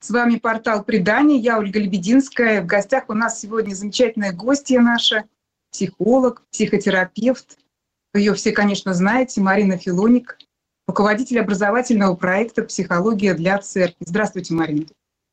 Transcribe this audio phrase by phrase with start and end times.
[0.00, 1.38] С вами портал «Предание».
[1.38, 2.62] Я Ольга Лебединская.
[2.62, 5.24] В гостях у нас сегодня замечательная гостья наша,
[5.70, 7.58] психолог, психотерапевт.
[8.14, 10.38] Ее все, конечно, знаете, Марина Филоник,
[10.86, 14.06] руководитель образовательного проекта «Психология для церкви».
[14.06, 14.86] Здравствуйте, Марина.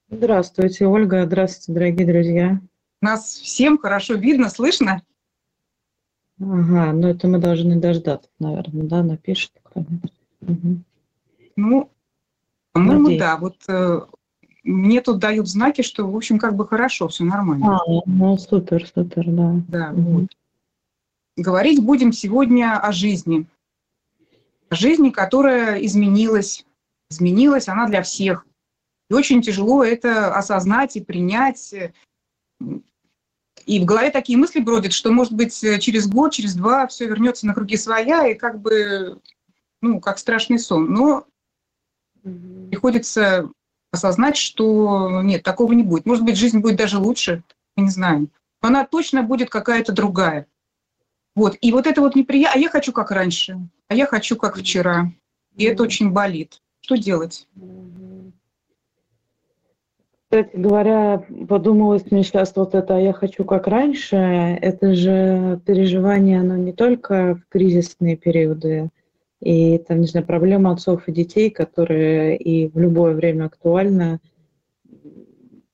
[0.10, 1.26] Здравствуйте, Ольга.
[1.26, 2.62] Здравствуйте, дорогие друзья.
[3.02, 5.02] Нас всем хорошо видно, слышно?
[6.42, 9.54] Ага, ну это мы должны дождаться, наверное, да, напишет.
[10.42, 10.82] Угу.
[11.56, 11.90] Ну,
[12.74, 13.38] по-моему, да.
[13.38, 14.02] Вот э,
[14.68, 17.78] мне тут дают знаки, что, в общем, как бы хорошо, все нормально.
[17.78, 19.56] А, ну супер, супер, да.
[19.68, 20.02] Да, угу.
[20.02, 20.30] вот.
[21.38, 23.48] Говорить будем сегодня о жизни.
[24.70, 26.66] О жизни, которая изменилась.
[27.10, 28.46] Изменилась она для всех.
[29.10, 31.74] И очень тяжело это осознать и принять.
[33.66, 37.48] И в голове такие мысли бродят, что, может быть, через год, через два все вернется
[37.48, 39.22] на круги своя, и как бы,
[39.82, 40.92] ну, как страшный сон.
[40.92, 41.26] Но
[42.70, 43.50] приходится
[43.92, 46.06] осознать, что нет, такого не будет.
[46.06, 47.44] Может быть, жизнь будет даже лучше,
[47.76, 48.30] мы не знаем.
[48.62, 50.48] Она точно будет какая-то другая.
[51.36, 51.56] Вот.
[51.62, 52.60] И вот это вот неприятно.
[52.60, 53.58] А я хочу как раньше.
[53.88, 55.12] А я хочу как вчера.
[55.56, 56.62] И это очень болит.
[56.82, 57.48] Что делать?
[60.30, 66.42] Кстати говоря, подумалось мне сейчас вот это «а я хочу как раньше», это же переживание,
[66.42, 68.90] оно не только в кризисные периоды,
[69.42, 74.20] и там, не знаю, проблема отцов и детей, которая и в любое время актуальна,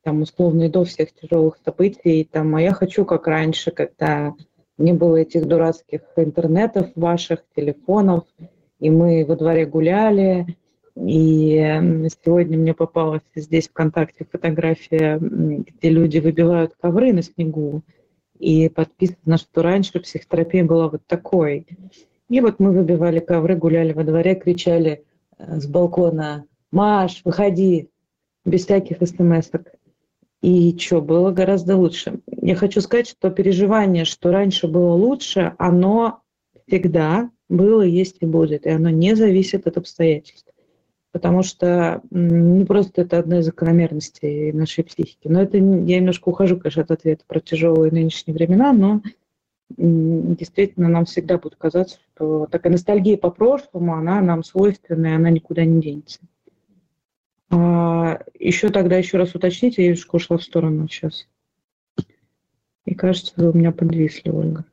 [0.04, 4.34] там, условно, и до всех тяжелых событий, там, а я хочу, как раньше, когда
[4.78, 8.26] не было этих дурацких интернетов ваших, телефонов,
[8.80, 10.58] и мы во дворе гуляли,
[10.96, 11.56] и
[12.24, 17.82] сегодня мне попалась здесь ВКонтакте фотография, где люди выбивают ковры на снегу,
[18.38, 21.66] и подписано, что раньше психотерапия была вот такой.
[22.34, 25.04] И вот мы выбивали ковры, гуляли во дворе, кричали
[25.38, 27.92] э, с балкона «Маш, выходи!»
[28.44, 29.68] без всяких смс -ок.
[30.42, 32.22] И что, было гораздо лучше.
[32.26, 36.22] Я хочу сказать, что переживание, что раньше было лучше, оно
[36.66, 38.66] всегда было, есть и будет.
[38.66, 40.52] И оно не зависит от обстоятельств.
[41.12, 45.28] Потому что не просто это одна из закономерностей нашей психики.
[45.28, 49.04] Но это я немножко ухожу, конечно, от ответа про тяжелые нынешние времена, но
[49.78, 55.30] действительно нам всегда будет казаться, что такая ностальгия по прошлому, она нам свойственна, и она
[55.30, 56.20] никуда не денется.
[57.50, 61.28] А, еще тогда еще раз уточните, я немножко ушла в сторону сейчас.
[62.86, 64.66] И кажется, вы у меня подвисли, Ольга.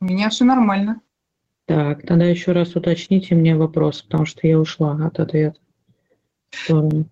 [0.00, 1.00] У меня все нормально.
[1.66, 5.58] Так, тогда еще раз уточните мне вопрос, потому что я ушла от ответа.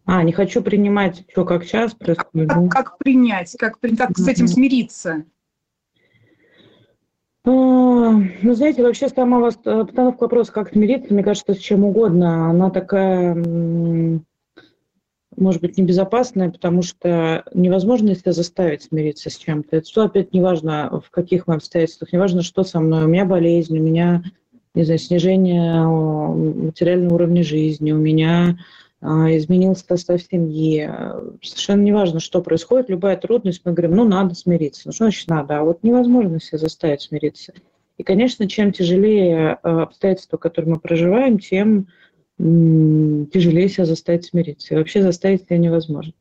[0.04, 2.48] А, не хочу принимать, что как час происходит.
[2.50, 5.24] Как, как принять, как, как с этим смириться?
[7.44, 12.50] А, ну, знаете, вообще сама вас, постановка вопроса, как смириться, мне кажется, с чем угодно,
[12.50, 13.34] она такая,
[15.36, 19.76] может быть, небезопасная, потому что невозможно себя заставить смириться с чем-то.
[19.76, 23.06] Это что, опять, неважно, в каких мы обстоятельствах, неважно, что со мной.
[23.06, 24.22] У меня болезнь, у меня,
[24.74, 28.56] не знаю, снижение материального уровня жизни, у меня
[29.02, 30.88] а, изменился состав семьи.
[31.42, 34.82] Совершенно неважно, что происходит, любая трудность, мы говорим, ну, надо смириться.
[34.86, 35.58] Ну, что значит надо?
[35.58, 37.52] А вот невозможно себя заставить смириться.
[37.98, 41.88] И, конечно, чем тяжелее а, обстоятельства, которые мы проживаем, тем
[42.38, 44.74] тяжелее себя заставить смириться.
[44.74, 46.12] И вообще заставить себя невозможно.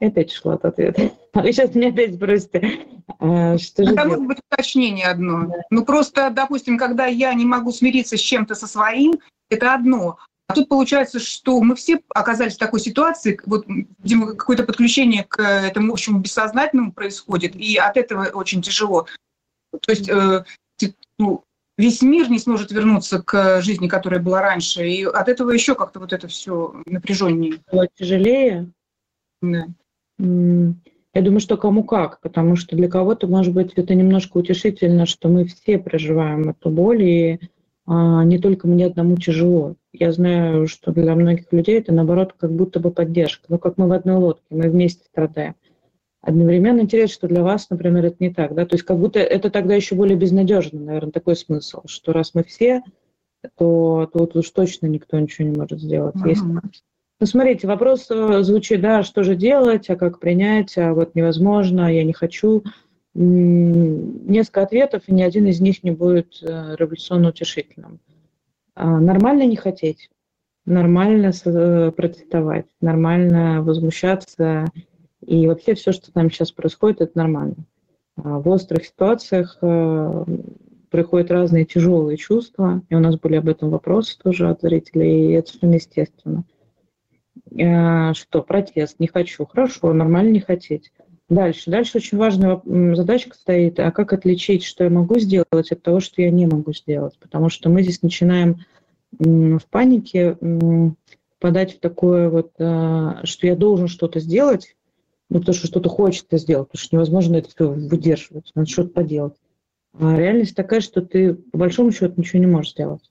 [0.00, 1.10] И опять ушла от ответа.
[1.32, 2.78] А вы сейчас меня опять спросите,
[3.18, 5.46] а, что же Это может быть уточнение одно.
[5.46, 5.54] Да.
[5.70, 9.18] Ну просто, допустим, когда я не могу смириться с чем-то со своим,
[9.50, 10.18] это одно.
[10.48, 13.66] А тут получается, что мы все оказались в такой ситуации, вот,
[14.02, 19.06] видимо, какое-то подключение к этому общему бессознательному происходит, и от этого очень тяжело.
[19.70, 20.44] То есть э,
[21.18, 21.44] ну,
[21.76, 26.00] весь мир не сможет вернуться к жизни, которая была раньше, и от этого еще как-то
[26.00, 27.60] вот это все напряженнее.
[27.96, 28.70] Тяжелее?
[29.42, 29.66] Да.
[30.18, 35.28] Я думаю, что кому как, потому что для кого-то, может быть, это немножко утешительно, что
[35.28, 37.40] мы все проживаем эту боль, и
[37.88, 39.76] не только мне одному тяжело.
[39.92, 43.46] Я знаю, что для многих людей это, наоборот, как будто бы поддержка.
[43.48, 45.54] Ну, как мы в одной лодке, мы вместе страдаем.
[46.20, 48.54] Одновременно интересно, что для вас, например, это не так.
[48.54, 48.66] Да?
[48.66, 52.44] То есть как будто это тогда еще более безнадежно, наверное, такой смысл, что раз мы
[52.44, 52.82] все,
[53.56, 56.16] то, то вот уж точно никто ничего не может сделать.
[56.16, 56.28] Угу.
[56.28, 56.42] Есть...
[57.20, 61.92] Ну, смотрите, вопрос э, звучит, да, что же делать, а как принять, а вот невозможно,
[61.92, 62.62] я не хочу.
[63.20, 67.98] Несколько ответов, и ни один из них не будет э, революционно утешительным.
[68.76, 70.08] А, нормально не хотеть,
[70.64, 74.66] нормально э, протестовать, нормально возмущаться,
[75.26, 77.56] и вообще все, что там сейчас происходит, это нормально.
[78.16, 79.58] А, в острых ситуациях
[80.90, 85.32] приходят разные тяжелые чувства, и у нас были об этом вопросы тоже от зрителей, и
[85.32, 86.44] это совершенно естественно.
[87.56, 90.92] Э, что протест, не хочу, хорошо, нормально не хотеть.
[91.28, 91.70] Дальше.
[91.70, 92.60] Дальше очень важная
[92.94, 96.72] задачка стоит, а как отличить, что я могу сделать от того, что я не могу
[96.72, 97.18] сделать.
[97.18, 98.64] Потому что мы здесь начинаем
[99.10, 100.38] в панике
[101.38, 104.76] подать в такое вот, э, что я должен что-то сделать,
[105.30, 109.34] ну, потому что что-то хочется сделать, потому что невозможно это все выдерживать, надо что-то поделать.
[109.98, 113.10] А реальность такая, что ты по большому счету ничего не можешь сделать.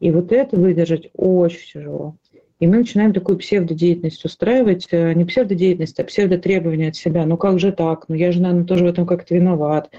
[0.00, 2.16] И вот это выдержать очень тяжело.
[2.60, 7.24] И мы начинаем такую псевдодеятельность устраивать, э, не псевдодеятельность, а псевдотребования от себя.
[7.24, 8.08] Ну как же так?
[8.08, 9.90] Ну я же, наверное, тоже в этом как-то виноват.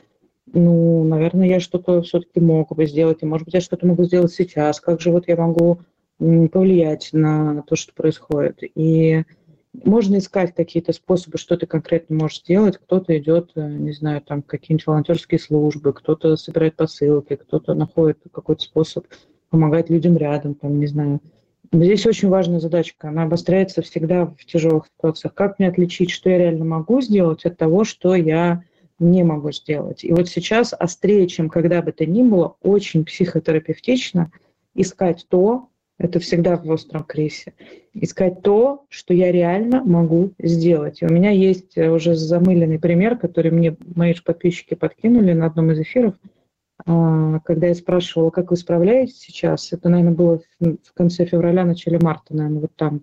[0.52, 4.34] Ну, наверное, я что-то все-таки мог бы сделать, и, может быть, я что-то могу сделать
[4.34, 4.80] сейчас.
[4.80, 5.82] Как же вот я могу
[6.18, 8.60] повлиять на то, что происходит?
[8.76, 9.24] И
[9.74, 12.78] можно искать какие-то способы, что ты конкретно можешь сделать.
[12.78, 18.64] Кто-то идет, э, не знаю, там какие-нибудь волонтерские службы, кто-то собирает посылки, кто-то находит какой-то
[18.64, 19.06] способ
[19.50, 21.22] помогать людям рядом, там, не знаю,
[21.72, 23.10] Здесь очень важная задачка.
[23.10, 25.36] Она обостряется всегда в тяжелых ситуациях.
[25.36, 28.64] Как мне отличить, что я реально могу сделать от того, что я
[28.98, 30.04] не могу сделать?
[30.04, 34.32] И вот сейчас острее, чем когда бы то ни было, очень психотерапевтично
[34.74, 35.68] искать то,
[36.00, 37.54] это всегда в остром кризисе,
[37.94, 41.02] искать то, что я реально могу сделать.
[41.02, 45.80] И у меня есть уже замыленный пример, который мне мои подписчики подкинули на одном из
[45.80, 46.16] эфиров–
[46.86, 52.36] когда я спрашивала, как вы справляетесь сейчас, это, наверное, было в конце февраля, начале марта,
[52.36, 53.02] наверное, вот там,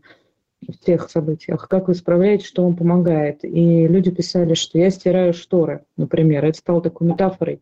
[0.63, 3.45] в тех событиях, как вы справляетесь, что вам помогает.
[3.45, 6.45] И люди писали, что я стираю шторы, например.
[6.45, 7.61] Это стало такой метафорой.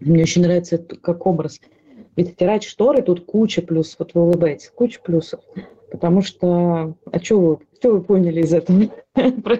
[0.00, 1.60] Мне очень нравится это как образ.
[2.16, 4.00] Ведь стирать шторы тут куча плюсов.
[4.00, 5.40] Вот вы улыбаетесь, куча плюсов.
[5.90, 6.94] Потому что...
[7.10, 8.88] А что вы, что вы поняли из этого?
[9.16, 9.56] Вы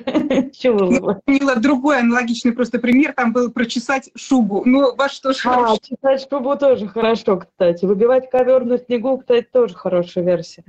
[1.25, 3.14] поняла другой аналогичный просто пример.
[3.14, 4.62] Там был прочесать шубу.
[4.67, 7.87] Ну, ваш тоже А, чесать шубу тоже хорошо, кстати.
[7.87, 10.62] Выбивать ковер на снегу, кстати, тоже хорошая версия.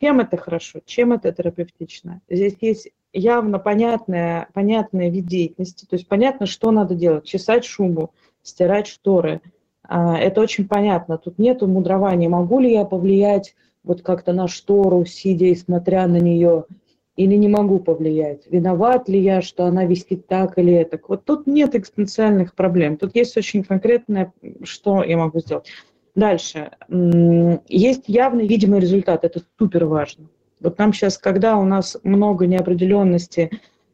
[0.00, 0.80] Чем это хорошо?
[0.84, 2.20] Чем это терапевтично?
[2.28, 5.86] Здесь есть явно понятная, понятная вид деятельности.
[5.86, 7.24] То есть понятно, что надо делать.
[7.24, 9.40] Чесать шубу, стирать шторы.
[9.84, 11.16] А, это очень понятно.
[11.16, 12.28] Тут нет мудрования.
[12.28, 13.54] Могу ли я повлиять
[13.86, 16.64] вот как-то на штору, сидя и смотря на нее,
[17.16, 18.42] или не могу повлиять?
[18.50, 21.08] Виноват ли я, что она висит так или так?
[21.08, 22.98] Вот тут нет экспоненциальных проблем.
[22.98, 24.34] Тут есть очень конкретное,
[24.64, 25.68] что я могу сделать.
[26.14, 26.72] Дальше.
[27.68, 29.24] Есть явный видимый результат.
[29.24, 30.26] Это супер важно.
[30.60, 33.50] Вот нам сейчас, когда у нас много неопределенности,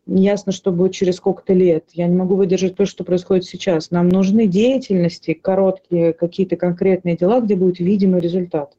[0.06, 3.90] неясно, что будет через сколько-то лет, я не могу выдержать то, что происходит сейчас.
[3.90, 8.74] Нам нужны деятельности, короткие какие-то конкретные дела, где будет видимый результат.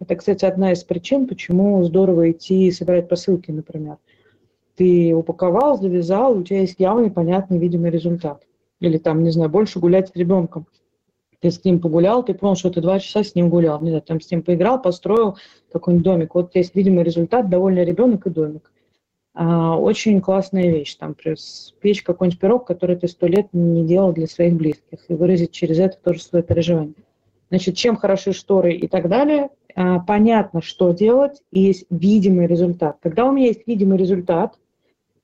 [0.00, 3.98] Это, кстати, одна из причин, почему здорово идти и собирать посылки, например.
[4.76, 8.42] Ты упаковал, завязал, у тебя есть явный, понятный, видимый результат.
[8.80, 10.66] Или там, не знаю, больше гулять с ребенком.
[11.40, 13.80] Ты с ним погулял, ты понял, что ты два часа с ним гулял.
[13.82, 15.36] Не знаю, там с ним поиграл, построил
[15.70, 16.34] какой-нибудь домик.
[16.34, 18.72] Вот есть видимый результат, довольный ребенок и домик.
[19.34, 20.94] А, очень классная вещь.
[20.96, 21.14] Там
[21.80, 25.78] печь какой-нибудь пирог, который ты сто лет не делал для своих близких, и выразить через
[25.78, 26.94] это тоже свое переживание.
[27.50, 29.50] Значит, чем хороши шторы и так далее,
[30.06, 32.98] понятно, что делать, и есть видимый результат.
[33.00, 34.58] Когда у меня есть видимый результат,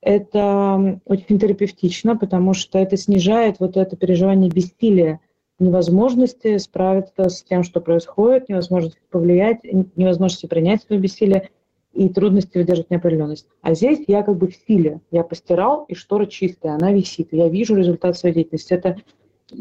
[0.01, 5.19] это очень терапевтично, потому что это снижает вот это переживание бессилия,
[5.59, 9.59] невозможности справиться с тем, что происходит, невозможности повлиять,
[9.95, 11.49] невозможности принять свое бессилие
[11.93, 13.47] и трудности выдержать неопределенность.
[13.63, 15.01] А здесь я как бы в силе.
[15.09, 17.29] Я постирал, и штора чистая, она висит.
[17.31, 18.73] Я вижу результат своей деятельности.
[18.73, 18.97] Это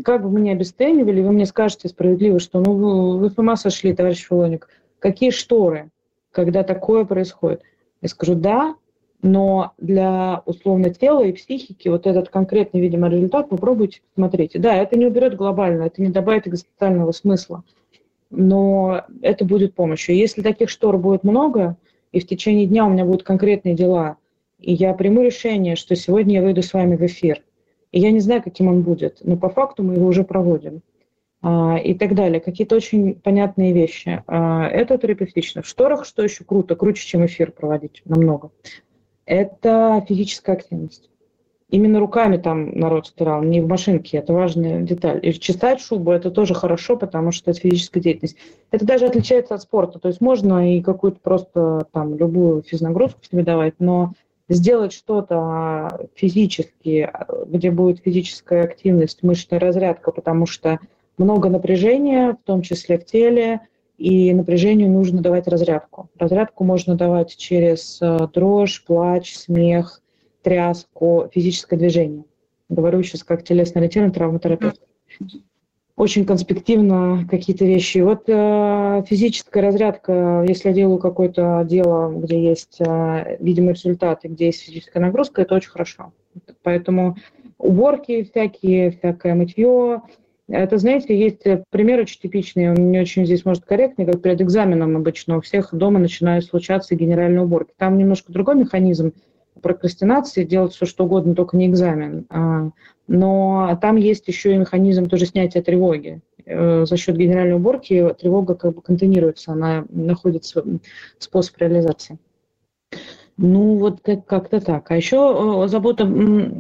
[0.05, 3.95] как бы меня обесценивали, вы мне скажете справедливо, что ну вы, вы с ума сошли,
[3.95, 5.91] товарищ Филоник, какие шторы,
[6.33, 7.63] когда такое происходит?
[8.03, 8.75] Я скажу, да,
[9.23, 14.53] но для условно тела и психики вот этот конкретный, видимо, результат попробуйте посмотреть.
[14.61, 17.65] Да, это не уберет глобально, это не добавит экзистенциального смысла,
[18.31, 20.17] но это будет помощью.
[20.17, 21.77] Если таких штор будет много,
[22.13, 24.17] и в течение дня у меня будут конкретные дела,
[24.59, 27.43] и я приму решение, что сегодня я выйду с вами в эфир,
[27.97, 30.83] и я не знаю, каким он будет, но по факту мы его уже проводим.
[31.41, 32.41] А, и так далее.
[32.41, 34.23] Какие-то очень понятные вещи.
[34.27, 35.63] А, это терапевтично.
[35.63, 38.51] В шторах, что еще круто, круче, чем эфир проводить, намного,
[39.25, 41.09] это физическая активность.
[41.71, 45.21] именно руками там народ стирал, не в машинке, это важная деталь.
[45.23, 48.37] И чесать шубу это тоже хорошо, потому что это физическая деятельность.
[48.71, 53.43] Это даже отличается от спорта, то есть можно и какую-то просто там любую физнагрузку себе
[53.43, 54.13] давать, но
[54.49, 57.11] сделать что-то физически,
[57.47, 60.79] где будет физическая активность, мышечная разрядка, потому что
[61.19, 63.61] много напряжения, в том числе в теле,
[63.99, 66.11] и напряжению нужно давать разрядку.
[66.19, 70.03] Разрядку можно давать через э, дрожь, плач, смех,
[70.43, 72.25] тряску, физическое движение.
[72.69, 74.81] Говорю сейчас как телесно-ориентированный травматерапевт.
[75.97, 77.99] Очень конспективно какие-то вещи.
[77.99, 84.47] Вот э, физическая разрядка, если я делаю какое-то дело, где есть э, видимые результаты, где
[84.47, 86.13] есть физическая нагрузка, это очень хорошо.
[86.63, 87.17] Поэтому
[87.57, 90.03] уборки всякие, всякое мытье,
[90.49, 94.97] это, знаете, есть пример очень типичный, он не очень здесь может корректный, как перед экзаменом
[94.97, 97.73] обычно у всех дома начинают случаться генеральные уборки.
[97.77, 99.13] Там немножко другой механизм
[99.63, 102.27] прокрастинации, делать все что угодно, только не экзамен.
[102.31, 102.71] А,
[103.09, 106.21] но там есть еще и механизм тоже снятия тревоги.
[106.45, 110.45] Э, за счет генеральной уборки тревога как бы контейнируется, она находит
[111.19, 112.19] способ реализации.
[113.37, 114.91] Ну, вот как-то так.
[114.91, 116.05] А еще э, забота,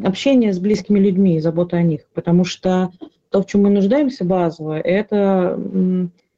[0.05, 2.03] общение с близкими людьми, забота о них.
[2.13, 2.91] Потому что
[3.31, 5.59] то, в чем мы нуждаемся базово, это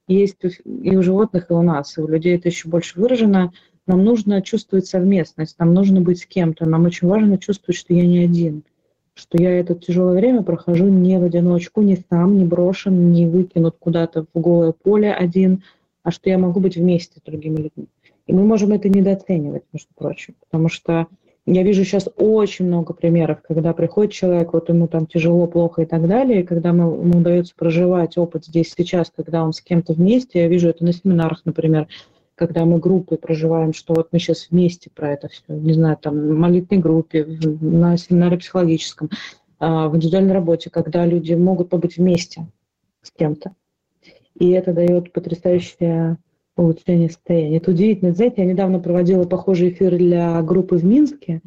[0.07, 3.53] есть и у животных, и у нас, и у людей это еще больше выражено.
[3.89, 8.07] Нам нужно чувствовать совместность, нам нужно быть с кем-то, нам очень важно чувствовать, что я
[8.07, 8.63] не один,
[9.15, 13.77] что я это тяжелое время прохожу не в одиночку, не сам, не брошен, не выкинут
[13.79, 15.63] куда-то в голое поле один,
[16.03, 17.89] а что я могу быть вместе с другими людьми.
[18.27, 21.07] И мы можем это недооценивать, между прочим, потому что
[21.47, 25.87] я вижу сейчас очень много примеров, когда приходит человек, вот ему там тяжело, плохо и
[25.87, 29.95] так далее, и когда мы, ему удается проживать опыт здесь сейчас, когда он с кем-то
[29.95, 31.89] вместе, я вижу это на семинарах, например,
[32.39, 36.15] когда мы группой проживаем, что вот мы сейчас вместе про это все, не знаю, там,
[36.15, 37.27] в молитвенной группе,
[37.61, 39.11] на семинаре психологическом,
[39.59, 42.47] а, в индивидуальной работе, когда люди могут побыть вместе
[43.03, 43.55] с кем-то.
[44.39, 46.17] И это дает потрясающее
[46.57, 47.57] улучшение состояния.
[47.57, 48.13] Это удивительно.
[48.13, 51.41] Знаете, я недавно проводила похожий эфир для группы в Минске,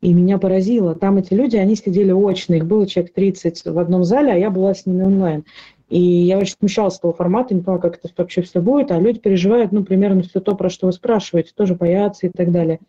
[0.00, 0.94] и меня поразило.
[0.94, 4.50] Там эти люди, они сидели очно, их было человек 30 в одном зале, а я
[4.50, 5.44] была с ними онлайн.
[5.88, 9.20] И я очень смущалась того формата, не понимала, как это вообще все будет, а люди
[9.20, 12.80] переживают, ну, примерно все то, про что вы спрашиваете, тоже боятся и так далее.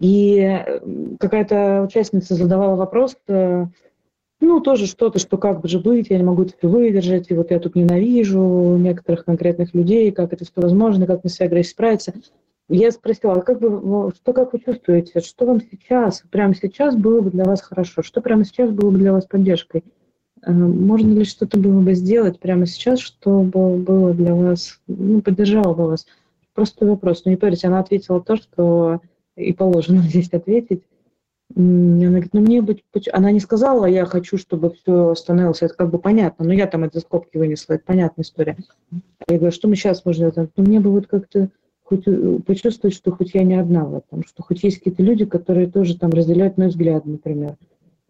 [0.00, 0.64] И
[1.20, 3.66] какая-то участница задавала вопрос, э,
[4.40, 7.60] ну, тоже что-то, что как же быть, я не могу это выдержать, и вот я
[7.60, 12.14] тут ненавижу некоторых конкретных людей, как это все возможно, как мне с агрессией справиться.
[12.68, 17.20] Я спросила, а как бы, что как вы чувствуете, что вам сейчас, прямо сейчас было
[17.20, 19.84] бы для вас хорошо, что прямо сейчас было бы для вас поддержкой?
[20.44, 25.74] Э, можно ли что-то было бы сделать прямо сейчас, чтобы было для вас, ну, поддержало
[25.74, 26.06] бы вас?
[26.54, 27.24] Просто вопрос.
[27.24, 29.00] Ну, не поверите, она ответила то, что
[29.36, 30.82] и положено здесь ответить.
[31.54, 32.82] Она говорит, ну мне быть...
[33.12, 36.84] Она не сказала, я хочу, чтобы все остановилось, это как бы понятно, но я там
[36.84, 38.56] это скобки вынесла, это понятная история.
[39.28, 40.50] Я говорю, что мы сейчас можем сделать?
[40.56, 41.50] Ну мне бы вот как-то
[41.84, 45.26] хоть э, почувствовать, что хоть я не одна в этом, что хоть есть какие-то люди,
[45.26, 47.56] которые тоже там разделяют мой взгляд, например.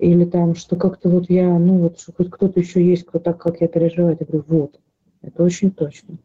[0.02, 3.40] Или там, что как-то вот я, ну вот, что хоть кто-то еще есть, кто так,
[3.40, 4.16] как я переживаю.
[4.18, 4.80] Я говорю, вот,
[5.22, 6.16] это очень точно.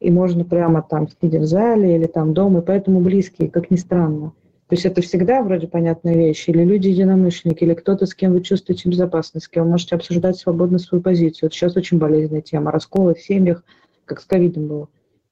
[0.00, 3.76] И можно прямо там, сидя в зале или там дома, и поэтому близкие, как ни
[3.76, 4.32] странно,
[4.66, 6.48] то есть это всегда вроде понятная вещь.
[6.48, 10.78] Или люди-единомышленники, или кто-то, с кем вы чувствуете безопасность, с кем вы можете обсуждать свободно
[10.78, 11.48] свою позицию.
[11.48, 12.70] Вот сейчас очень болезненная тема.
[12.70, 13.62] Расколы в семьях,
[14.06, 14.88] как с ковидом было.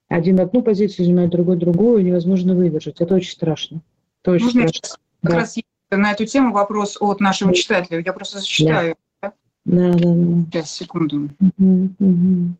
[0.08, 3.00] Один одну позицию занимает, другой другую, невозможно выдержать.
[3.00, 3.80] Это очень страшно.
[4.20, 4.96] Это очень Можно страшно.
[5.22, 5.38] Как да.
[5.38, 5.56] раз
[5.97, 8.02] на эту тему вопрос от нашего читателя.
[8.04, 8.97] Я просто зачитаю.
[9.23, 9.32] Да,
[9.64, 9.99] да, да.
[9.99, 10.44] да.
[10.50, 11.30] Сейчас, секунду.
[11.59, 12.56] Угу, угу.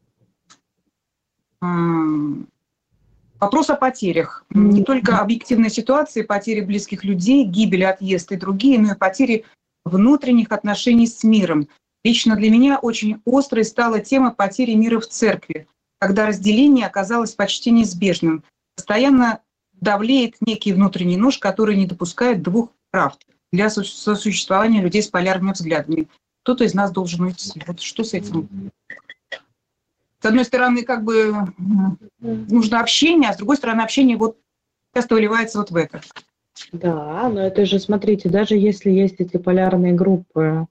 [3.41, 4.45] Вопрос о потерях.
[4.51, 9.45] Не только объективной ситуации, потери близких людей, гибель, отъезд и другие, но и потери
[9.85, 11.69] внутренних отношений с миром.
[12.05, 15.67] Лично для меня очень острой стала тема потери мира в церкви,
[15.99, 18.45] когда разделение оказалось почти неизбежным.
[18.77, 19.41] Постоянно
[19.73, 26.09] давлеет некий внутренний нож, который не допускает двух правд для сосуществования людей с полярными взглядами.
[26.43, 27.61] Кто-то из нас должен уйти.
[27.67, 28.49] Вот что с этим
[30.23, 31.33] с одной стороны, как бы
[32.19, 34.37] нужно общение, а с другой стороны, общение вот
[34.95, 36.03] часто выливается вот в это.
[36.73, 40.67] Да, но это же, смотрите, даже если есть эти полярные группы,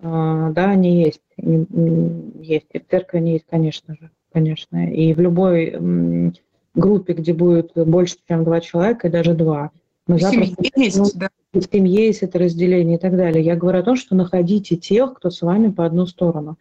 [0.00, 5.20] а, да, они есть, есть, и в церкви они есть, конечно же, конечно, и в
[5.20, 6.32] любой
[6.74, 9.72] группе, где будет больше, чем два человека, и даже два,
[10.06, 10.54] мы в запросто...
[10.62, 11.28] Семье есть, ну, да.
[11.52, 13.44] В семье есть это разделение и так далее.
[13.44, 16.56] Я говорю о том, что находите тех, кто с вами по одну сторону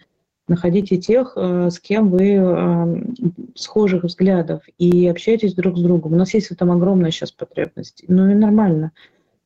[0.47, 3.03] находите тех, э, с кем вы э,
[3.55, 6.13] схожих взглядов и общайтесь друг с другом.
[6.13, 8.03] У нас есть в этом огромная сейчас потребность.
[8.07, 8.91] Ну и нормально.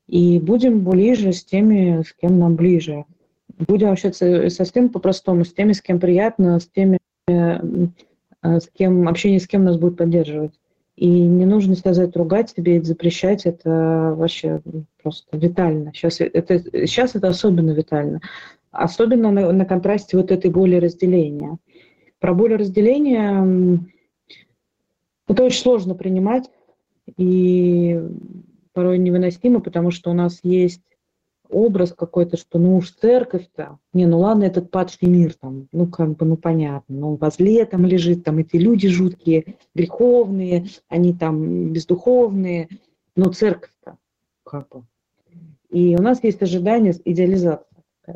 [0.07, 3.05] И будем ближе с теми, с кем нам ближе.
[3.59, 7.59] Будем общаться совсем по-простому, с теми, с кем приятно, с теми, э,
[8.41, 10.53] с кем общение с кем нас будет поддерживать.
[10.99, 14.61] И не нужно сказать, ругать себе и запрещать, это вообще
[15.01, 15.93] просто витально.
[15.93, 18.19] Сейчас это, сейчас это особенно витально.
[18.71, 21.57] Особенно на, на контрасте вот этой боли разделения.
[22.19, 23.79] Про боль разделения
[25.25, 26.49] это очень сложно принимать
[27.15, 27.97] и
[28.73, 30.83] порой невыносимо, потому что у нас есть
[31.49, 36.15] образ какой-то, что ну уж церковь-то, не, ну ладно, этот падший мир там, ну как
[36.15, 42.69] бы, ну понятно, ну возле там лежит, там эти люди жуткие, греховные, они там бездуховные,
[43.15, 43.97] но церковь-то
[44.43, 44.83] как бы.
[45.69, 47.65] И у нас есть ожидание идеализации,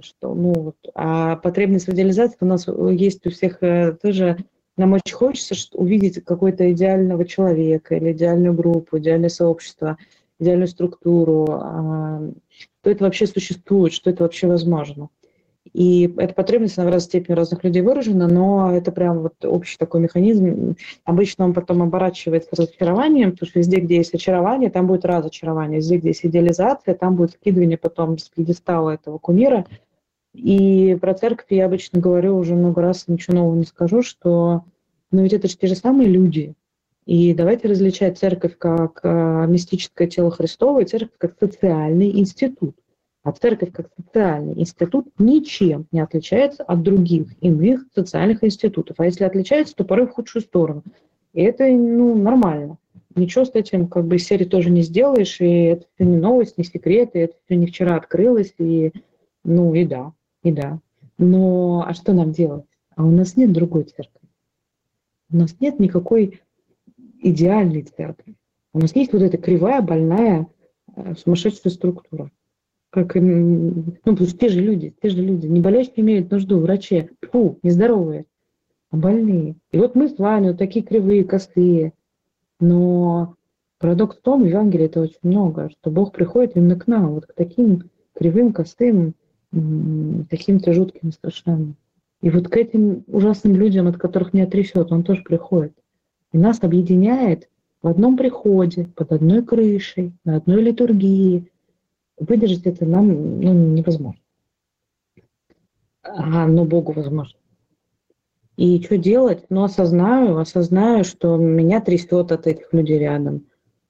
[0.01, 4.37] что, ну вот, а потребность в идеализации у нас есть у всех э, тоже,
[4.75, 9.97] нам очень хочется увидеть какой-то идеального человека или идеальную группу, идеальное сообщество,
[10.39, 12.21] идеальную структуру, а,
[12.83, 15.07] что это вообще существует, что это вообще возможно.
[15.71, 20.01] И эта потребность на разной степени разных людей выражена, но это прям вот общий такой
[20.01, 20.75] механизм.
[21.05, 25.77] Обычно он потом оборачивается разочарованием, потому что везде, где есть очарование, там будет разочарование.
[25.77, 29.65] Везде, где есть идеализация, там будет скидывание потом с пьедестала этого кумира.
[30.33, 34.65] И про церковь я обычно говорю уже много раз, ничего нового не скажу, что
[35.11, 36.55] но ведь это же те же самые люди,
[37.05, 42.75] и давайте различать церковь как э, мистическое тело Христово и церковь как социальный институт.
[43.23, 48.99] А церковь как социальный институт ничем не отличается от других иных социальных институтов.
[48.99, 50.83] А если отличается, то порой в худшую сторону.
[51.33, 52.77] И это ну, нормально.
[53.15, 56.63] Ничего с этим как бы серии тоже не сделаешь, и это все не новость, не
[56.63, 58.91] секрет, и это все не вчера открылось, и
[59.43, 60.79] ну и да, и да.
[61.17, 62.65] Но а что нам делать?
[62.95, 64.27] А у нас нет другой церкви.
[65.31, 66.41] У нас нет никакой
[67.23, 68.35] идеальной церкви.
[68.73, 70.47] У нас есть вот эта кривая, больная,
[70.95, 72.31] э, сумасшедшая структура.
[72.89, 76.61] Как, ну, потому что те же люди, те же люди, не болящие имеют нужду в
[76.61, 78.25] враче, фу, нездоровые,
[78.91, 79.55] а больные.
[79.71, 81.93] И вот мы с вами вот такие кривые, косые,
[82.59, 83.35] но
[83.79, 87.25] парадокс в том, в Евангелии это очень много, что Бог приходит именно к нам, вот
[87.25, 89.15] к таким кривым, косым,
[90.29, 91.75] каким-то жутким, страшным.
[92.21, 95.73] И вот к этим ужасным людям, от которых не отрясет, он тоже приходит.
[96.33, 97.47] И нас объединяет
[97.81, 101.51] в одном приходе, под одной крышей, на одной литургии.
[102.17, 104.19] Выдержать это нам ну, невозможно.
[106.01, 107.39] А, но Богу возможно.
[108.57, 109.45] И что делать?
[109.49, 113.45] Ну, осознаю, осознаю, что меня трясет от этих людей рядом,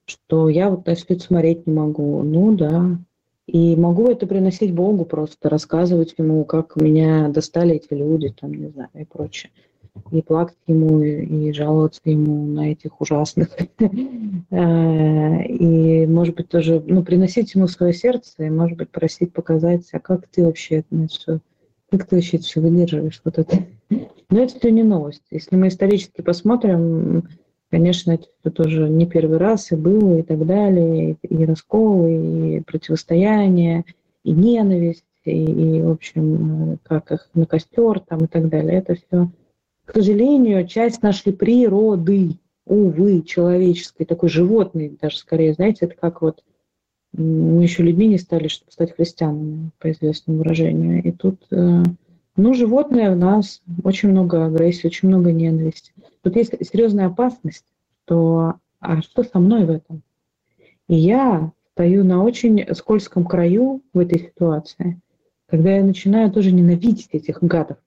[0.06, 2.24] что я вот на все смотреть не могу.
[2.24, 2.98] Ну да.
[3.46, 8.70] И могу это приносить Богу просто, рассказывать ему, как меня достали эти люди, там, не
[8.70, 9.52] знаю, и прочее
[10.12, 13.50] и плакать ему, и жаловаться ему на этих ужасных.
[14.50, 19.88] Э, и, может быть, тоже ну, приносить ему свое сердце, и, может быть, просить показать,
[19.94, 21.40] а как ты вообще это все,
[21.90, 23.66] как ты вообще это все выдерживаешь, вот это.
[24.30, 25.24] Но это все не новость.
[25.32, 27.30] Если мы исторически посмотрим,
[27.72, 33.86] конечно, это тоже не первый раз и было, и так далее, и расколы, и противостояние,
[34.24, 38.78] и ненависть, и, и в общем, как их на костер там и так далее.
[38.78, 39.30] Это все
[39.86, 46.44] к сожалению, часть нашей природы, увы, человеческой, такой животной даже скорее, знаете, это как вот
[47.14, 51.04] мы еще людьми не стали, чтобы стать христианами, по известному выражению.
[51.04, 51.84] И тут, э,
[52.36, 55.94] ну, животное в нас, очень много агрессии, очень много ненависти.
[56.24, 57.66] Тут есть серьезная опасность,
[58.04, 60.02] что а что со мной в этом?
[60.88, 65.00] И я стою на очень скользком краю в этой ситуации,
[65.48, 67.78] когда я начинаю тоже ненавидеть этих гадов,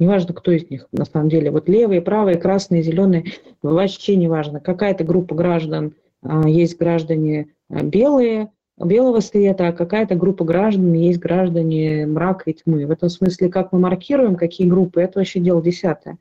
[0.00, 1.50] Неважно, кто из них на самом деле.
[1.50, 3.26] Вот левые, правые, красные, зеленые,
[3.62, 4.58] вообще неважно.
[4.58, 8.50] Какая-то группа граждан, а, есть граждане а, белые,
[8.82, 12.86] белого цвета, а какая-то группа граждан есть граждане мрака и тьмы.
[12.86, 16.16] В этом смысле, как мы маркируем, какие группы, это вообще дело десятое.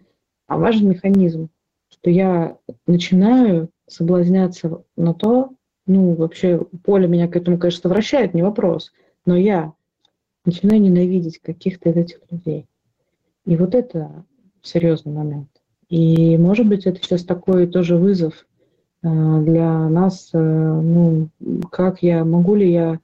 [0.48, 1.48] А важен механизм,
[1.90, 5.52] что я начинаю соблазняться на то,
[5.88, 8.92] ну, вообще поле меня к этому, конечно, вращает, не вопрос,
[9.26, 9.72] но я
[10.44, 12.68] начинаю ненавидеть каких-то этих людей.
[13.50, 14.26] И вот это
[14.62, 15.50] серьезный момент.
[15.90, 18.46] И, может быть, это сейчас такой тоже вызов
[19.02, 21.30] э, для нас, э, ну,
[21.72, 23.00] как я, могу ли я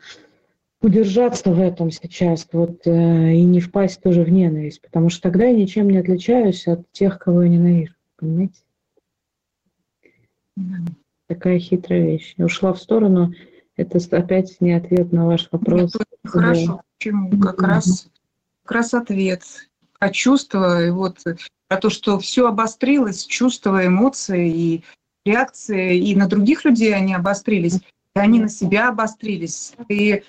[0.81, 5.45] удержаться в этом сейчас, вот, э, и не впасть тоже в ненависть, потому что тогда
[5.45, 8.59] я ничем не отличаюсь от тех, кого я ненавижу, понимаете?
[11.25, 12.35] Такая хитрая вещь.
[12.37, 13.33] Я ушла в сторону,
[13.77, 15.93] это опять не ответ на ваш вопрос.
[16.23, 17.31] Хорошо, почему?
[17.39, 18.09] Как раз,
[18.63, 19.41] как раз ответ
[20.05, 21.17] про чувства, и вот
[21.67, 24.83] про то, что все обострилось, чувства, эмоции и
[25.25, 27.77] реакции, и на других людей они обострились.
[28.15, 29.73] и они на себя обострились.
[29.87, 30.23] Ты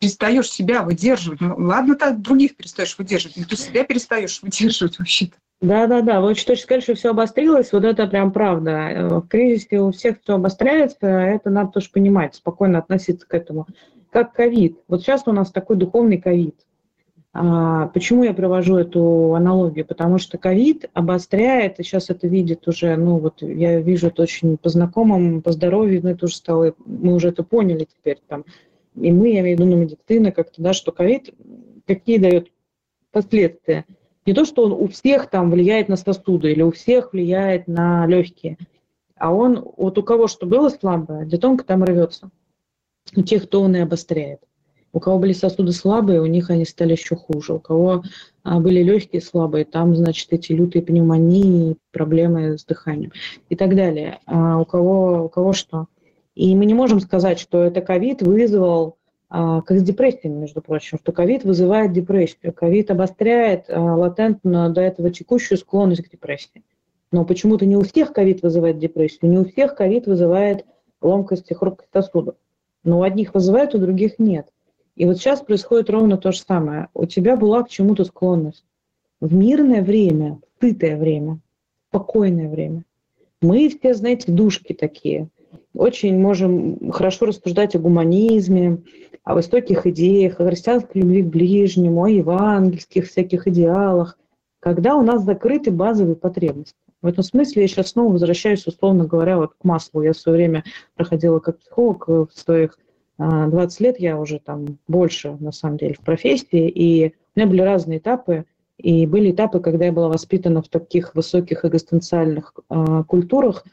[0.00, 1.42] перестаешь себя выдерживать.
[1.42, 5.36] Ну, ладно, так других перестаешь выдерживать, но ты себя перестаешь выдерживать вообще-то.
[5.60, 6.20] Да, да, да.
[6.20, 7.72] Вы очень точно сказали, что все обострилось.
[7.72, 8.70] Вот это прям правда.
[8.70, 11.06] Э, в кризисе у всех все обостряется.
[11.06, 13.66] Это надо тоже понимать, спокойно относиться к этому.
[14.10, 14.78] Как ковид.
[14.88, 16.56] Вот сейчас у нас такой духовный ковид.
[17.36, 19.84] А, почему я привожу эту аналогию?
[19.84, 24.56] Потому что ковид обостряет, и сейчас это видит уже, ну вот я вижу это очень
[24.56, 28.44] по знакомым, по здоровью, ну это уже стало, мы уже это поняли теперь там,
[28.94, 31.34] и мы, я имею в виду на медицина как-то, да, что ковид
[31.88, 32.52] какие дает
[33.10, 33.84] последствия.
[34.26, 38.06] Не то, что он у всех там влияет на сосуды или у всех влияет на
[38.06, 38.58] легкие,
[39.16, 42.30] а он, вот у кого что было слабое, детонка там рвется.
[43.16, 44.40] У тех, кто он и обостряет.
[44.94, 47.54] У кого были сосуды слабые, у них они стали еще хуже.
[47.54, 48.04] У кого
[48.44, 53.10] а, были легкие слабые, там, значит, эти лютые пневмонии, проблемы с дыханием
[53.48, 54.20] и так далее.
[54.26, 55.88] А у кого, у кого что?
[56.36, 58.96] И мы не можем сказать, что это ковид вызвал,
[59.28, 62.52] а, как с депрессией, между прочим, что ковид вызывает депрессию.
[62.52, 66.62] Ковид обостряет а, латентно до этого текущую склонность к депрессии.
[67.10, 70.64] Но почему-то не у всех ковид вызывает депрессию, не у всех ковид вызывает
[71.02, 72.36] ломкость и хрупкость сосудов.
[72.84, 74.46] Но у одних вызывает, у других нет.
[74.96, 76.88] И вот сейчас происходит ровно то же самое.
[76.94, 78.64] У тебя была к чему-то склонность.
[79.20, 81.40] В мирное время, в сытое время,
[81.88, 82.84] спокойное время.
[83.40, 85.28] Мы все, знаете, душки такие
[85.74, 88.82] очень можем хорошо рассуждать о гуманизме,
[89.24, 94.18] о высоких идеях, о христианской любви к ближнему, о евангельских всяких идеалах,
[94.60, 96.76] когда у нас закрыты базовые потребности.
[97.02, 100.02] В этом смысле я сейчас снова возвращаюсь, условно говоря, вот к маслу.
[100.02, 102.78] Я в свое время проходила как психолог в своих
[103.18, 107.48] 20 а, лет, я уже там больше, на самом деле, в профессии, и у меня
[107.48, 108.44] были разные этапы,
[108.78, 113.64] и были этапы, когда я была воспитана в таких высоких экзистенциальных э, культурах,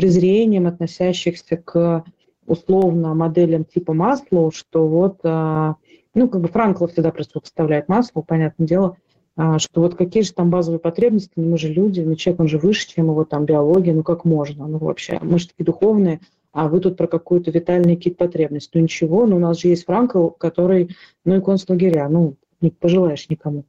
[0.00, 2.04] презрением относящихся к
[2.46, 5.76] условно моделям типа Маслоу, что вот, а,
[6.14, 8.96] ну, как бы Франкл всегда представляет Маслоу, понятное дело,
[9.36, 12.58] а, что вот какие же там базовые потребности, мы же люди, ну, человек, он же
[12.58, 16.20] выше, чем его там биология, ну, как можно, ну, вообще, мы же такие духовные,
[16.52, 18.28] а вы тут про какую-то витальную какие-то.
[18.74, 23.28] Ну, ничего, ну, у нас же есть Франкл, который, ну, и концлагеря, ну, не пожелаешь
[23.28, 23.64] никому.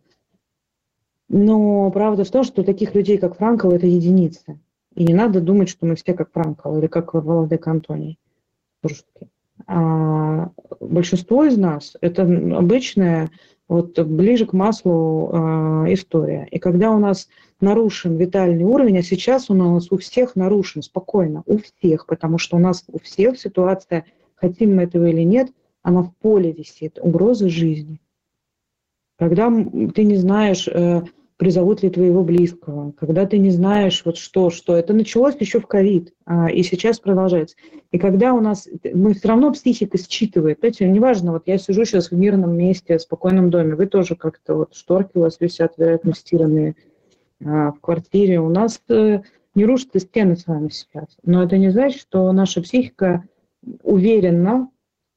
[1.30, 4.60] Но правда в том, что таких людей, как Франкл, это единицы.
[4.96, 8.20] И не надо думать, что мы все как Франкл или как Владык Антоний
[8.84, 9.30] русский.
[9.68, 13.30] А большинство из нас– это обычная,
[13.70, 16.48] вот ближе к маслу э, история.
[16.52, 17.30] И когда у нас
[17.62, 22.58] нарушен витальный уровень, а сейчас у нас у всех нарушен, спокойно, у всех, потому что
[22.58, 25.52] у нас у всех ситуация, хотим мы этого или нет,
[25.84, 28.02] она в поле висит, угрозы жизни.
[29.18, 31.04] Когда ты не знаешь, э,
[31.42, 34.76] призовут ли твоего близкого, когда ты не знаешь вот что, что.
[34.76, 37.56] Это началось еще в ковид, а, и сейчас продолжается.
[37.92, 42.12] И когда у нас, мы все равно психика считывает, понимаете, неважно, вот я сижу сейчас
[42.12, 46.14] в мирном месте, в спокойном доме, вы тоже как-то, вот шторки у вас висят, вероятно,
[46.14, 46.76] стиранные
[47.42, 49.22] в квартире, у нас э,
[49.56, 51.08] не рушатся стены с вами сейчас.
[51.24, 53.24] Но это не значит, что наша психика
[53.84, 54.70] уверенно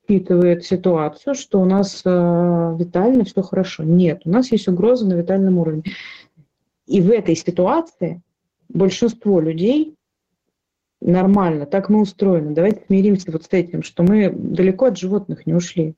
[0.09, 3.85] считывает ситуацию, что у нас э, витально все хорошо.
[3.85, 5.85] Нет, у нас есть угроза на витальном уровне.
[6.87, 8.21] И в этой ситуации
[8.69, 9.95] большинство людей
[11.01, 12.55] нормально, так мы устроены.
[12.55, 15.95] Давайте смиримся вот с этим, что мы далеко от животных не ушли.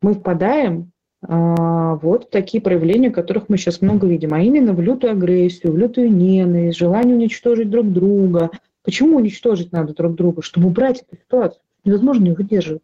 [0.00, 0.93] Мы впадаем а,
[1.26, 5.78] вот в такие проявления, которых мы сейчас много видим, а именно в лютую агрессию, в
[5.78, 8.50] лютую ненависть, желание уничтожить друг друга.
[8.82, 10.42] Почему уничтожить надо друг друга?
[10.42, 11.62] Чтобы убрать эту ситуацию.
[11.84, 12.82] Невозможно ее выдерживать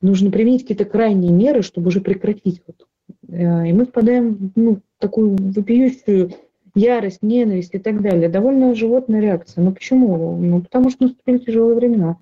[0.00, 2.62] нужно применить какие-то крайние меры, чтобы уже прекратить.
[2.66, 2.86] Вот.
[3.28, 6.32] Э, и мы впадаем в ну, такую вопиющую
[6.74, 8.28] ярость, ненависть и так далее.
[8.28, 9.62] Довольно животная реакция.
[9.62, 10.36] Но почему?
[10.36, 12.16] Ну, потому что наступили тяжелые времена.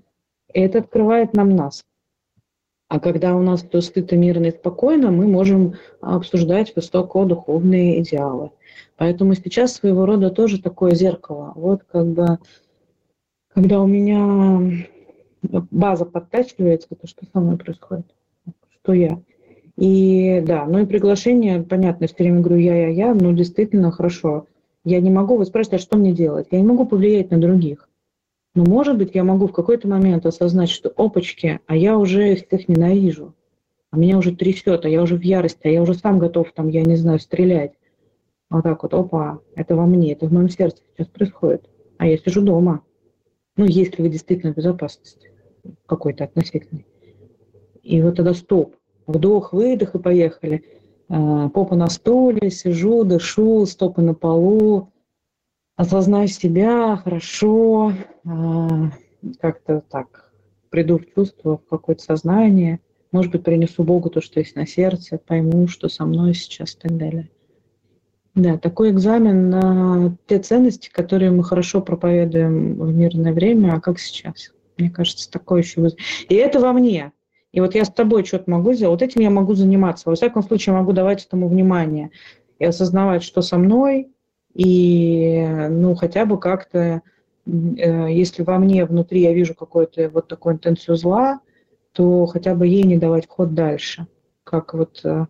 [0.53, 1.85] И это открывает нам нас.
[2.89, 8.51] А когда у нас все сыто, мирно и спокойно, мы можем обсуждать высокодуховные идеалы.
[8.97, 11.53] Поэтому сейчас своего рода тоже такое зеркало.
[11.55, 12.39] Вот как бы,
[13.55, 14.87] когда у меня
[15.43, 18.07] база подтачивается, это что со мной происходит,
[18.81, 19.21] что я.
[19.77, 24.47] И да, ну и приглашение, понятно, все время говорю я, я, я, но действительно хорошо.
[24.85, 26.49] Я не могу, вы спрашиваете, а что мне делать?
[26.51, 27.88] Я не могу повлиять на других.
[28.59, 32.67] Но, может быть, я могу в какой-то момент осознать, что опачки, а я уже всех
[32.67, 33.37] ненавижу.
[33.93, 36.67] А меня уже трясет, а я уже в ярости, а я уже сам готов, там,
[36.67, 37.75] я не знаю, стрелять.
[38.51, 41.71] Вот так вот, опа, это во мне, это в моем сердце сейчас происходит.
[41.99, 42.83] А я сижу дома.
[43.57, 45.31] Ну, если вы действительно в безопасности
[45.87, 46.85] какой-то относительной.
[47.85, 48.75] И вот тогда стоп.
[49.07, 50.65] Вдох, выдох и поехали.
[51.09, 54.89] А, попа на стуле, сижу, дышу, стопы на полу.
[55.79, 57.93] Осознаю себя хорошо.
[58.25, 58.91] А,
[59.41, 60.33] как-то так
[60.71, 62.81] приду в чувство, в какое-то сознание,
[63.13, 66.79] может быть, принесу Богу то, что есть на сердце, пойму, что со мной сейчас и
[66.81, 67.31] так далее.
[68.35, 74.01] Да, такой экзамен на те ценности, которые мы хорошо проповедуем в мирное время, а как
[74.01, 74.53] сейчас.
[74.79, 75.91] Мне кажется, такое еще...
[76.29, 77.13] И это во мне.
[77.53, 80.09] И вот я с тобой что-то могу сделать, вот этим я могу заниматься.
[80.09, 82.11] Во всяком случае, могу давать этому внимание
[82.59, 84.09] и осознавать, что со мной,
[84.59, 87.03] и ну хотя бы как-то,
[87.47, 91.39] э, если во мне внутри я вижу какую-то вот такую интенцию зла,
[91.93, 94.09] то хотя бы ей не давать ход дальше.
[94.43, 95.27] Как вот э,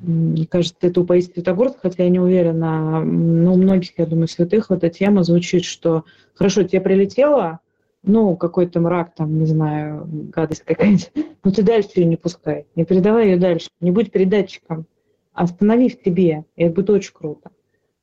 [0.00, 4.28] мне кажется, это у Паисия Святогорска, хотя я не уверена, но у многих, я думаю,
[4.28, 7.58] святых эта тема звучит, что хорошо, тебе прилетело,
[8.04, 11.10] ну, какой-то мрак, там, не знаю, гадость какая-нибудь,
[11.42, 14.86] но ты дальше ее не пускай, не передавай ее дальше, не будь передатчиком,
[15.32, 17.50] останови в себе, и это будет очень круто.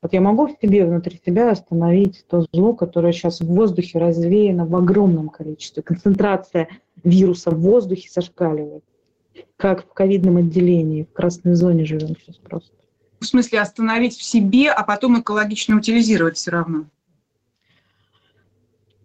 [0.01, 4.65] Вот я могу в себе, внутри себя остановить то зло, которое сейчас в воздухе развеяно
[4.65, 5.83] в огромном количестве.
[5.83, 6.69] Концентрация
[7.03, 8.83] вируса в воздухе зашкаливает
[9.59, 12.71] как в ковидном отделении, в красной зоне живем сейчас просто.
[13.19, 16.85] В смысле остановить в себе, а потом экологично утилизировать все равно?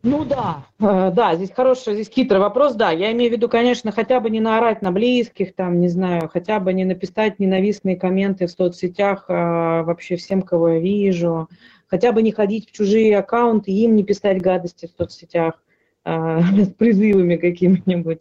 [0.06, 2.90] Ну да, э, да, здесь хороший, здесь хитрый вопрос, да.
[2.90, 6.60] Я имею в виду, конечно, хотя бы не наорать на близких, там, не знаю, хотя
[6.60, 11.48] бы не написать ненавистные комменты в соцсетях а, вообще всем, кого я вижу,
[11.86, 15.62] хотя бы не ходить в чужие аккаунты, им не писать гадости в соцсетях
[16.04, 18.20] а, с призывами какими-нибудь.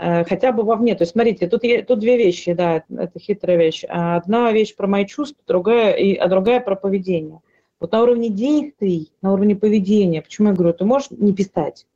[0.00, 0.94] Хотя бы вовне.
[0.94, 3.82] То есть, смотрите, тут, тут две вещи, да, это хитрая вещь.
[3.88, 7.40] Одна вещь про мои чувства, другая, и, а другая про поведение.
[7.80, 11.86] Вот на уровне действий, на уровне поведения, почему я говорю, ты можешь не писать,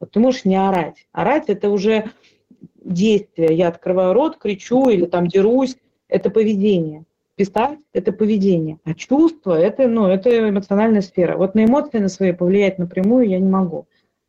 [0.00, 1.06] вот ты можешь не орать.
[1.12, 2.10] Орать– это уже
[2.76, 3.56] действие.
[3.56, 5.76] Я открываю рот, кричу или там дерусь,
[6.08, 7.04] это поведение.
[7.36, 8.78] Писать– это поведение.
[8.84, 11.36] А чувство– это, ну, это эмоциональная сфера.
[11.36, 13.86] Вот на эмоции на свои повлиять напрямую я не могу.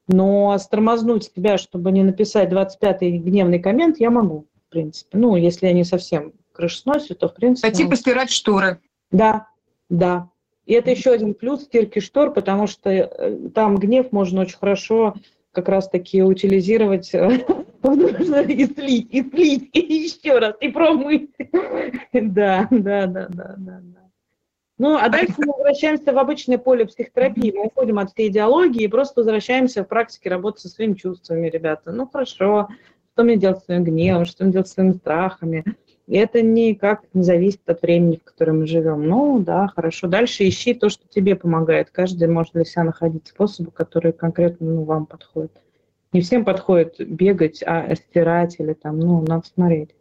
[0.07, 5.17] Но стормознуть себя, чтобы не написать 25-й гневный коммент, я могу, в принципе.
[5.17, 7.67] Ну, если я не совсем крышу сносит, то в принципе...
[7.67, 8.79] Пойти постирать шторы.
[9.11, 9.47] Да,
[9.89, 10.29] да.
[10.65, 15.15] И это еще один плюс стирки штор, потому что э, там гнев можно очень хорошо
[15.51, 17.45] как раз-таки утилизировать э,
[17.83, 21.29] и слить, и слить, и еще раз, и промыть.
[22.13, 24.05] Да, да, да, да, да, да.
[24.77, 27.53] Ну, а дальше мы возвращаемся в обычное поле психотерапии.
[27.55, 31.91] Мы уходим от всей идеологии и просто возвращаемся в практике работы со своими чувствами, ребята.
[31.91, 32.67] Ну, хорошо,
[33.13, 35.63] что мне делать с своим гневом, что мне делать с своими страхами.
[36.07, 39.07] И это никак не зависит от времени, в котором мы живем.
[39.07, 40.07] Ну, да, хорошо.
[40.07, 41.89] Дальше ищи то, что тебе помогает.
[41.89, 45.51] Каждый может для себя находить способы, которые конкретно ну, вам подходят.
[46.13, 49.95] Не всем подходит бегать, а стирать или там, ну, надо смотреть.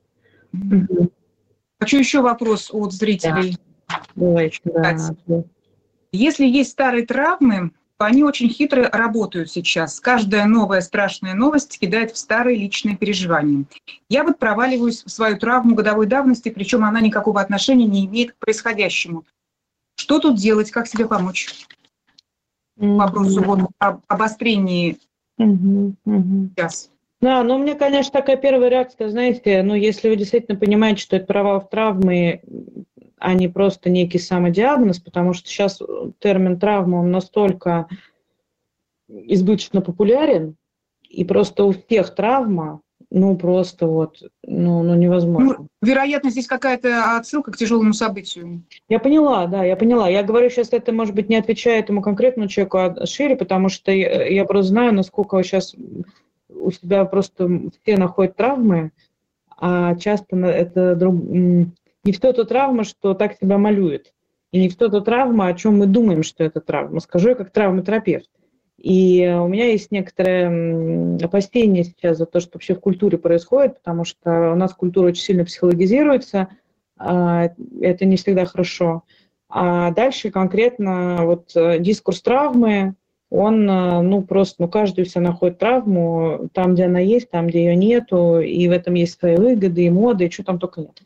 [1.80, 3.56] Хочу еще вопрос от зрителей.
[3.88, 4.02] Да.
[4.14, 5.44] Давайте, да.
[6.12, 10.00] Если есть старые травмы, они очень хитро работают сейчас.
[10.00, 13.64] Каждая новая страшная новость кидает в старые личные переживания.
[14.09, 18.38] Я вот проваливаюсь в свою травму годовой давности, причем она никакого отношения не имеет к
[18.38, 19.24] происходящему.
[19.96, 21.66] Что тут делать, как себе помочь?
[22.78, 22.96] Mm-hmm.
[22.96, 24.98] Вопросу вот об обострении
[25.40, 25.94] mm-hmm.
[26.07, 26.48] Mm-hmm.
[26.57, 26.90] сейчас.
[27.20, 31.26] Да, ну, мне, конечно, такая первая реакция, знаете, ну, если вы действительно понимаете, что это
[31.26, 32.42] провал в травмы,
[33.24, 35.80] а не просто некий самодиагноз, потому что сейчас
[36.18, 37.88] термин травма, он настолько
[39.08, 40.56] избыточно популярен,
[41.08, 45.56] и просто у всех травма, ну, просто вот, ну, ну невозможно.
[45.58, 48.62] Ну, вероятно, здесь какая-то отсылка к тяжелому событию.
[48.90, 50.06] Я поняла, да, я поняла.
[50.10, 53.90] Я говорю сейчас, это, может быть, не отвечает этому конкретному человеку, а шире, потому что
[53.90, 55.74] я, я просто знаю, насколько сейчас
[56.50, 57.48] у себя просто
[57.82, 58.90] все находят травмы,
[59.56, 61.14] а часто это друг,
[62.04, 64.12] не все то травма, что так себя малюет.
[64.52, 67.00] И не все то травма, о чем мы думаем, что это травма.
[67.00, 68.28] Скажу я как травматерапевт.
[68.78, 74.04] И у меня есть некоторое опасение сейчас за то, что вообще в культуре происходит, потому
[74.04, 76.48] что у нас культура очень сильно психологизируется,
[76.98, 79.04] а, это не всегда хорошо.
[79.48, 82.94] А дальше конкретно вот э, дискурс травмы,
[83.30, 87.64] он, э, ну, просто, ну, каждый себя находит травму там, где она есть, там, где
[87.64, 91.02] ее нету, и в этом есть свои выгоды и моды, и что там только нет.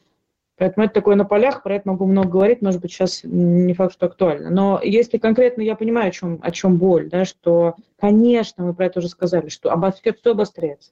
[0.59, 3.93] Поэтому это такое на полях, про это могу много говорить, может быть, сейчас не факт,
[3.93, 4.51] что актуально.
[4.51, 8.87] Но если конкретно я понимаю, о чем, о чем боль, да, что, конечно, мы про
[8.87, 10.91] это уже сказали, что обо, все, все обостряется.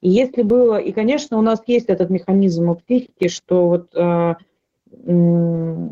[0.00, 4.34] И если было, и, конечно, у нас есть этот механизм у психики, что вот э,
[4.90, 5.88] э,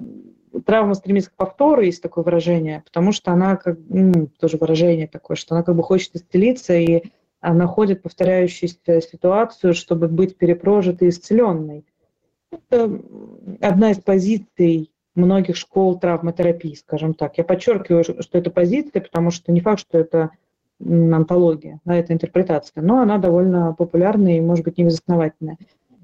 [0.64, 5.36] травма стремится к повтору, есть такое выражение, потому что она, как, ну, тоже выражение такое,
[5.36, 7.02] что она как бы хочет исцелиться и
[7.42, 11.84] находит повторяющуюся ситуацию, чтобы быть перепрожитой и исцеленной.
[12.50, 13.00] Это
[13.60, 17.38] одна из позиций многих школ травматерапии, скажем так.
[17.38, 20.30] Я подчеркиваю, что это позиция, потому что не факт, что это
[20.80, 25.58] антология, да, это интерпретация, но она довольно популярная и, может быть, невозосновательная.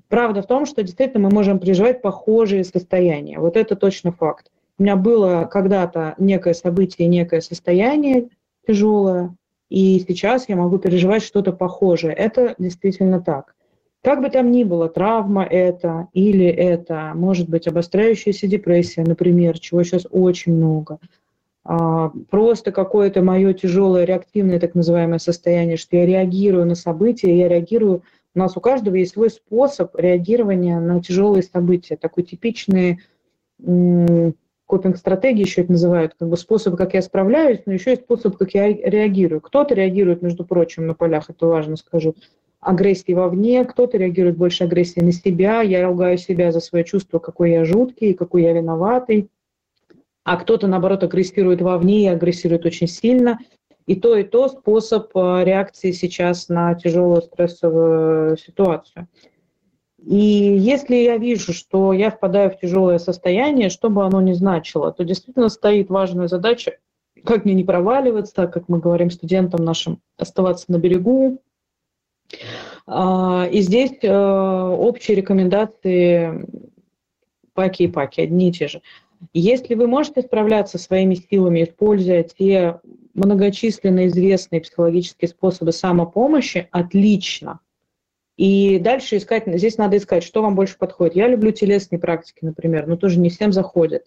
[0.08, 3.40] Правда в том, что действительно мы можем переживать похожие состояния.
[3.40, 4.50] Вот это точно факт.
[4.78, 8.28] У меня было когда-то некое событие, некое состояние
[8.66, 9.34] тяжелое,
[9.68, 12.12] и сейчас я могу переживать что-то похожее.
[12.12, 13.55] Это действительно так.
[14.06, 19.82] Как бы там ни было, травма это или это, может быть, обостряющаяся депрессия, например, чего
[19.82, 21.00] сейчас очень много.
[21.64, 27.48] А, просто какое-то мое тяжелое реактивное так называемое состояние, что я реагирую на события, я
[27.48, 28.04] реагирую
[28.36, 31.96] у нас у каждого есть свой способ реагирования на тяжелые события.
[31.96, 33.00] Такой типичный
[34.66, 38.54] копинг-стратегии еще это называют, как бы способы, как я справляюсь, но еще и способ, как
[38.54, 39.40] я реагирую.
[39.40, 42.14] Кто-то реагирует, между прочим, на полях, это важно скажу,
[42.66, 47.52] агрессии вовне, кто-то реагирует больше агрессии на себя, я ругаю себя за свое чувство, какой
[47.52, 49.30] я жуткий, какой я виноватый,
[50.24, 53.38] а кто-то, наоборот, агрессирует вовне и агрессирует очень сильно.
[53.86, 59.06] И то, и то способ э, реакции сейчас на тяжелую стрессовую ситуацию.
[60.04, 64.92] И если я вижу, что я впадаю в тяжелое состояние, что бы оно ни значило,
[64.92, 66.78] то действительно стоит важная задача,
[67.24, 71.40] как мне не проваливаться, как мы говорим студентам нашим, оставаться на берегу.
[72.86, 76.46] А, и здесь э, общие рекомендации
[77.54, 78.82] паки и паки, одни и те же.
[79.32, 82.80] Если вы можете справляться своими силами, используя те
[83.14, 87.60] многочисленные известные психологические способы самопомощи, отлично.
[88.36, 91.16] И дальше искать, здесь надо искать, что вам больше подходит.
[91.16, 94.04] Я люблю телесные практики, например, но тоже не всем заходят.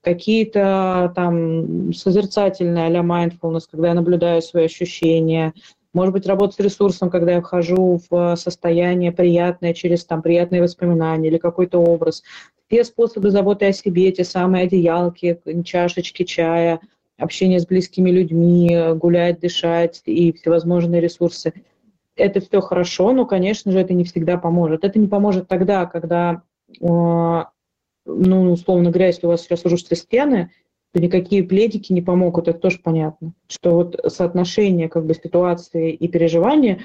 [0.00, 5.54] Какие-то там созерцательные а-ля mindfulness, когда я наблюдаю свои ощущения,
[5.98, 11.26] может быть, работа с ресурсом, когда я вхожу в состояние приятное через там приятные воспоминания
[11.26, 12.22] или какой-то образ.
[12.70, 16.78] Те способы заботы о себе, те самые одеялки, чашечки чая,
[17.18, 21.52] общение с близкими людьми, гулять, дышать и всевозможные ресурсы.
[22.14, 24.84] Это все хорошо, но, конечно же, это не всегда поможет.
[24.84, 26.42] Это не поможет тогда, когда,
[26.80, 26.84] э,
[28.06, 30.52] ну, условно говоря, если у вас сейчас рушатся стены,
[30.94, 33.32] никакие пледики не помогут, это тоже понятно.
[33.48, 36.80] Что вот соотношение как бы ситуации и переживания,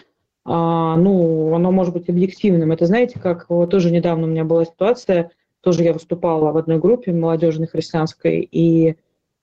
[0.46, 2.72] а, ну, оно может быть объективным.
[2.72, 6.80] Это знаете, как вот тоже недавно у меня была ситуация, тоже я выступала в одной
[6.80, 8.98] группе молодежной христианской, и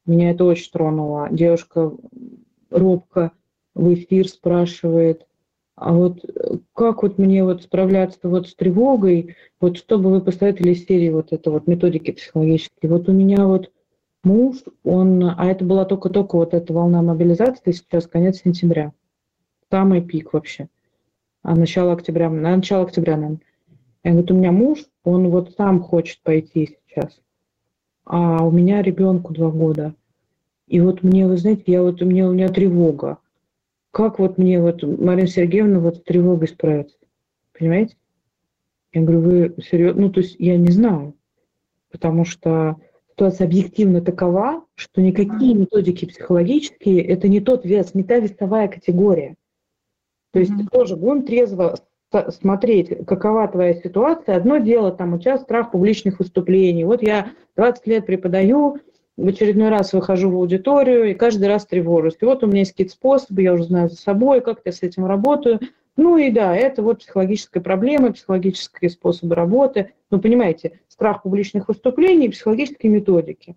[0.07, 1.29] меня это очень тронуло.
[1.31, 1.93] Девушка
[2.71, 3.33] робко
[3.75, 5.27] в эфир спрашивает,
[5.77, 6.23] а вот
[6.75, 11.51] как вот мне вот справляться вот с тревогой, вот чтобы вы посоветовали серии вот это
[11.51, 12.93] вот методики психологические.
[12.93, 13.71] Вот у меня вот
[14.23, 18.93] муж, он, а это была только-только вот эта волна мобилизации, сейчас конец сентября,
[19.71, 20.69] самый пик вообще,
[21.43, 23.41] а начало октября, начало октября, наверное.
[24.03, 27.21] Я говорю, у меня муж, он вот сам хочет пойти сейчас,
[28.05, 29.95] а у меня ребенку два года.
[30.67, 33.19] И вот мне, вы знаете, я вот, у меня, у меня тревога.
[33.91, 36.97] Как вот мне вот, Марина Сергеевна, вот с тревогой справиться?
[37.59, 37.97] Понимаете?
[38.93, 40.03] Я говорю, вы серьезно?
[40.03, 41.15] Ну, то есть я не знаю.
[41.91, 42.77] Потому что
[43.21, 49.37] ситуация объективно такова, что никакие методики психологические– это не тот вес, не та весовая категория.
[50.33, 50.69] То есть mm-hmm.
[50.73, 51.77] тоже будем трезво
[52.31, 54.37] смотреть, какова твоя ситуация.
[54.37, 56.85] Одно дело, там, у тебя страх публичных выступлений.
[56.85, 58.79] Вот я 20 лет преподаю,
[59.19, 62.17] в очередной раз выхожу в аудиторию и каждый раз тревожусь.
[62.23, 64.83] И вот у меня есть какие-то способы, я уже знаю за собой, как я с
[64.83, 65.61] этим работаю.
[66.03, 69.93] Ну и да, это вот психологическая проблема, психологические способы работы.
[70.11, 73.55] Ну, понимаете, страх публичных выступлений психологические методики.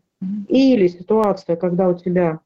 [0.49, 2.41] Или ситуация, когда у тебя,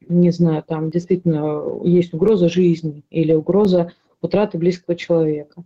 [0.00, 5.62] не знаю, там действительно есть угроза жизни или угроза утраты близкого человека.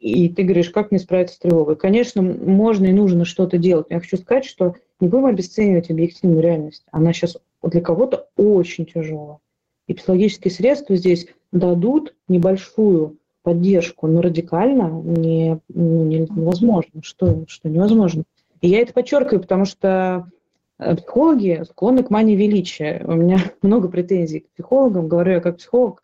[0.00, 1.76] И ты говоришь, как мне справиться с тревогой?
[1.76, 3.86] Конечно, можно и нужно что-то делать.
[3.90, 6.82] Я хочу сказать, что не будем обесценивать объективную реальность.
[6.90, 9.38] Она сейчас для кого-то очень тяжелая.
[9.86, 17.02] И психологические средства здесь дадут небольшую поддержку, но радикально не, ну, невозможно.
[17.02, 18.24] Что, что невозможно?
[18.60, 20.30] И я это подчеркиваю, потому что
[20.78, 23.04] э, психологи склонны к мании величия.
[23.06, 25.08] У меня много претензий к психологам.
[25.08, 26.02] Говорю я как психолог,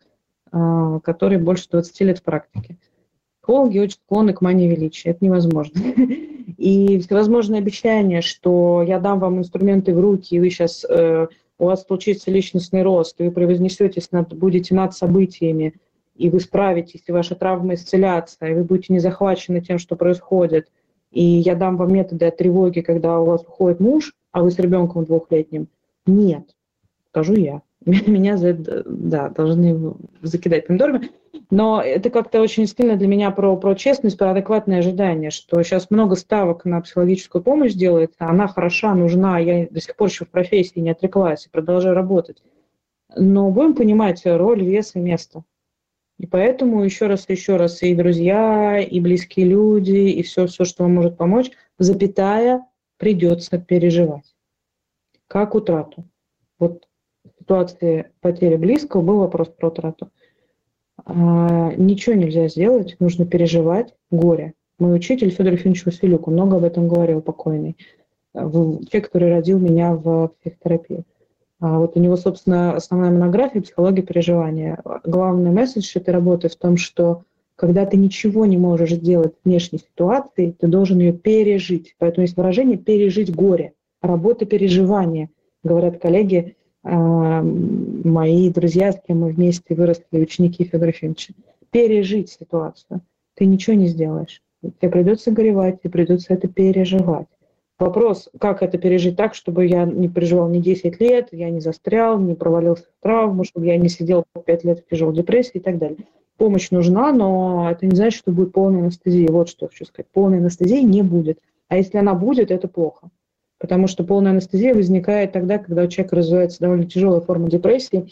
[0.51, 2.77] а, который больше 20 лет в практике.
[3.41, 5.09] Психологи очень склонны к мании величия.
[5.09, 5.79] Это невозможно.
[6.57, 11.27] И всевозможные обещания, что я дам вам инструменты в руки, и вы сейчас, э,
[11.61, 15.75] у вас случится личностный рост, вы превознесетесь, над, будете над событиями,
[16.15, 20.69] и вы справитесь, и ваша травма исцелятся, и вы будете не захвачены тем, что происходит.
[21.11, 24.57] И я дам вам методы от тревоги, когда у вас уходит муж, а вы с
[24.57, 25.67] ребенком двухлетним.
[26.07, 26.55] Нет,
[27.11, 27.61] скажу я.
[27.85, 31.11] Меня за это, да, должны закидать помидорами.
[31.49, 35.89] Но это как-то очень сильно для меня про, про честность, про адекватное ожидание, что сейчас
[35.89, 40.29] много ставок на психологическую помощь делается, она хороша, нужна, я до сих пор еще в
[40.29, 42.41] профессии не отреклась и продолжаю работать.
[43.15, 45.43] Но будем понимать роль, вес и место.
[46.19, 50.83] И поэтому еще раз еще раз и друзья, и близкие люди, и все, все, что
[50.83, 52.65] вам может помочь, запятая,
[52.97, 54.35] придется переживать.
[55.27, 56.05] Как утрату.
[56.59, 56.85] Вот
[57.41, 60.09] ситуации потери близкого был вопрос про утрату.
[61.05, 64.53] А, ничего нельзя сделать, нужно переживать горе.
[64.79, 67.75] Мой учитель Федор Ефимович Василюк много об этом говорил, покойный.
[68.33, 71.03] Человек, который родил меня в психотерапии.
[71.59, 74.79] А вот у него, собственно, основная монография «Психология переживания».
[75.03, 77.23] Главный месседж этой работы в том, что
[77.55, 81.95] когда ты ничего не можешь сделать в внешней ситуации, ты должен ее пережить.
[81.99, 83.73] Поэтому есть выражение «пережить горе».
[84.01, 85.29] Работа переживания,
[85.63, 91.33] говорят коллеги, а, мои друзья, с кем мы вместе выросли, ученики Федора Ефимовича.
[91.69, 93.01] Пережить ситуацию.
[93.35, 94.41] Ты ничего не сделаешь.
[94.61, 97.27] Тебе придется горевать, тебе придется это переживать.
[97.79, 102.19] Вопрос, как это пережить так, чтобы я не переживал не 10 лет, я не застрял,
[102.19, 105.79] не провалился в травму, чтобы я не сидел 5 лет в тяжелой депрессии и так
[105.79, 105.97] далее.
[106.37, 109.31] Помощь нужна, но это не значит, что будет полная анестезия.
[109.31, 110.07] Вот что я хочу сказать.
[110.11, 111.39] Полной анестезии не будет.
[111.69, 113.09] А если она будет, это плохо.
[113.61, 118.09] Потому что полная анестезия возникает тогда, когда у человека развивается довольно тяжелая форма депрессии,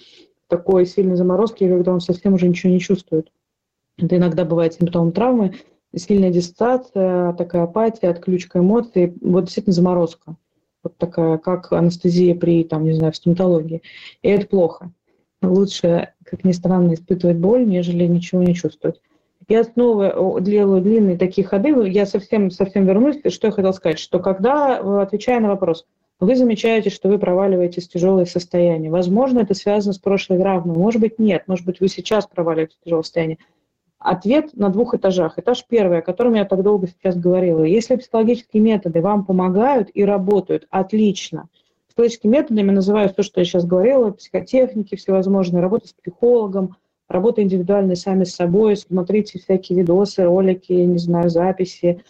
[0.47, 3.31] такой сильной заморозки, когда он совсем уже ничего не чувствует.
[3.97, 5.55] Это иногда бывает симптомом травмы,
[5.95, 10.35] сильная диссоциация, такая апатия, отключка эмоций, вот действительно заморозка.
[10.83, 13.81] Вот такая, как анестезия при, там, не знаю, в стоматологии.
[14.21, 14.91] И это плохо.
[15.41, 19.01] Лучше, как ни странно, испытывать боль, нежели ничего не чувствовать.
[19.49, 21.69] Я снова делаю длинные такие ходы.
[21.89, 23.17] Я совсем, совсем вернусь.
[23.29, 23.97] Что я хотела сказать?
[23.97, 25.85] Что когда, отвечая на вопрос,
[26.19, 28.91] вы замечаете, что вы проваливаетесь в тяжелое состояние.
[28.91, 30.77] Возможно, это связано с прошлой травмой.
[30.77, 31.43] Может быть, нет.
[31.47, 33.37] Может быть, вы сейчас проваливаетесь в тяжелое состояние.
[33.97, 35.39] Ответ на двух этажах.
[35.39, 37.63] Этаж первый, о котором я так долго сейчас говорила.
[37.63, 41.49] Если психологические методы вам помогают и работают, отлично.
[41.87, 46.75] Психологическими методами называю то, что я сейчас говорила, психотехники всевозможные, работа с психологом,
[47.09, 52.01] работа индивидуальная сами с собой, смотрите всякие видосы, ролики, не знаю, записи,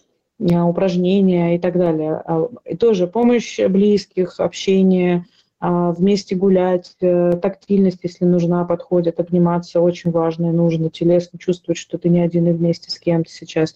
[0.52, 2.22] а, упражнения и так далее.
[2.26, 5.26] А, и тоже помощь близких, общение–
[5.62, 11.78] а, вместе гулять, э, тактильность, если нужна, подходит, обниматься, очень важно и нужно, телесно чувствовать,
[11.78, 13.76] что ты не один и вместе с кем-то сейчас.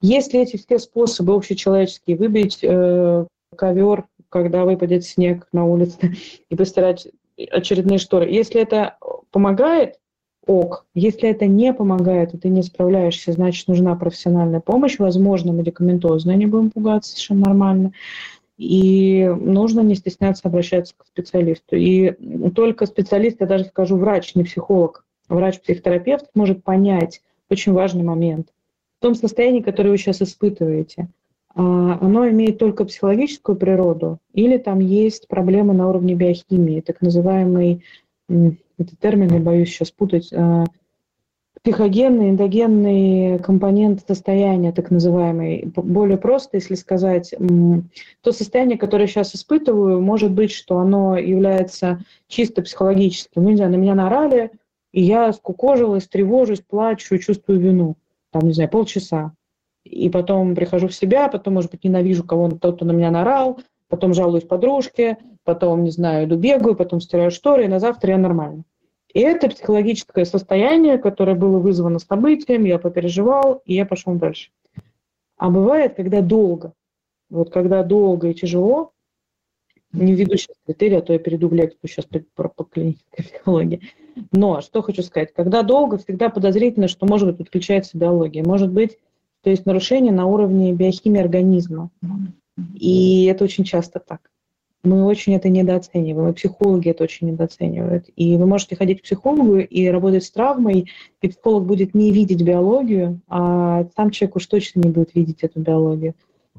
[0.00, 6.16] Если эти все способы общечеловеческие, выбить э, ковер, когда выпадет снег на улице,
[6.48, 7.06] и постирать
[7.50, 8.98] очередные шторы, если это
[9.30, 10.00] помогает,
[10.46, 10.86] ок.
[10.94, 16.46] Если это не помогает, и ты не справляешься, значит, нужна профессиональная помощь, возможно, медикаментозная, не
[16.46, 17.92] будем пугаться, совершенно нормально.
[18.56, 21.76] И нужно не стесняться обращаться к специалисту.
[21.76, 22.12] И
[22.50, 27.20] только специалист, я даже скажу врач, не психолог, врач-психотерапевт может понять
[27.50, 28.48] очень важный момент.
[28.98, 31.08] В том состоянии, которое вы сейчас испытываете,
[31.54, 37.84] а, оно имеет только психологическую природу или там есть проблемы на уровне биохимии, так называемый,
[39.00, 40.64] термин, я боюсь сейчас путать, а,
[41.64, 45.72] психогенный, эндогенный компонент состояния, так называемый.
[45.74, 47.34] Более просто, если сказать,
[48.20, 53.44] то состояние, которое я сейчас испытываю, может быть, что оно является чисто психологическим.
[53.44, 54.50] Ну, не знаю, на меня нарали,
[54.92, 57.96] и я скукожилась, тревожусь, плачу, чувствую вину.
[58.30, 59.32] Там, не знаю, полчаса.
[59.84, 64.12] И потом прихожу в себя, потом, может быть, ненавижу кого-то, кто на меня нарал, потом
[64.12, 68.64] жалуюсь подружке, потом, не знаю, иду бегаю, потом стираю шторы, и на завтра я нормально.
[69.12, 74.50] И это психологическое состояние, которое было вызвано событием, я попереживал, и я пошел дальше.
[75.36, 76.72] А бывает, когда долго.
[77.30, 78.92] Вот когда долго и тяжело,
[79.92, 83.80] не введу сейчас критерии, а то я перейду в лекцию сейчас по, по клинической психологии.
[84.32, 88.42] Но что хочу сказать, когда долго, всегда подозрительно, что может быть подключается биология.
[88.44, 88.98] Может быть,
[89.42, 91.90] то есть нарушение на уровне биохимии организма.
[92.74, 94.20] И это очень часто так
[94.84, 98.06] мы очень это недооцениваем, и психологи это очень недооценивают.
[98.16, 102.42] И вы можете ходить к психологу и работать с травмой, и психолог будет не видеть
[102.42, 106.14] биологию, а сам человек уж точно не будет видеть эту биологию.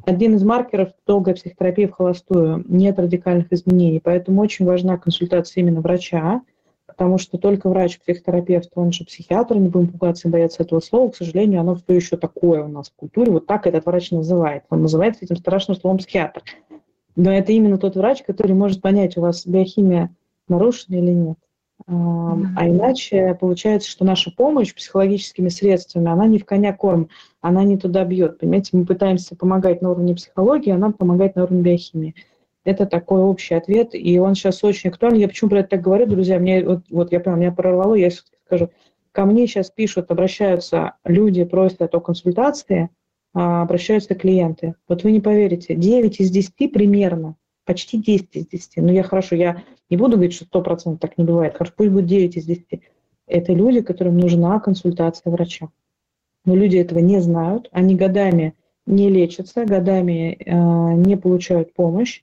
[0.06, 5.82] Один из маркеров долгой психотерапии в холостую– нет радикальных изменений, поэтому очень важна консультация именно
[5.82, 6.42] врача,
[6.86, 11.16] потому что только врач-психотерапевт, он же психиатр, не будем пугаться и бояться этого слова, к
[11.16, 14.64] сожалению, оно все еще такое у нас в культуре, вот так этот врач называет.
[14.70, 16.44] Он называется этим страшным словом психиатр.
[17.16, 20.14] Но это именно тот врач, который может понять, у вас биохимия
[20.48, 21.38] нарушена или нет.
[21.88, 27.10] А иначе получается, что наша помощь психологическими средствами, она не в коня корм,
[27.42, 28.40] она не туда бьет.
[28.40, 32.16] Понимаете, мы пытаемся помогать на уровне психологии, а нам помогать на уровне биохимии.
[32.64, 35.18] Это такой общий ответ, и он сейчас очень актуален.
[35.18, 36.40] Я почему про это так говорю, друзья?
[36.40, 38.70] Мне, вот, вот я поняла, меня прорвало, я скажу.
[39.12, 42.90] Ко мне сейчас пишут, обращаются люди, просят о консультации–
[43.36, 44.76] обращаются клиенты.
[44.88, 48.78] Вот вы не поверите, 9 из 10 примерно, почти 10 из 10.
[48.78, 51.54] Ну, я хорошо, я Не буду говорить, что 100% так не бывает.
[51.54, 52.82] Хорошо, пусть будет 9 из 10.
[53.28, 55.70] Это люди, которым нужна консультация врача.
[56.46, 58.54] Но люди этого не знают, они годами
[58.86, 62.22] не лечатся, годами э, не получают помощь.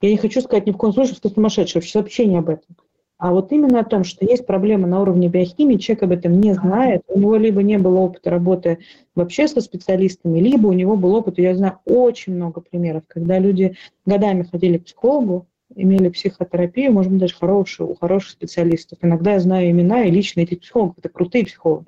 [0.00, 2.76] Я не хочу сказать ни в коем случае, что сумасшедший, вообще не об этом.
[3.16, 6.52] А вот именно о том, что есть проблема на уровне биохимии, человек об этом не
[6.52, 8.78] знает, у него либо не было опыта работы
[9.14, 13.76] вообще со специалистами, либо у него был опыт, я знаю очень много примеров, когда люди
[14.04, 18.98] годами ходили к психологу, имели психотерапию, может быть, даже хорошую, у хороших специалистов.
[19.02, 21.86] Иногда я знаю имена и лично этих психологов, это крутые психологи.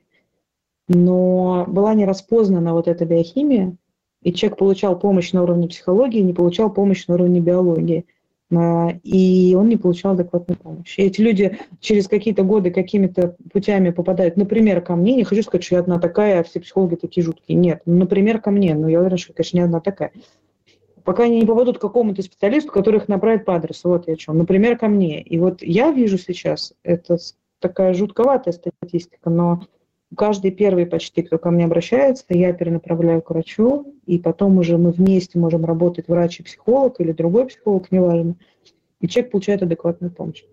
[0.88, 3.76] Но была не распознана вот эта биохимия,
[4.22, 8.06] и человек получал помощь на уровне психологии, не получал помощь на уровне биологии.
[8.54, 11.00] А, и он не получал адекватной помощи.
[11.00, 15.64] И эти люди через какие-то годы какими-то путями попадают, например, ко мне, не хочу сказать,
[15.64, 17.58] что я одна такая, а все психологи такие жуткие.
[17.58, 20.12] Нет, ну, например, ко мне, но я уверена, что, конечно, не одна такая.
[21.02, 23.88] Пока они не попадут к какому-то специалисту, который их направит по адресу.
[23.88, 24.38] Вот я о чем.
[24.38, 25.22] Например, ко мне.
[25.22, 27.18] И вот я вижу сейчас, это
[27.60, 29.62] такая жутковатая статистика, но
[30.16, 34.90] каждый первый почти, кто ко мне обращается, я перенаправляю к врачу, и потом уже мы
[34.90, 38.34] вместе можем работать врач и психолог или другой психолог, неважно,
[39.00, 40.44] и человек получает адекватную помощь.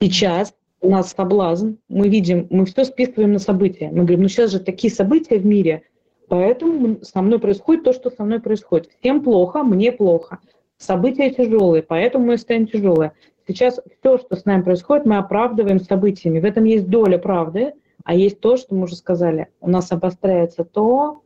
[0.00, 3.88] Сейчас у нас соблазн, мы видим, мы все списываем на события.
[3.88, 5.82] Мы говорим, ну сейчас же такие события в мире,
[6.28, 8.90] поэтому со мной происходит то, что со мной происходит.
[9.00, 10.38] Всем плохо, мне плохо.
[10.78, 13.12] События тяжелые, поэтому мы станем тяжелые.
[13.46, 16.40] Сейчас все, что с нами происходит, мы оправдываем событиями.
[16.40, 17.74] В этом есть доля правды–
[18.04, 21.22] а есть то, что мы уже сказали, у нас обостряется то,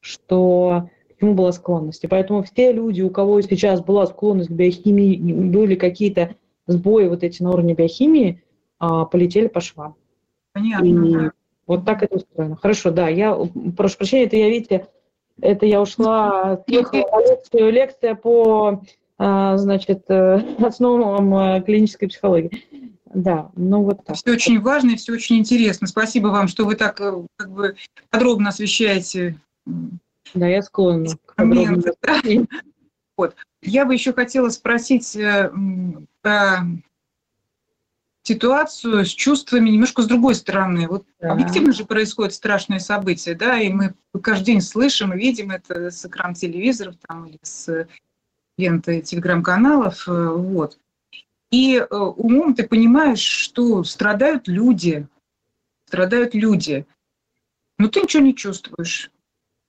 [0.00, 2.02] что к чему была склонность.
[2.04, 7.24] И поэтому все люди, у кого сейчас была склонность к биохимии, были какие-то сбои вот
[7.24, 8.42] эти на уровне биохимии,
[8.78, 9.96] а, полетели по швам.
[10.52, 10.84] Понятно.
[10.84, 11.30] И
[11.66, 12.56] вот так это устроено.
[12.56, 13.36] Хорошо, да, я
[13.76, 14.86] прошу прощения, это я, видите,
[15.40, 18.82] это я ушла, съехала на лекцию, лекция по,
[19.18, 22.91] а, значит, э, основам э, клинической психологии.
[23.14, 24.16] Да, ну вот так.
[24.16, 25.86] Все очень важно и все очень интересно.
[25.86, 27.76] Спасибо вам, что вы так э, как бы
[28.10, 29.38] подробно освещаете.
[30.34, 31.10] Да, я склонна.
[31.36, 32.20] Моменты, да?
[33.16, 33.36] Вот.
[33.60, 35.52] Я бы еще хотела спросить э,
[36.22, 36.60] про
[38.22, 40.88] ситуацию с чувствами немножко с другой стороны.
[40.88, 41.32] Вот да.
[41.32, 46.04] объективно же происходят страшные события, да, и мы каждый день слышим и видим это с
[46.06, 47.86] экран телевизоров там, или с
[48.56, 50.08] ленты телеграм-каналов.
[50.08, 50.78] Э, вот.
[51.52, 55.06] И э, умом ты понимаешь, что страдают люди,
[55.86, 56.86] страдают люди,
[57.78, 59.10] но ты ничего не чувствуешь.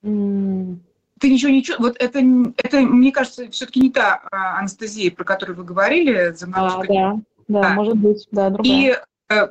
[0.02, 0.78] Mm.
[1.20, 1.90] Ты ничего не чувствуешь.
[1.90, 2.20] Вот это,
[2.58, 6.32] это, мне кажется, все-таки не та а, анестезия, про которую вы говорили.
[6.34, 9.06] За а, да, да, да, может быть, да, другая.
[9.30, 9.48] И, э,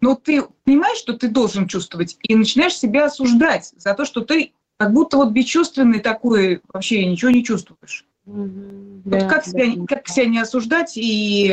[0.00, 4.52] но ты понимаешь, что ты должен чувствовать, и начинаешь себя осуждать за то, что ты
[4.76, 8.06] как будто вот бесчувственный такой, вообще ничего не чувствуешь.
[8.30, 9.86] Вот да, как, да, себя, да.
[9.86, 11.48] как себя не осуждать и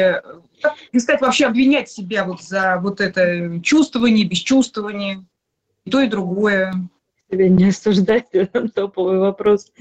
[0.61, 5.25] как перестать вообще обвинять себя вот за вот это чувствование, бесчувствование,
[5.85, 6.73] и то, и другое.
[7.31, 8.27] Себя не осуждать,
[8.75, 9.71] топовый вопрос.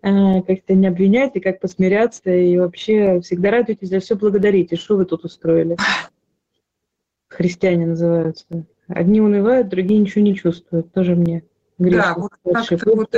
[0.00, 4.76] А, как себя не обвинять и как посмиряться, и вообще всегда радуйтесь, за все благодарите.
[4.76, 5.76] Что вы тут устроили?
[7.28, 8.46] Христиане называются.
[8.86, 10.92] Одни унывают, другие ничего не чувствуют.
[10.92, 11.42] Тоже мне.
[11.78, 13.14] Да, вот как-то вот,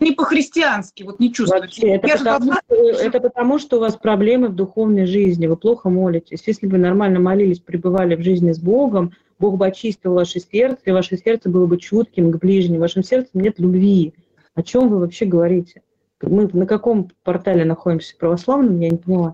[0.00, 1.88] не по-христиански, вот не чувствуете.
[1.88, 6.44] это, потому, что, это потому, что у вас проблемы в духовной жизни, вы плохо молитесь.
[6.46, 10.92] Если бы нормально молились, пребывали в жизни с Богом, Бог бы очистил ваше сердце, и
[10.92, 12.78] ваше сердце было бы чутким к ближним.
[12.78, 14.14] В вашем сердце нет любви.
[14.54, 15.82] О чем вы вообще говорите?
[16.22, 18.16] Мы на каком портале находимся?
[18.16, 18.78] Православном?
[18.80, 19.32] Я не поняла.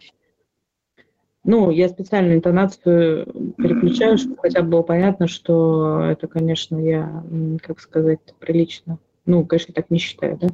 [1.44, 3.26] Ну, я специально интонацию
[3.58, 7.22] переключаю, чтобы хотя бы было понятно, что это, конечно, я,
[7.62, 8.98] как сказать, прилично.
[9.26, 10.48] Ну, конечно, так не считаю, да.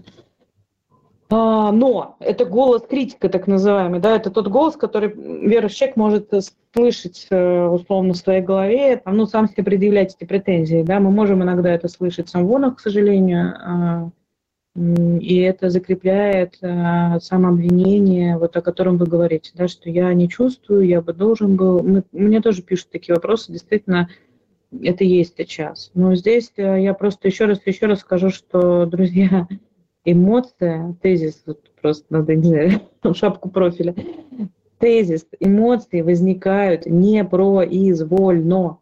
[1.33, 6.33] А, но это голос критика, так называемый, да, это тот голос, который верующий человек может
[6.75, 11.13] слышать э, условно в своей голове, там, ну, сам себе предъявлять эти претензии, да, мы
[11.13, 14.11] можем иногда это слышать сам вон, к сожалению, а,
[14.77, 20.87] и это закрепляет э, самообвинение, вот о котором вы говорите, да, что я не чувствую,
[20.87, 21.83] я бы должен был.
[21.83, 24.09] Мы, мне тоже пишут такие вопросы, действительно,
[24.81, 25.91] это есть сейчас.
[25.95, 29.49] Но здесь э, я просто еще раз, еще раз скажу, что, друзья,
[30.05, 32.81] эмоция, тезис, вот просто надо, не знаю,
[33.15, 33.97] шапку профиля,
[34.79, 38.79] тезис, эмоции возникают не произвольно.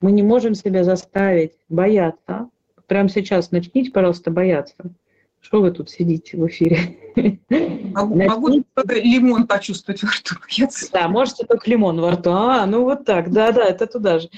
[0.00, 2.50] Мы не можем себя заставить бояться,
[2.88, 4.74] прямо сейчас начните, пожалуйста, бояться.
[5.40, 6.98] Что вы тут сидите в эфире?
[7.94, 10.34] Могу, могу лимон почувствовать во рту.
[10.92, 12.30] Да, можете только лимон во рту.
[12.30, 14.28] А, ну вот так, да-да, это туда же.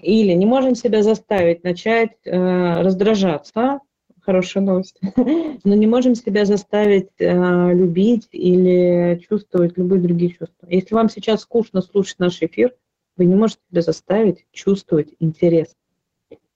[0.00, 3.80] Или не можем себя заставить начать э, раздражаться,
[4.20, 4.98] хорошая новость.
[5.64, 10.66] Но не можем себя заставить э, любить или чувствовать любые другие чувства.
[10.68, 12.74] Если вам сейчас скучно слушать наш эфир,
[13.16, 15.74] вы не можете себя заставить чувствовать интерес.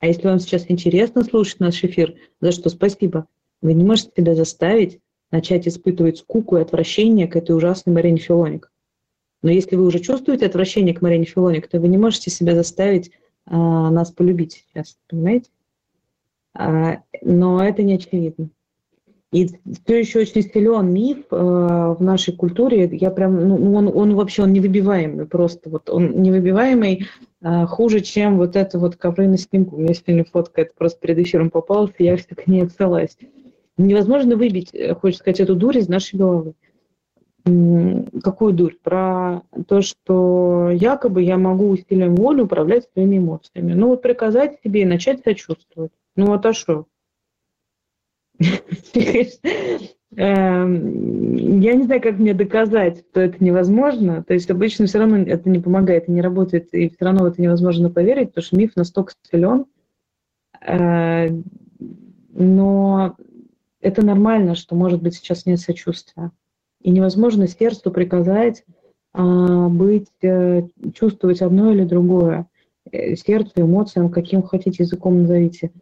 [0.00, 3.26] А если вам сейчас интересно слушать наш эфир, за что спасибо,
[3.60, 8.72] вы не можете себя заставить начать испытывать скуку и отвращение к этой ужасной Марине Филоник.
[9.42, 13.12] Но если вы уже чувствуете отвращение к Марине Филоник, то вы не можете себя заставить
[13.46, 15.50] а, нас полюбить сейчас, понимаете?
[16.54, 18.50] А, но это не очевидно.
[19.32, 22.88] И все еще очень силен миф э, в нашей культуре.
[22.92, 27.06] Я прям, ну, он, он вообще он невыбиваемый, просто вот он невыбиваемый
[27.40, 29.76] э, хуже, чем вот это вот ковры на снегу.
[29.76, 33.16] У меня сегодня фотка, это просто перед эфиром попалась, и я все к ней отсылась.
[33.76, 36.54] Невозможно выбить, э, хочется сказать, эту дурь из нашей головы.
[38.22, 38.74] Какую дурь?
[38.82, 43.74] Про то, что якобы я могу усилием воли управлять своими эмоциями.
[43.74, 45.92] Ну вот приказать себе и начать сочувствовать.
[46.16, 46.86] Ну вот а что?
[50.16, 54.24] Эм, я не знаю, как мне доказать, что это невозможно.
[54.24, 57.26] То есть обычно все равно это не помогает и не работает, и все равно в
[57.26, 59.66] это невозможно поверить, потому что миф настолько силен.
[60.66, 61.28] Э,
[62.32, 63.16] но
[63.80, 66.32] это нормально, что, может быть, сейчас нет сочувствия.
[66.82, 68.64] И невозможно сердцу приказать
[69.12, 70.62] а, быть, э,
[70.94, 72.46] чувствовать одно или другое.
[72.92, 75.72] Э, сердцу, эмоциям, каким хотите языком назовите.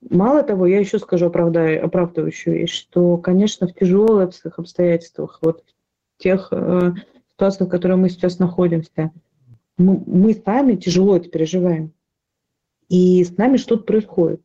[0.00, 5.64] Мало того, я еще скажу оправдаю, оправдывающую вещь, что, конечно, в тяжелых обстоятельствах, вот
[6.16, 6.92] в тех э,
[7.32, 9.10] ситуациях, в которых мы сейчас находимся,
[9.76, 11.92] мы, мы сами тяжело это переживаем.
[12.88, 14.40] И с нами что-то происходит.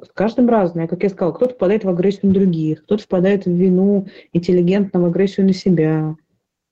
[0.00, 0.88] С каждым разное.
[0.88, 5.06] Как я сказала, кто-то впадает в агрессию на других, кто-то впадает в вину интеллигентно, в
[5.06, 6.16] агрессию на себя,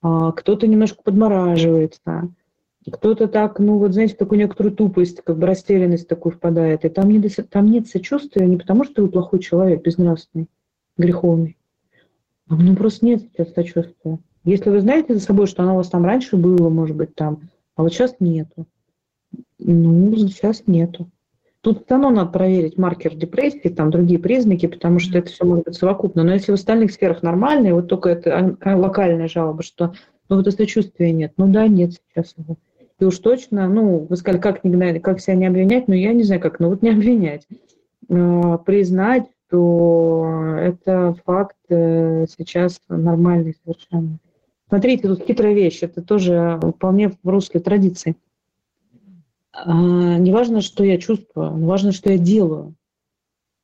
[0.01, 2.29] а, кто-то немножко подмораживается.
[2.91, 6.85] Кто-то так, ну вот знаете, такую некоторую тупость, как бы растерянность такую впадает.
[6.85, 10.47] И там, не, там нет сочувствия не потому, что вы плохой человек, безнравственный,
[10.97, 11.57] греховный.
[12.47, 14.19] А ну просто нет сейчас сочувствия.
[14.43, 17.49] Если вы знаете за собой, что оно у вас там раньше было, может быть, там,
[17.75, 18.67] а вот сейчас нету.
[19.57, 21.09] Ну, сейчас нету.
[21.61, 25.65] Тут все равно надо проверить маркер депрессии, там другие признаки, потому что это все может
[25.65, 26.23] быть совокупно.
[26.23, 29.95] Но если в остальных сферах нормальные, вот только это локальная жалоба, что
[30.29, 31.33] ну вот сочувствия нет.
[31.37, 32.57] Ну да, нет сейчас его.
[32.99, 36.23] И уж точно, ну, вы сказали, как, не, как себя не обвинять, но я не
[36.23, 37.45] знаю как, ну вот не обвинять.
[38.09, 44.17] А, признать, что это факт э, сейчас нормальный совершенно.
[44.67, 48.15] Смотрите, тут хитрая вещь, это тоже вполне в русле традиции.
[49.51, 52.75] А, не важно, что я чувствую, важно, что я делаю.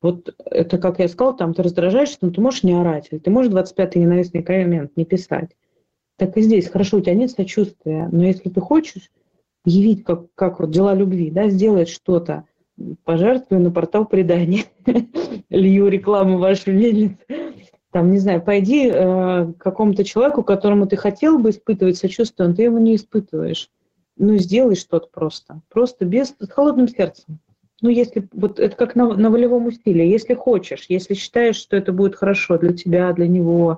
[0.02, 3.30] Вот это, как я сказала, там ты раздражаешься, но ты можешь не орать, или ты
[3.30, 5.56] можешь 25-й ненавистный коммент не писать.
[6.16, 6.68] Так и здесь.
[6.68, 9.10] Хорошо, у тебя нет сочувствия, но если ты хочешь,
[9.64, 12.44] явить, как, как вот дела любви, да, сделать что-то,
[13.04, 14.64] пожертвую на портал предания,
[15.50, 17.18] лью рекламу вашей мельницы,
[17.92, 22.54] там, не знаю, пойди э, к какому-то человеку, которому ты хотел бы испытывать сочувствие, но
[22.54, 23.68] ты его не испытываешь.
[24.16, 25.60] Ну, сделай что-то просто.
[25.68, 27.38] Просто без, с холодным сердцем.
[27.82, 30.06] Ну, если, вот это как на, на волевом усилии.
[30.06, 33.76] Если хочешь, если считаешь, что это будет хорошо для тебя, для него,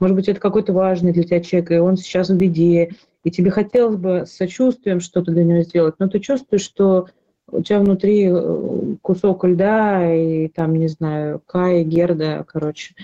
[0.00, 2.90] может быть, это какой-то важный для тебя человек, и он сейчас в беде,
[3.22, 7.08] и тебе хотелось бы с сочувствием что-то для него сделать, но ты чувствуешь, что
[7.50, 12.94] у тебя внутри э, кусок льда и там, не знаю, Кая, Герда, короче,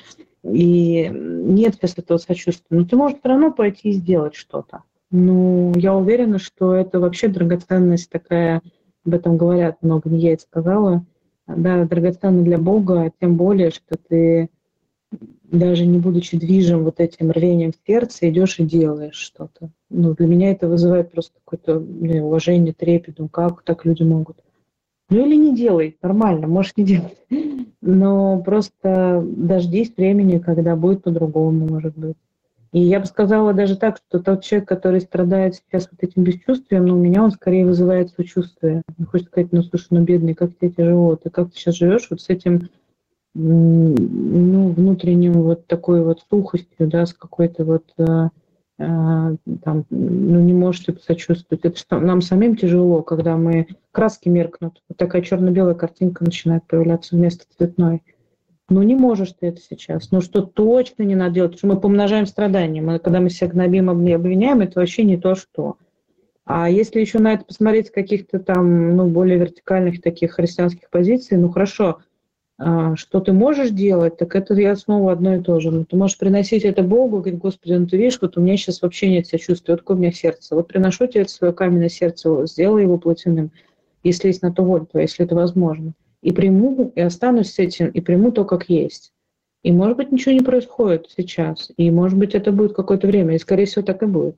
[0.42, 2.78] и нет сейчас этого сочувствия.
[2.78, 4.82] Но ты можешь все равно пойти и сделать что-то.
[5.10, 8.62] Ну, я уверена, что это вообще драгоценность такая,
[9.04, 11.04] об этом говорят много, не я это сказала,
[11.46, 14.50] да, драгоценно для Бога, тем более, что ты
[15.50, 19.70] даже не будучи движим вот этим рвением в сердце, идешь и делаешь что-то.
[19.88, 24.36] Ну, для меня это вызывает просто какое-то ну, уважение, трепет, ну как так люди могут.
[25.08, 27.18] Ну или не делай, нормально, можешь не делать.
[27.82, 32.16] Но просто дождись времени, когда будет по-другому, может быть.
[32.72, 36.86] И я бы сказала даже так, что тот человек, который страдает сейчас вот этим бесчувствием,
[36.86, 38.82] ну, у меня он скорее вызывает сочувствие.
[38.96, 42.06] Мне хочется сказать, ну, слушай, ну, бедный, как тебе тяжело, ты как ты сейчас живешь
[42.10, 42.68] вот с этим
[43.34, 48.28] ну, внутренним вот такой вот сухостью, да, с какой-то вот э,
[48.78, 51.64] э, там, ну, не можете посочувствовать.
[51.64, 54.82] Это что, нам самим тяжело, когда мы краски меркнут.
[54.88, 58.02] Вот такая черно-белая картинка начинает появляться вместо цветной.
[58.68, 60.10] Ну, не можешь ты это сейчас.
[60.12, 62.80] Ну, что точно не надо делать, потому что мы помножаем страдания.
[62.80, 65.76] Мы, когда мы себя гнобим, обвиняем, это вообще не то, что.
[66.44, 71.36] А если еще на это посмотреть с каких-то там, ну, более вертикальных таких христианских позиций,
[71.36, 71.98] ну, хорошо,
[72.96, 75.70] что ты можешь делать, так это я снова одно и то же.
[75.70, 78.82] Ну, ты можешь приносить это Богу, говорить, Господи, ну ты видишь, вот у меня сейчас
[78.82, 80.54] вообще нет себя чувствия, вот такое у меня сердце.
[80.54, 83.50] Вот приношу тебе это свое каменное сердце, сделай его плотяным,
[84.02, 85.94] если есть на то воля твоя, если это возможно.
[86.22, 89.12] и приму, и останусь с этим, и приму то, как есть.
[89.62, 91.70] И, может быть, ничего не происходит сейчас.
[91.76, 93.34] И, может быть, это будет какое-то время.
[93.34, 94.36] И, скорее всего, так и будет.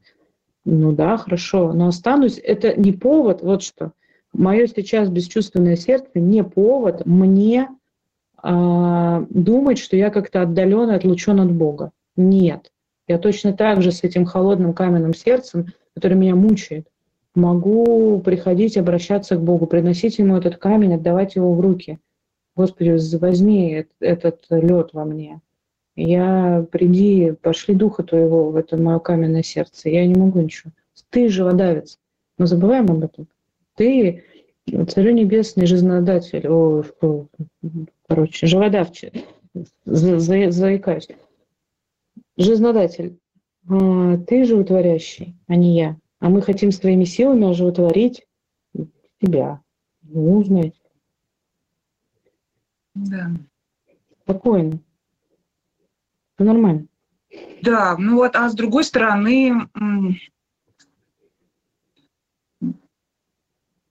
[0.64, 1.72] Ну да, хорошо.
[1.72, 2.40] Но останусь.
[2.42, 3.92] Это не повод, вот что.
[4.32, 7.68] Мое сейчас бесчувственное сердце не повод мне
[8.42, 11.92] думать, что я как-то отдален и отлучен от Бога.
[12.16, 12.72] Нет.
[13.06, 16.88] Я точно так же с этим холодным каменным сердцем, который меня мучает,
[17.34, 21.98] могу приходить, обращаться к Богу, приносить Ему этот камень, отдавать его в руки–
[22.54, 25.40] Господи, возьми этот лед во мне.
[25.96, 29.88] Я приди, пошли духа твоего в это мое каменное сердце.
[29.88, 30.72] Я не могу ничего.
[31.10, 31.98] Ты живодавец.
[32.38, 33.28] Мы забываем об этом.
[33.76, 34.24] Ты
[34.88, 36.84] Царю Небесный, жизнодатель, о,
[38.14, 39.14] короче, живодавчик,
[39.86, 41.08] за, за, заикаюсь.
[42.36, 43.18] Жизнодатель,
[43.68, 45.96] а, ты животворящий, а не я.
[46.20, 48.26] А мы хотим своими силами оживотворить
[49.20, 49.62] тебя.
[50.02, 50.78] Ну, знаете.
[52.94, 53.30] Да.
[54.24, 54.78] Спокойно.
[56.34, 56.86] Все нормально.
[57.62, 59.68] Да, ну вот, а с другой стороны,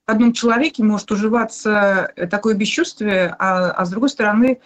[0.06, 4.60] одном человеке может уживаться такое бесчувствие, а, а с другой стороны,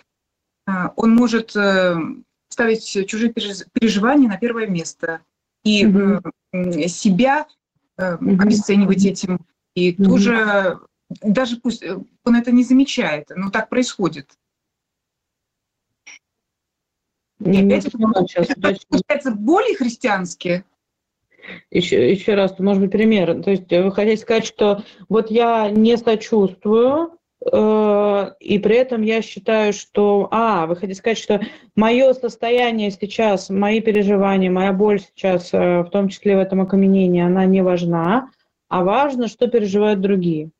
[0.66, 1.96] а, он может э,
[2.48, 5.20] ставить чужие переживания на первое место
[5.62, 6.22] и угу.
[6.88, 7.46] себя
[7.98, 8.40] угу.
[8.40, 10.04] обесценивать этим, и угу.
[10.04, 14.36] тоже даже пусть э, он это не замечает, но так происходит.
[17.38, 20.64] Не, опять это, получается более христианские.
[21.70, 23.42] Еще, еще раз, может быть, пример.
[23.42, 29.22] То есть вы хотите сказать, что вот я не сочувствую, э, и при этом я
[29.22, 30.28] считаю, что...
[30.30, 31.40] А, вы хотите сказать, что
[31.74, 37.22] мое состояние сейчас, мои переживания, моя боль сейчас, э, в том числе в этом окаменении,
[37.22, 38.30] она не важна,
[38.68, 40.50] а важно, что переживают другие.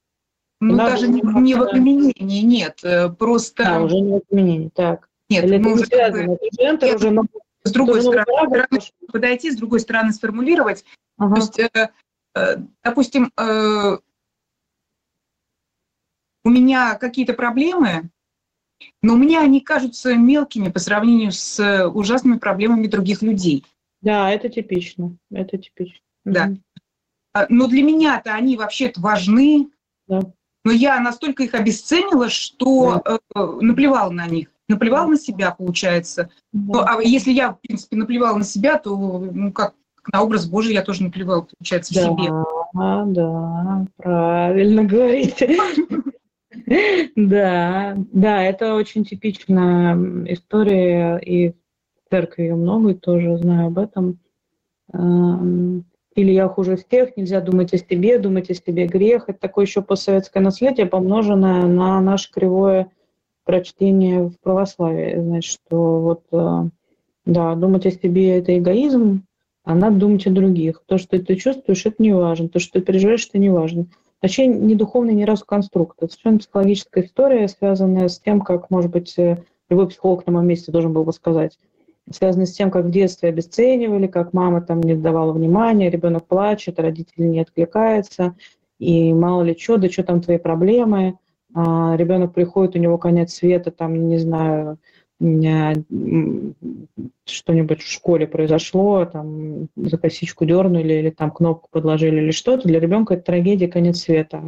[0.60, 3.64] Ну, Надо даже не, не в окаменении, нет, э, просто...
[3.64, 5.08] Да, уже не в окаменении, так.
[5.28, 5.86] Нет, Или мы уже...
[5.86, 6.38] Связано, бы...
[6.52, 7.22] центр уже на...
[7.66, 8.80] С другой стороны, стороны
[9.12, 10.84] подойти, с другой стороны сформулировать.
[11.18, 11.34] Ага.
[11.34, 11.90] То есть, э,
[12.34, 13.98] э, допустим, э,
[16.44, 18.10] у меня какие-то проблемы,
[19.02, 23.64] но меня они кажутся мелкими по сравнению с ужасными проблемами других людей.
[24.02, 26.00] Да, это типично, это типично.
[26.24, 26.46] Да.
[26.46, 26.60] Угу.
[27.48, 29.70] Но для меня-то они вообще-то важны.
[30.06, 30.20] Да
[30.66, 33.20] но я настолько их обесценила, что да.
[33.36, 34.48] э, наплевала на них.
[34.68, 36.30] Наплевала на себя, получается.
[36.52, 36.72] Да.
[36.72, 39.74] Ну, а если я, в принципе, наплевала на себя, то, ну, как
[40.12, 42.32] на образ Божий я тоже наплевала, получается, да, в себе.
[42.74, 45.56] Да, да, правильно говорите.
[47.14, 49.96] Да, да, это очень типичная
[50.32, 54.18] история, и в церкви много, и тоже знаю об этом
[56.16, 59.24] или я хуже всех, нельзя думать о себе, думать о себе грех.
[59.28, 62.90] Это такое еще постсоветское наследие, помноженное на наше кривое
[63.46, 65.18] прочтение в православии.
[65.18, 66.68] Значит, что вот, э,
[67.24, 69.24] да, думать о себе– это эгоизм,
[69.64, 70.82] а надо думать о других.
[70.84, 72.50] То, что ты чувствуешь, это не важно.
[72.50, 73.86] То, что ты переживаешь, это не важно.
[74.20, 75.96] Вообще не духовный ни разу конструкт.
[75.98, 80.48] Это совершенно психологическая история, связанная с тем, как, может быть, э, любой психолог на моем
[80.48, 81.58] месте должен был бы сказать–
[82.12, 86.78] связаны с тем, как в детстве обесценивали, как мама там не давала внимания, ребенок плачет,
[86.78, 88.36] родители не откликаются,
[88.78, 91.18] и мало ли что, да что там твои проблемы,
[91.56, 94.78] ребенок приходит, у него конец света, там, не знаю,
[97.24, 102.80] что-нибудь в школе произошло, там за косичку дернули или там кнопку подложили или что-то, для
[102.80, 104.42] ребенка это трагедия, конец света.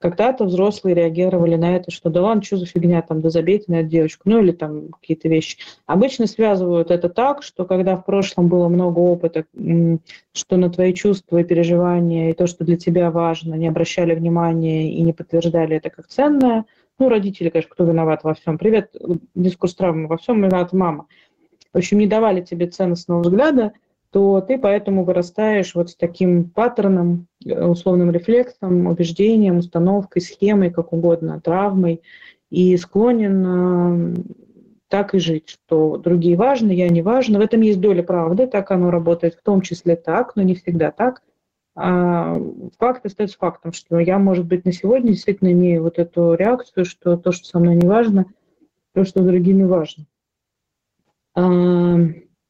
[0.00, 3.80] Когда-то взрослые реагировали на это, что да ладно, что за фигня, там, да забейте на
[3.80, 5.58] эту девочку, ну или там какие-то вещи.
[5.86, 9.44] Обычно связывают это так, что когда в прошлом было много опыта,
[10.32, 14.92] что на твои чувства и переживания и то, что для тебя важно, не обращали внимания
[14.92, 16.64] и не подтверждали это как ценное,
[17.00, 18.58] ну, родители, конечно, кто виноват во всем.
[18.58, 18.94] Привет,
[19.34, 21.06] дискурс травмы, во всем виновата мама.
[21.72, 23.72] В общем, не давали тебе ценностного взгляда,
[24.10, 30.92] то ты поэтому вырастаешь вот с таким паттерном, э, условным рефлексом, убеждением, установкой, схемой, как
[30.92, 32.02] угодно, травмой,
[32.50, 34.16] и склонен э,
[34.88, 37.38] так и жить, что другие важны, я не важна.
[37.38, 40.90] В этом есть доля правды, так оно работает, в том числе так, но не всегда
[40.90, 41.22] так.
[41.80, 42.34] А
[42.78, 47.16] факт остается фактом, что я, может быть, на сегодня действительно имею вот эту реакцию, что
[47.16, 48.26] то, что со мной не важно,
[48.94, 50.06] то, что другими важно.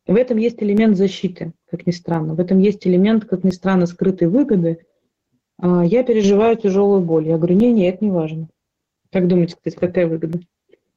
[0.08, 2.34] В этом есть элемент защиты, как ни странно.
[2.34, 4.86] В этом есть элемент, как ни странно, скрытой выгоды.
[5.58, 7.28] А, я переживаю тяжелую боль.
[7.28, 8.48] Я говорю, не-не, это не важно.
[9.12, 10.40] Как думаете, кстати, какая выгода?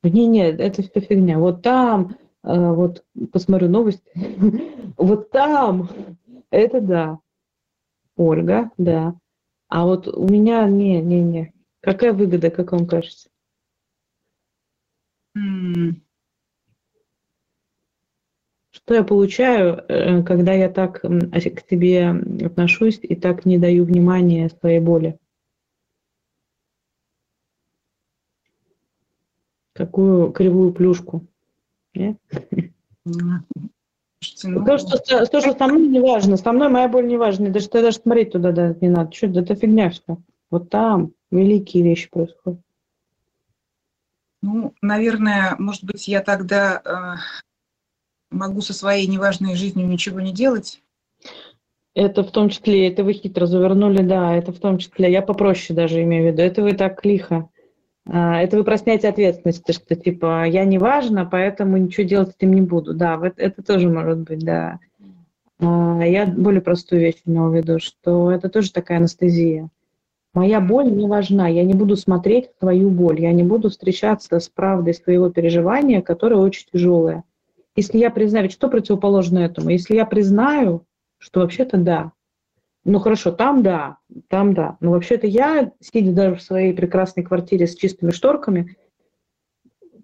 [0.01, 1.39] Не-не, это все фигня.
[1.39, 3.03] Вот там, а, вот
[3.33, 4.01] посмотрю новости,
[4.97, 5.89] вот там,
[6.49, 7.19] это да.
[8.15, 9.15] Ольга, да.
[9.67, 11.53] А вот у меня не-не-не.
[11.81, 13.29] Какая выгода, как вам кажется?
[18.85, 22.09] Что я получаю, э, когда я так к тебе
[22.43, 25.17] отношусь и так не даю внимания своей боли?
[29.73, 31.25] Какую кривую плюшку?
[31.93, 32.17] Нет?
[34.43, 37.49] Ну, то, что, то, что со мной не важно, со мной моя боль не важна,
[37.49, 39.11] даже, даже смотреть туда да, не надо.
[39.11, 40.17] Что, это фигня все.
[40.51, 42.61] Вот там великие вещи происходят.
[44.43, 47.41] Ну, наверное, может быть, я тогда э,
[48.31, 50.81] могу со своей неважной жизнью ничего не делать.
[51.93, 55.75] Это в том числе, это вы хитро завернули, да, это в том числе, я попроще
[55.75, 57.49] даже имею в виду, это вы так лихо.
[58.07, 62.35] А, это вы про снятие ответственности, что типа я не важна, поэтому ничего делать с
[62.37, 62.93] этим не буду.
[62.93, 64.79] Да, это тоже может быть, да.
[65.59, 69.69] А, я более простую вещь имела в виду, что это тоже такая анестезия.
[70.33, 74.47] Моя боль не важна, я не буду смотреть свою боль, я не буду встречаться с
[74.47, 77.25] правдой своего переживания, которое очень тяжелое.
[77.75, 79.69] Если я признаю, ведь что противоположно этому?
[79.69, 80.85] Если я признаю,
[81.19, 82.11] что вообще-то да,
[82.83, 83.97] ну хорошо, там да,
[84.27, 84.77] там да.
[84.79, 88.75] Но вообще-то я, сидя даже в своей прекрасной квартире с чистыми шторками,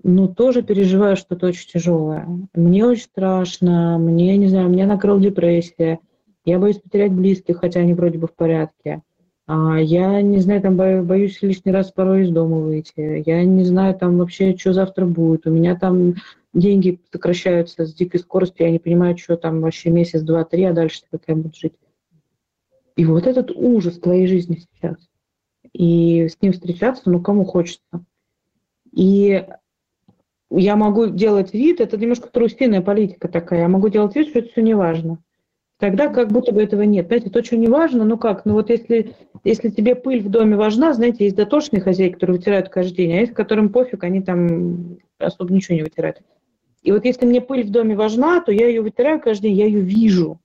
[0.04, 2.28] ну, тоже переживаю что-то очень тяжелое.
[2.54, 6.00] Мне очень страшно, мне, не знаю, меня накрыла депрессия,
[6.46, 9.02] я боюсь потерять близких, хотя они вроде бы в порядке.
[9.48, 13.24] А я не знаю, там боюсь лишний раз порой из дома выйти.
[13.26, 15.48] Я не знаю, там вообще, что завтра будет.
[15.48, 16.16] У меня там
[16.54, 18.66] деньги сокращаются с дикой скоростью.
[18.66, 21.74] Я не понимаю, что там вообще месяц, два, три, а дальше как я буду жить.
[22.96, 24.98] И вот этот ужас твоей жизни сейчас.
[25.74, 28.04] И с ним встречаться, ну, кому хочется.
[28.92, 29.46] И
[30.50, 34.50] я могу делать вид, это немножко трусиная политика такая, я могу делать вид, что это
[34.50, 35.20] все не важно.
[35.80, 37.06] Тогда как будто бы этого нет.
[37.06, 40.56] Знаете, то, что не важно, ну как, ну вот если, если тебе пыль в доме
[40.56, 44.98] важна, знаете, есть дотошные хозяйки, которые вытирают каждый день, а есть, которым пофиг, они там
[45.20, 46.22] особо ничего не вытирают.
[46.88, 49.66] И вот если мне пыль в доме важна, то я ее вытираю каждый день, я
[49.66, 50.40] ее вижу.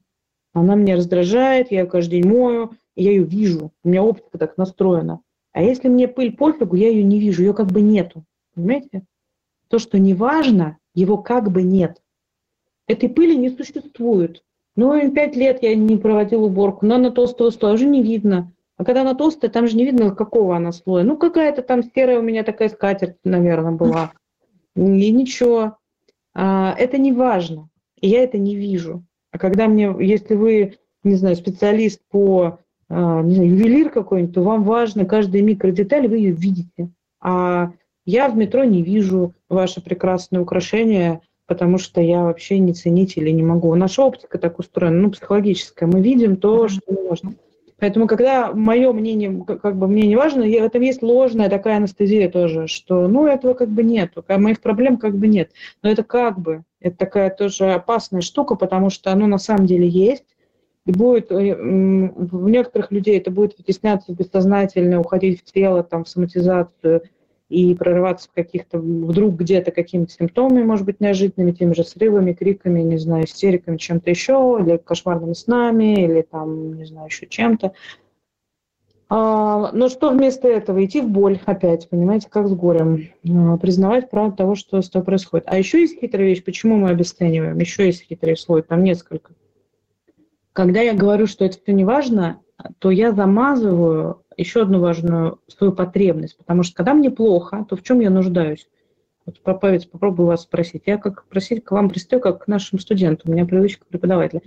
[0.52, 3.70] Она меня раздражает, я ее каждый день мою, я ее вижу.
[3.84, 5.20] У меня оптика так настроена.
[5.52, 8.24] А если мне пыль пофигу, я ее не вижу, ее как бы нету.
[8.56, 9.04] Понимаете?
[9.68, 12.02] То, что не важно, его как бы нет.
[12.88, 14.42] Этой пыли не существует.
[14.74, 18.50] Ну, пять лет я не проводил уборку, но на толстого слоя уже не видно.
[18.78, 21.04] А когда она толстая, там же не видно, какого она слоя.
[21.04, 24.10] Ну, какая-то там серая у меня такая скатерть, наверное, была.
[24.74, 24.80] И
[25.12, 25.76] ничего.
[26.34, 27.68] А, это не важно.
[28.00, 29.04] И я это не вижу.
[29.30, 32.58] А когда мне, если вы, не знаю, специалист по,
[32.88, 36.90] а, не знаю, ювелир какой-нибудь, то вам важно каждая микродеталь, вы ее видите.
[37.20, 37.72] А
[38.04, 41.20] я в метро не вижу ваше прекрасное украшение–
[41.52, 43.74] потому что я вообще не ценитель и не могу.
[43.74, 45.86] Наша оптика так устроена, ну, психологическая.
[45.86, 47.34] Мы видим то, что можно.
[47.82, 52.28] Поэтому, когда мое мнение, как бы мне не важно, в этом есть ложная такая анестезия
[52.28, 55.50] тоже, что, ну, этого как бы нет, моих проблем как бы нет.
[55.82, 59.88] Но это как бы, это такая тоже опасная штука, потому что оно на самом деле
[59.88, 60.26] есть,
[60.86, 66.04] и будет, э, в некоторых людей это будет вытесняться в бессознательное, уходить в тело, там,
[66.04, 67.02] в соматизацию,
[67.52, 72.80] и прорываться в каких-то, вдруг где-то какими-то симптомами, может быть, неожиданными, теми же срывами, криками,
[72.80, 77.72] не знаю, истериками, чем-то еще, или кошмарными снами, или там, не знаю, еще чем-то.
[79.10, 80.82] А, но что вместо этого?
[80.82, 83.10] Идти в боль опять, понимаете, как с горем.
[83.28, 85.44] А, признавать правду того, что с тобой происходит.
[85.48, 87.58] А еще есть хитрая вещь, почему мы обесцениваем?
[87.58, 89.34] Еще есть хитрый слой, там несколько.
[90.54, 92.40] Когда я говорю, что это все не важно,
[92.78, 97.82] то я замазываю еще одну важную свою потребность, потому что когда мне плохо, то в
[97.82, 98.68] чем я нуждаюсь?
[99.24, 100.82] Вот, Поповец, попробую вас спросить.
[100.86, 104.42] Я как просить к вам пристаю, как к нашим студентам, у меня привычка преподавателя.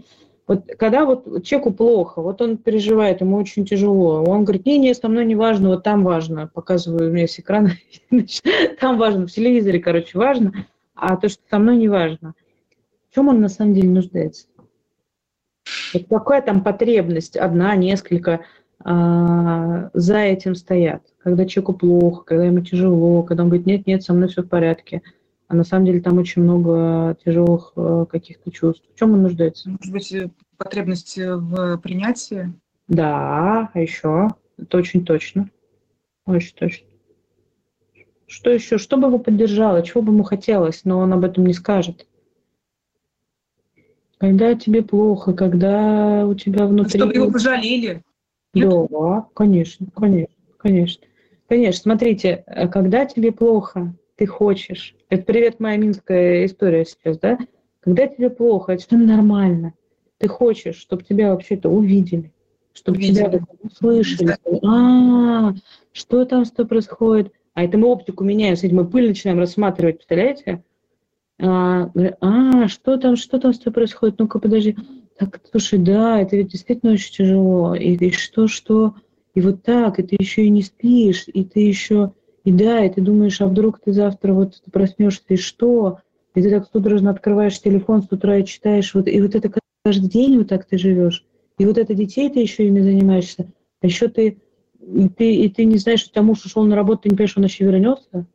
[0.48, 4.94] Вот когда вот человеку плохо, вот он переживает, ему очень тяжело, он говорит, не, не,
[4.94, 7.72] со мной не важно, вот там важно, показываю, у меня с экрана,
[8.80, 10.54] там важно, в телевизоре, короче, важно,
[10.94, 12.36] а то, что со мной не важно.
[13.10, 14.46] В чем он на самом деле нуждается?
[15.94, 18.42] Вот какая там потребность, одна, несколько,
[18.80, 21.02] а, за этим стоят.
[21.24, 24.50] Когда человеку плохо, когда ему тяжело, когда он говорит, нет, нет, со мной все в
[24.50, 25.02] порядке.
[25.48, 28.84] А на самом деле там очень много тяжелых э, каких-то чувств.
[28.94, 29.70] В чем он нуждается?
[29.70, 32.52] Может быть, э, потребность в принятии?
[32.88, 34.30] Да, а еще?
[34.58, 35.50] Это очень точно.
[36.26, 36.88] Очень точно.
[38.28, 38.78] Что еще?
[38.80, 39.84] Что бы его поддержало?
[39.84, 42.08] Чего бы ему хотелось, но он об этом не скажет?
[44.18, 47.00] Когда тебе плохо, когда у тебя внутри...
[47.00, 48.02] Чтобы его пожалели.
[48.56, 51.06] Да, конечно, конечно, конечно.
[51.48, 54.96] Конечно, смотрите, э, когда тебе плохо, ты хочешь.
[55.10, 57.38] Это привет, моя минская история сейчас, да?
[57.82, 59.74] Когда тебе плохо, это что нормально.
[60.18, 62.32] Ты хочешь, чтобы тебя вообще-то увидели,
[62.74, 63.24] чтобы увидели.
[63.26, 64.38] тебя услышали.
[64.66, 65.54] А,
[65.92, 67.32] что там тобой происходит?
[67.54, 70.64] А это мы оптику меняем, смотрите, мы пыль начинаем рассматривать, представляете?
[71.40, 71.92] А,
[72.22, 74.18] а, что там, что там с тобой происходит?
[74.18, 74.76] Ну-ка, подожди.
[75.18, 77.74] Так, слушай, да, это ведь действительно очень тяжело.
[77.74, 78.96] И, и что, что?
[79.34, 82.14] И вот так, и ты еще и не спишь, и ты еще,
[82.44, 86.00] и да, и ты думаешь, а вдруг ты завтра вот проснешься, и что?
[86.36, 89.52] И ты так судорожно открываешь телефон с утра и читаешь, вот, и вот это
[89.84, 91.26] каждый день вот так ты живешь.
[91.58, 93.48] И вот это детей ты еще ими занимаешься.
[93.82, 94.38] А еще ты,
[94.82, 97.16] и ты, и ты не знаешь, что у тебя муж ушел на работу, ты не
[97.16, 98.26] понимаешь, он еще вернется.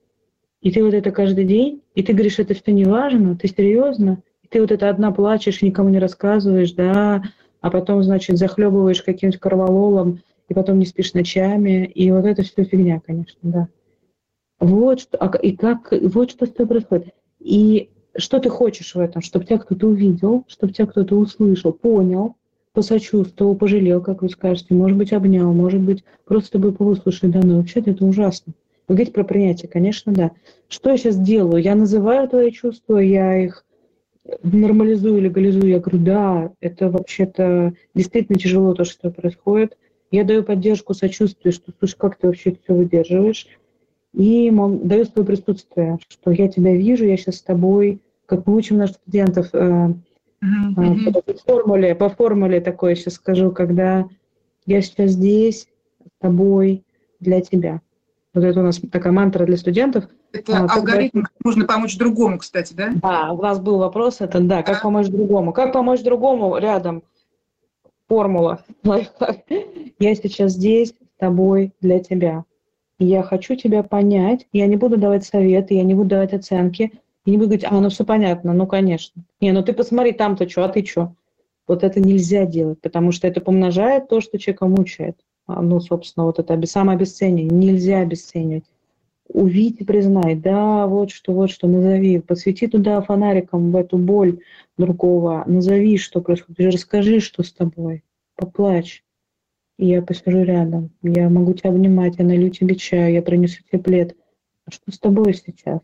[0.63, 4.23] И ты вот это каждый день, и ты говоришь, это все не важно, ты серьезно,
[4.51, 7.23] ты вот это одна плачешь, никому не рассказываешь, да,
[7.61, 12.65] а потом, значит, захлебываешь каким-то корвалолом, и потом не спишь ночами, и вот это все
[12.65, 13.69] фигня, конечно, да.
[14.59, 17.15] Вот что, а, и как, вот что с тобой происходит.
[17.39, 19.23] И что ты хочешь в этом?
[19.23, 22.35] Чтобы тебя кто-то увидел, чтобы тебя кто-то услышал, понял,
[22.73, 27.31] посочувствовал, пожалел, как вы скажете, может быть, обнял, может быть, просто с тобой повыслушали.
[27.31, 28.53] Да, ну вообще-то это ужасно.
[28.89, 30.33] Вы говорите про принятие, конечно, да.
[30.69, 31.63] Что я сейчас делаю?
[31.63, 33.65] Я называю твои чувства, я их
[34.43, 35.69] нормализую, легализую.
[35.69, 39.77] Я говорю, да, это вообще-то действительно тяжело то, что происходит.
[40.11, 43.47] Я даю поддержку, сочувствие, что, слушай, как ты вообще все выдерживаешь.
[44.13, 48.57] И мол, даю свое присутствие, что я тебя вижу, я сейчас с тобой, как мы
[48.57, 49.95] учим наших студентов, э,
[50.43, 51.13] mm-hmm.
[51.13, 54.09] по, формуле, по формуле такое сейчас скажу, когда
[54.67, 55.69] я сейчас здесь
[56.05, 56.83] с тобой
[57.21, 57.81] для тебя.
[58.35, 60.09] Вот это у нас такая мантра для студентов.
[60.33, 62.93] Это а, алгоритм, как можно помочь другому, кстати, да?
[63.03, 65.53] Да, у нас был вопрос, это да, как помочь другому.
[65.53, 67.03] Как помочь другому рядом?
[68.09, 68.65] Формула.
[69.99, 72.45] Я сейчас здесь с тобой для тебя.
[72.99, 76.93] Я хочу тебя понять, я не буду давать советы, я не буду давать оценки,
[77.25, 79.23] я не буду говорить, а, ну все понятно, ну конечно.
[79.41, 81.15] Не, ну ты посмотри там-то что, а ты что?
[81.67, 85.17] Вот это нельзя делать, потому что это помножает то, что человека мучает.
[85.47, 87.49] А, ну, собственно, вот это самообесценивание.
[87.49, 88.65] Нельзя обесценивать.
[89.33, 94.41] Увидь и признай, да, вот что, вот что, назови, посвети туда фонариком в эту боль
[94.77, 98.03] другого, назови, что происходит, расскажи, что с тобой,
[98.35, 99.05] поплачь.
[99.79, 103.81] И я посижу рядом, я могу тебя обнимать, я налью тебе чай, я принесу тебе
[103.81, 104.17] плед.
[104.67, 105.81] А что с тобой сейчас?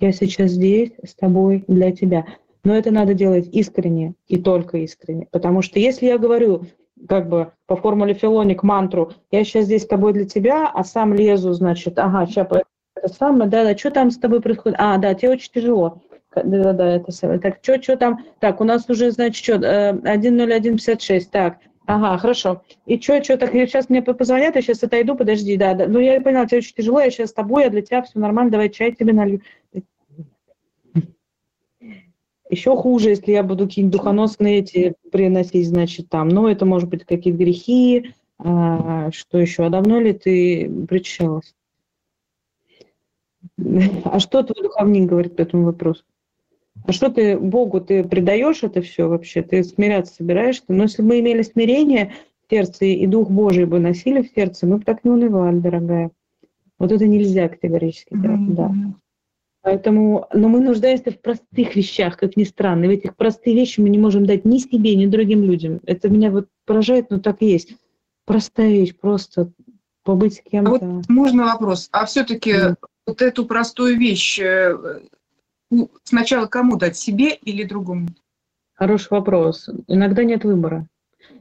[0.00, 2.26] Я сейчас здесь с тобой для тебя.
[2.62, 5.26] Но это надо делать искренне и только искренне.
[5.30, 6.66] Потому что если я говорю,
[7.08, 11.12] как бы по формуле Филоник мантру, я сейчас здесь с тобой для тебя, а сам
[11.12, 12.48] лезу, значит, ага, сейчас
[12.96, 14.78] это самое, да, да, что там с тобой происходит?
[14.80, 16.02] А, да, тебе очень тяжело.
[16.34, 17.38] Да, да, да, это самое.
[17.38, 18.24] Так, что, что там?
[18.40, 22.62] Так, у нас уже, значит, что, 10156, так, Ага, хорошо.
[22.86, 25.86] И что, что, так сейчас мне позвонят, я сейчас отойду, подожди, да, да.
[25.86, 28.52] Ну, я поняла, тебе очень тяжело, я сейчас с тобой, я для тебя все нормально,
[28.52, 29.42] давай чай тебе налью.
[32.48, 37.04] Еще хуже, если я буду какие-нибудь духоносные эти приносить, значит, там, ну, это может быть
[37.04, 41.54] какие-то грехи, а, что еще, а давно ли ты причащалась?
[44.04, 46.04] А что твой духовник говорит по этому вопросу?
[46.86, 49.42] А что ты Богу, ты предаешь это все вообще?
[49.42, 50.64] Ты смиряться собираешься?
[50.68, 52.12] Но если бы мы имели смирение
[52.46, 56.10] в сердце и Дух Божий бы носили в сердце, мы бы так не унывали, дорогая.
[56.78, 58.54] Вот это нельзя категорически mm-hmm.
[58.54, 58.70] да.
[59.62, 62.84] Поэтому, но мы нуждаемся в простых вещах, как ни странно.
[62.84, 65.80] И в этих простые вещи мы не можем дать ни себе, ни другим людям.
[65.86, 67.74] Это меня вот поражает, но так и есть.
[68.26, 69.52] Простая вещь, просто
[70.02, 70.70] побыть с кем-то.
[70.70, 71.88] А вот можно вопрос?
[71.92, 72.76] А все-таки mm.
[73.06, 75.00] Вот эту простую вещь э,
[75.70, 78.08] ну, сначала кому дать, себе или другому?
[78.74, 79.68] Хороший вопрос.
[79.86, 80.86] Иногда нет выбора.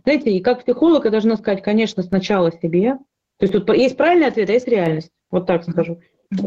[0.04, 2.98] Знаете, и как психолог я должна сказать, конечно, сначала себе.
[3.38, 5.10] То есть тут есть правильный ответ, а есть реальность.
[5.32, 6.00] Вот так скажу.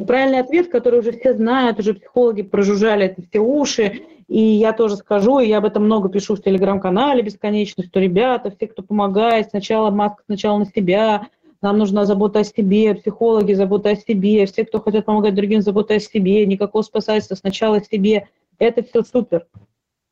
[0.06, 4.96] Правильный ответ, который уже все знают, уже психологи прожужжали это все уши, и я тоже
[4.96, 9.50] скажу, и я об этом много пишу в телеграм-канале бесконечно, что ребята, все, кто помогает,
[9.50, 11.28] сначала маска сначала на себя,
[11.62, 15.94] нам нужна забота о себе, психологи, забота о себе, все, кто хотят помогать другим, забота
[15.94, 18.28] о себе, никакого спасательства, сначала о себе.
[18.58, 19.46] Это все супер.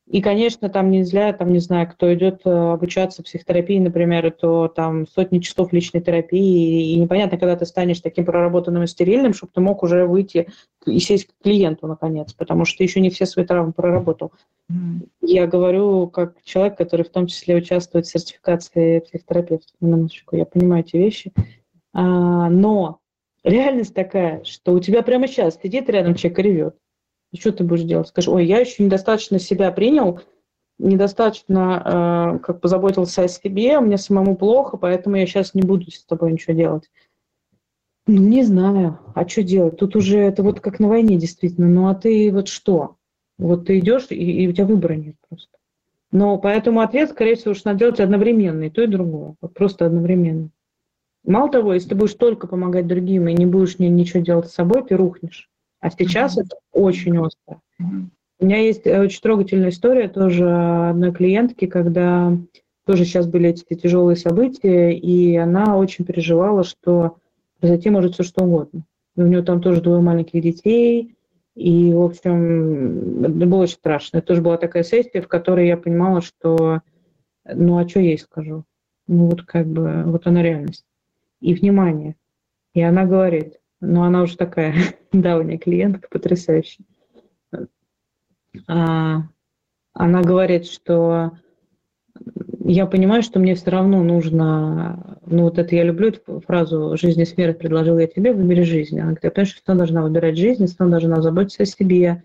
[0.07, 5.07] И, конечно, там нельзя, там, не знаю, кто идет э, обучаться психотерапии, например, то там
[5.07, 9.61] сотни часов личной терапии, и непонятно, когда ты станешь таким проработанным и стерильным, чтобы ты
[9.61, 10.47] мог уже выйти
[10.85, 14.31] и сесть к клиенту, наконец, потому что ты еще не все свои травмы проработал.
[14.71, 15.07] Mm.
[15.21, 19.71] Я говорю как человек, который в том числе участвует в сертификации психотерапевтов.
[19.81, 21.33] Минуточку, я понимаю эти вещи.
[21.93, 22.99] А, но
[23.43, 26.75] реальность такая, что у тебя прямо сейчас сидит рядом человек и ревет.
[27.31, 28.07] И что ты будешь делать?
[28.07, 30.21] Скажешь, ой, я еще недостаточно себя принял,
[30.77, 36.03] недостаточно э, как позаботился о себе, мне самому плохо, поэтому я сейчас не буду с
[36.03, 36.89] тобой ничего делать.
[38.07, 38.99] Ну, не знаю.
[39.15, 39.77] А что делать?
[39.77, 41.67] Тут уже это вот как на войне действительно.
[41.67, 42.97] Ну, а ты вот что?
[43.37, 45.49] Вот ты идешь, и, и у тебя выбора нет просто.
[46.11, 49.35] Но поэтому ответ, скорее всего, что надо делать одновременно, и то, и другое.
[49.41, 50.49] Вот просто одновременно.
[51.25, 54.53] Мало того, если ты будешь только помогать другим и не будешь ни, ничего делать с
[54.53, 55.49] собой, ты рухнешь.
[55.85, 56.41] А сейчас mm-hmm.
[56.41, 57.61] это очень остро.
[57.79, 58.05] Mm-hmm.
[58.39, 62.35] У меня есть э, очень трогательная история тоже одной клиентки, когда
[62.87, 67.17] тоже сейчас были эти тяжелые события, и она очень переживала, что
[67.59, 68.83] произойти может все что угодно.
[69.15, 71.15] И у нее там тоже двое маленьких детей,
[71.53, 74.17] и, в общем, это было очень страшно.
[74.17, 76.81] Это тоже была такая сессия, в которой я понимала, что
[77.45, 78.63] ну а что я ей скажу?
[79.07, 80.83] Ну вот как бы, вот она реальность.
[81.41, 82.15] И внимание.
[82.73, 84.73] И она говорит, ну она уже такая
[85.21, 86.85] давняя клиентка, потрясающая.
[88.67, 89.23] А,
[89.93, 91.31] она говорит, что
[92.63, 97.21] я понимаю, что мне все равно нужно, ну вот это я люблю эту фразу «жизнь
[97.21, 98.97] и смерть предложил я тебе, выбери жизнь».
[98.97, 102.23] Она говорит, я понимаю, что все должна выбирать жизнь, все должна заботиться о себе,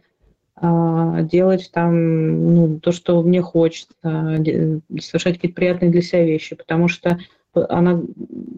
[0.57, 6.89] а, делать там ну, то, что мне хочется, совершать какие-то приятные для себя вещи, потому
[6.89, 7.19] что
[7.53, 8.01] она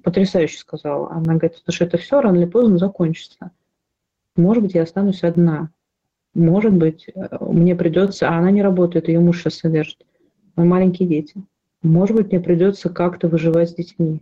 [0.02, 1.10] потрясающе сказала.
[1.10, 3.50] Она говорит, что это все рано или поздно закончится.
[4.36, 5.70] Может быть, я останусь одна.
[6.34, 7.08] Может быть,
[7.40, 8.28] мне придется...
[8.28, 10.06] А она не работает, ее муж сейчас содержит.
[10.56, 11.34] Мои маленькие дети.
[11.82, 14.20] Может быть, мне придется как-то выживать с детьми.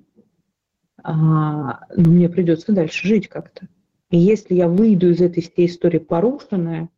[1.03, 3.69] А, но мне придется дальше жить как-то.
[4.11, 6.89] И если я выйду из этой всей истории порушенная,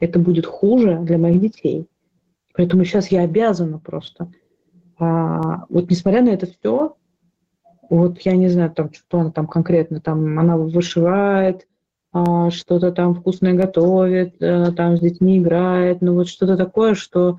[0.00, 1.86] это будет хуже для моих детей.
[2.54, 4.32] Поэтому сейчас я обязана просто.
[4.98, 6.96] А, вот несмотря на это все,
[7.90, 11.66] вот я не знаю, там, что она там конкретно, там она вышивает,
[12.50, 17.38] что-то там вкусное готовит, а, там с детьми играет, ну вот что-то такое, что,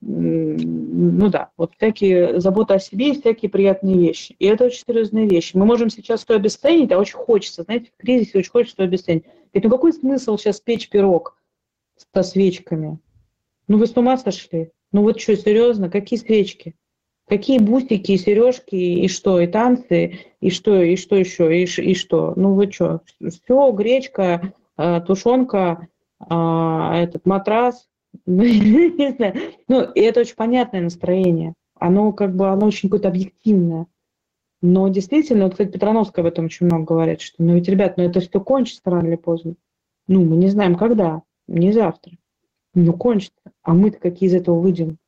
[0.00, 4.36] ну да, вот всякие забота о себе и всякие приятные вещи.
[4.38, 5.56] И это очень серьезные вещи.
[5.56, 9.24] Мы можем сейчас то обесценить, а очень хочется, знаете, в кризисе очень хочется то обесценить.
[9.52, 11.38] Ведь ну какой смысл сейчас печь пирог?
[12.14, 12.98] со свечками.
[13.66, 14.70] Ну вы с ума сошли?
[14.92, 16.74] Ну вот что, серьезно, какие свечки?
[17.28, 21.94] Какие бусики, и сережки, и что, и танцы, и что, и что еще, и, и
[21.94, 22.32] что?
[22.36, 25.88] Ну вы что, все, гречка, э, тушенка,
[26.20, 26.34] э,
[26.94, 27.86] этот матрас,
[28.26, 29.34] ну, не знаю.
[29.68, 31.54] Ну, и это очень понятное настроение.
[31.74, 33.86] Оно как бы, оно очень какое-то объективное.
[34.60, 38.04] Но действительно, вот, кстати, Петрановская об этом очень много говорит, что, ну ведь, ребят, ну
[38.04, 39.54] это все кончится рано или поздно.
[40.08, 42.12] Ну, мы не знаем, когда не завтра.
[42.74, 43.38] Ну, кончится.
[43.62, 44.98] А мы-то какие из этого выйдем?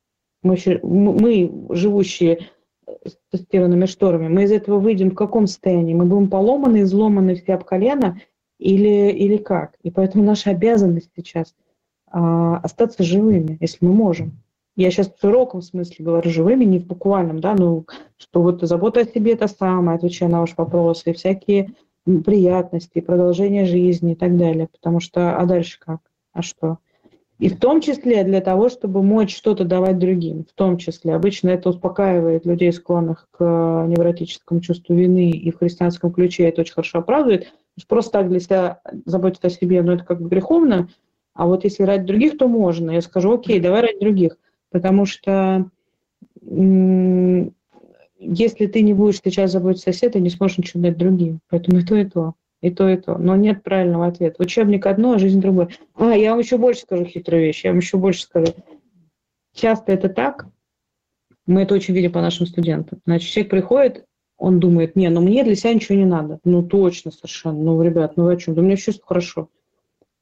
[0.43, 2.49] Мы, мы, живущие
[2.87, 5.93] с тестированными шторами, мы из этого выйдем в каком состоянии?
[5.93, 8.19] Мы будем поломаны, изломаны все об колено
[8.59, 9.75] или, или как?
[9.83, 11.53] И поэтому наша обязанность сейчас
[12.07, 14.41] а, остаться живыми, если мы можем.
[14.75, 17.85] Я сейчас в широком смысле говорю живыми, не в буквальном, да, ну,
[18.17, 21.73] что вот забота о себе это самое, отвечая на ваш вопрос, и всякие
[22.05, 24.67] приятности, продолжение жизни и так далее.
[24.71, 25.99] Потому что, а дальше как?
[26.33, 26.79] А что?
[27.41, 30.45] И в том числе для того, чтобы мочь что-то давать другим.
[30.45, 31.15] В том числе.
[31.15, 33.39] Обычно это успокаивает людей, склонных к
[33.87, 37.51] невротическому чувству вины, и в христианском ключе это очень хорошо оправдывает.
[37.87, 40.89] Просто так для себя заботиться о себе, но это как бы греховно.
[41.33, 42.91] А вот если ради других, то можно.
[42.91, 44.37] Я скажу, окей, давай ради других.
[44.69, 45.65] Потому что
[48.19, 51.39] если ты не будешь сейчас заботиться о себе, ты не сможешь ничего дать другим.
[51.49, 53.17] Поэтому и то, и то и то, и то.
[53.17, 54.41] Но нет правильного ответа.
[54.41, 55.69] Учебник одно, а жизнь другое.
[55.95, 58.53] А, я вам еще больше скажу хитрую вещь, я вам еще больше скажу.
[59.53, 60.47] Часто это так,
[61.45, 63.01] мы это очень видим по нашим студентам.
[63.05, 64.05] Значит, человек приходит,
[64.37, 66.39] он думает, не, ну мне для себя ничего не надо.
[66.43, 67.59] Ну точно совершенно.
[67.59, 68.55] Ну, ребят, ну вы о чем?
[68.55, 69.49] Да у меня все хорошо.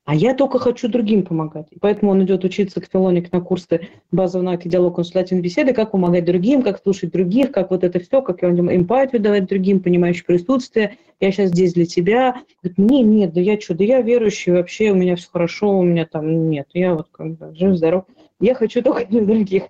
[0.10, 1.68] А я только хочу другим помогать.
[1.70, 5.91] И поэтому он идет учиться к Филоник на курсы базового навыка диалог консультативной беседы, как
[5.91, 10.97] помогать другим, как слушать других, как вот это все, как эмпатию давать другим, понимающее присутствие.
[11.20, 12.41] Я сейчас здесь для тебя.
[12.64, 15.84] Говорит, мне нет, да я что, да я верующий, вообще у меня все хорошо, у
[15.84, 16.69] меня там нет.
[16.73, 18.06] Я вот как бы жив-здоров.
[18.40, 19.65] Я хочу только для других.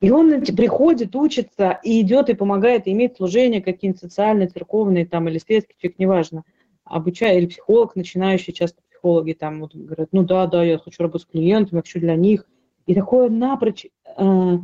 [0.00, 5.28] И он приходит, учится, и идет, и помогает, и имеет служение какие-нибудь социальные, церковные там,
[5.28, 6.44] или светские, человек, неважно.
[6.84, 11.26] Обучая, или психолог, начинающий часто психологи там вот говорят, ну да, да, я хочу работать
[11.26, 12.46] с клиентами, я хочу для них.
[12.86, 14.58] И такое напрочь э,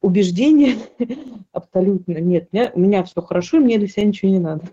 [0.00, 0.76] убеждение
[1.52, 4.64] абсолютно нет, меня, у меня все хорошо, мне для себя ничего не надо.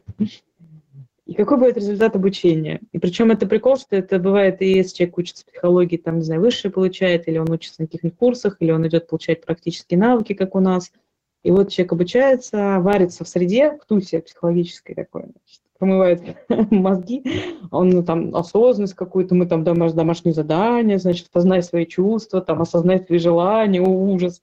[1.26, 2.80] И какой будет результат обучения?
[2.94, 6.40] И причем это прикол, что это бывает и если человек учится психологии, там, не знаю,
[6.40, 10.56] высшее получает, или он учится на каких-нибудь курсах, или он идет получать практические навыки, как
[10.56, 10.92] у нас.
[11.44, 16.22] И вот человек обучается, варится в среде, в тусе психологической такой, значит, промывает
[16.72, 17.24] мозги,
[17.72, 22.62] он ну, там осознанность какую-то, мы там домаш, домашние задания, значит, познай свои чувства, там,
[22.62, 24.42] осознай свои желания, ужас.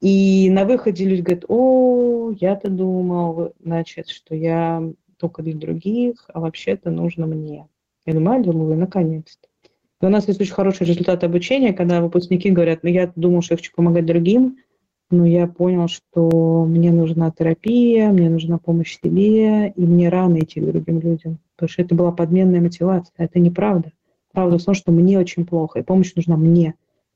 [0.00, 4.82] И на выходе люди говорят, о, я-то думал, значит, что я
[5.18, 7.66] только для других, а вообще-то нужно мне.
[8.06, 9.48] Я думаю, аллилуйя, наконец-то.
[10.00, 13.54] И у нас есть очень хороший результат обучения, когда выпускники говорят, ну я думал, что
[13.54, 14.58] я хочу помогать другим,
[15.10, 20.60] но я понял, что мне нужна терапия, мне нужна помощь себе, и мне рано идти
[20.60, 21.38] к другим людям.
[21.56, 23.12] Потому что это была подменная мотивация.
[23.16, 23.92] Это неправда.
[24.32, 26.74] Правда в том, что мне очень плохо, и помощь нужна мне.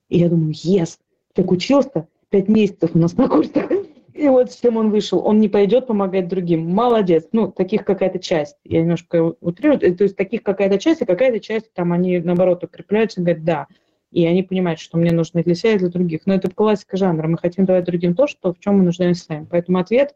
[0.09, 0.99] И я думаю, yes,
[1.35, 3.71] как учился, пять месяцев у нас на курсах,
[4.15, 5.25] и вот с чем он вышел.
[5.25, 6.71] Он не пойдет помогать другим.
[6.71, 7.27] Молодец.
[7.33, 8.57] Ну, таких какая-то часть.
[8.65, 9.81] Я немножко утрирую.
[9.81, 13.67] То есть таких какая-то часть, и какая-то часть, там они, наоборот, укрепляются и говорят, да.
[14.13, 16.21] И они понимают, что мне нужно для себя и для других.
[16.27, 17.27] Но это классика жанра.
[17.27, 19.47] Мы хотим давать другим то, что, в чем мы нуждаемся сами.
[19.51, 20.15] Поэтому ответ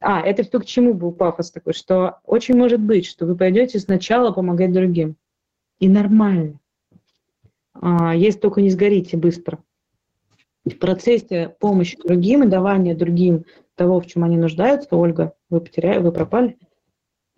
[0.00, 3.78] а, это все к чему был пафос такой, что очень может быть, что вы пойдете
[3.78, 5.16] сначала помогать другим.
[5.78, 6.58] И нормально.
[7.74, 9.58] А, если только не сгорите быстро
[10.64, 13.44] в процессе помощи другим и давания другим
[13.74, 16.56] того, в чем они нуждаются, Ольга, вы потеряли, вы пропали,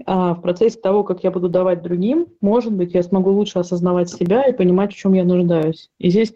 [0.06, 4.44] в процессе того, как я буду давать другим, может быть, я смогу лучше осознавать себя
[4.44, 5.90] и понимать, в чем я нуждаюсь.
[5.98, 6.34] И здесь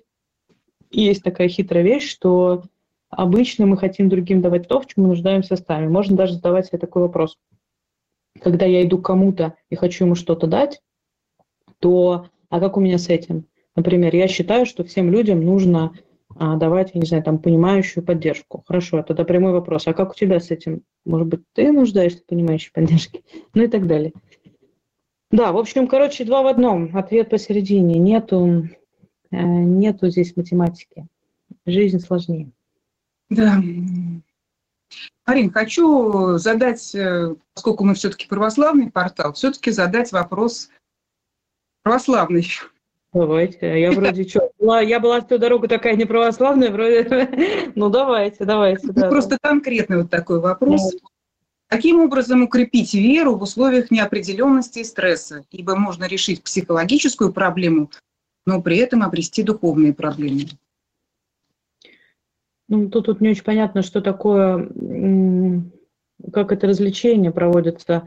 [0.90, 2.64] есть такая хитрая вещь, что
[3.08, 5.86] обычно мы хотим другим давать то, в чем мы нуждаемся сами.
[5.86, 7.38] Можно даже задавать себе такой вопрос.
[8.40, 10.82] Когда я иду к кому-то и хочу ему что-то дать,
[11.78, 13.46] то а как у меня с этим?
[13.76, 16.11] Например, я считаю, что всем людям нужно а,
[16.56, 18.64] давать, я не знаю, там, понимающую поддержку.
[18.66, 19.86] Хорошо, тогда прямой вопрос.
[19.86, 20.82] А как у тебя с этим?
[21.04, 23.22] Может быть, ты нуждаешься в понимающей поддержке?
[23.54, 24.12] Ну и так далее.
[25.30, 26.96] Да, в общем, короче, два в одном.
[26.96, 27.98] Ответ посередине.
[27.98, 28.68] Нету,
[29.30, 31.06] э, нету здесь математики.
[31.64, 32.50] Жизнь сложнее.
[33.30, 33.62] Да.
[35.24, 40.68] Арин, хочу задать, э, поскольку мы все-таки православный портал, все-таки задать вопрос
[41.82, 42.46] православный.
[43.12, 43.80] Давайте.
[43.80, 47.72] Я вроде что, была, я была всю дорогу такая неправославная, вроде.
[47.74, 48.86] Ну давайте, давайте.
[48.86, 49.50] Ну, да, просто да.
[49.50, 50.92] конкретный вот такой вопрос.
[50.92, 50.98] Да.
[51.68, 55.44] Каким образом укрепить веру в условиях неопределенности и стресса?
[55.50, 57.90] Ибо можно решить психологическую проблему,
[58.46, 60.42] но при этом обрести духовные проблемы.
[62.68, 64.70] Ну, тут, тут не очень понятно, что такое,
[66.32, 68.06] как это развлечение проводится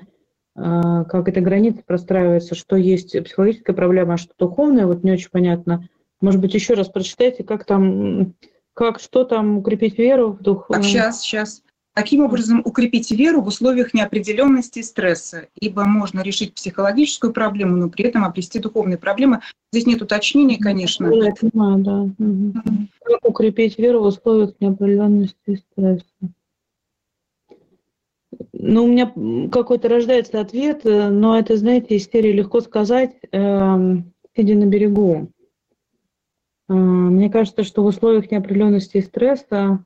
[0.57, 5.29] а, как эта граница простраивается, что есть психологическая проблема, а что духовная, вот не очень
[5.29, 5.89] понятно.
[6.21, 8.33] Может быть, еще раз прочитайте, как там,
[8.73, 10.67] как, что там укрепить веру в дух.
[10.69, 11.63] Так, сейчас, сейчас.
[11.93, 15.47] Каким образом укрепить веру в условиях неопределенности и стресса?
[15.57, 19.39] Ибо можно решить психологическую проблему, но при этом обрести духовные проблемы.
[19.71, 21.07] Здесь нет уточнений, конечно.
[21.07, 22.01] Я понимаю, да.
[22.01, 22.53] Угу.
[23.01, 26.03] Как укрепить веру в условиях неопределенности и стресса?
[28.51, 29.13] Ну, у меня
[29.49, 33.97] какой-то рождается ответ, э, но это, знаете, из серии легко сказать, э,
[34.35, 35.31] сидя на берегу.
[36.67, 39.83] Э, мне кажется, что в условиях неопределенности и стресса,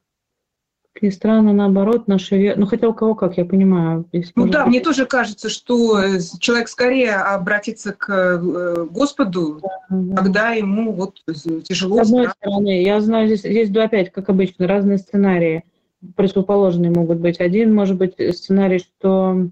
[0.94, 2.60] как ни странно, наоборот, наша вера...
[2.60, 4.06] Ну, хотя у кого как, я понимаю.
[4.36, 4.70] Ну да, быть...
[4.70, 11.22] мне тоже кажется, что э, человек скорее обратится к э, Господу, да, когда ему вот
[11.64, 12.04] тяжело.
[12.04, 15.64] С одной стороны, я знаю, здесь, здесь опять, как обычно, разные сценарии
[16.16, 17.40] противоположные могут быть.
[17.40, 19.50] Один может быть сценарий, что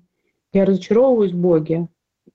[0.54, 1.88] я разочаровываюсь в Боге,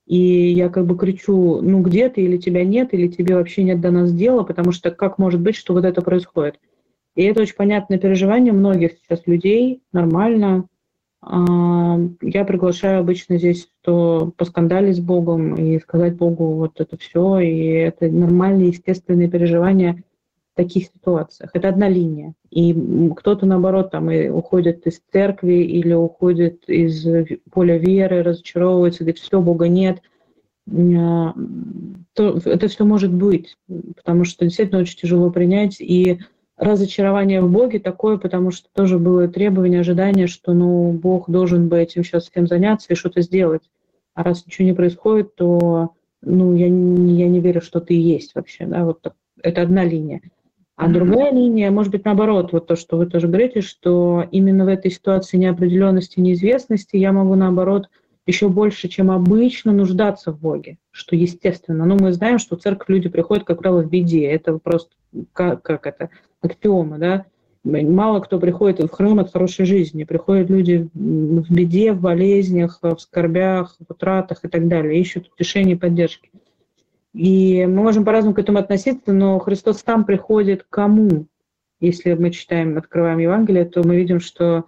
[0.05, 3.79] и я как бы кричу, ну где ты, или тебя нет, или тебе вообще нет
[3.81, 6.59] до нас дела, потому что как может быть, что вот это происходит.
[7.15, 10.67] И это очень понятное переживание многих сейчас людей, нормально.
[11.21, 17.39] А, я приглашаю обычно здесь, что поскандалить с Богом и сказать Богу вот это все,
[17.39, 20.03] и это нормальные, естественные переживания
[20.55, 21.51] таких ситуациях.
[21.53, 22.33] Это одна линия.
[22.53, 27.03] И кто-то, наоборот, там и уходит из церкви или уходит из
[27.51, 30.01] поля веры, разочаровывается, говорит, все, Бога нет.
[30.71, 31.33] А,
[32.13, 33.57] то это все может быть,
[33.95, 35.81] потому что действительно очень тяжело принять.
[35.81, 36.19] И
[36.55, 41.79] разочарование в Боге такое, потому что тоже было требование, ожидание, что ну, Бог должен бы
[41.79, 43.63] этим сейчас всем заняться и что-то сделать.
[44.13, 48.67] А раз ничего не происходит, то ну, я, я не верю, что ты есть вообще.
[48.67, 48.85] Да?
[48.85, 49.15] Вот так.
[49.41, 50.21] это одна линия.
[50.75, 54.67] А другая линия, может быть, наоборот, вот то, что вы тоже говорите, что именно в
[54.67, 57.89] этой ситуации неопределенности, неизвестности я могу, наоборот,
[58.25, 61.85] еще больше, чем обычно, нуждаться в Боге, что естественно.
[61.85, 64.23] Но мы знаем, что в церковь люди приходят, как правило, в беде.
[64.25, 64.91] Это просто
[65.33, 66.09] как, как это,
[66.41, 67.25] аксиома, да.
[67.63, 70.03] Мало кто приходит в храм от хорошей жизни.
[70.05, 75.73] Приходят люди в беде, в болезнях, в скорбях, в утратах и так далее, ищут утешения
[75.73, 76.29] и поддержки.
[77.13, 81.27] И мы можем по-разному к этому относиться, но Христос сам приходит к кому?
[81.79, 84.65] Если мы читаем, открываем Евангелие, то мы видим, что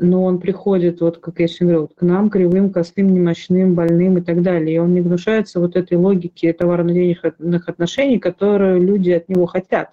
[0.00, 4.20] ну, он приходит, вот как я сегодня говорила, к нам, кривым, косым, немощным, больным и
[4.20, 4.76] так далее.
[4.76, 9.90] И он не гнушается вот этой логики товарно-денежных отношений, которые люди от него хотят.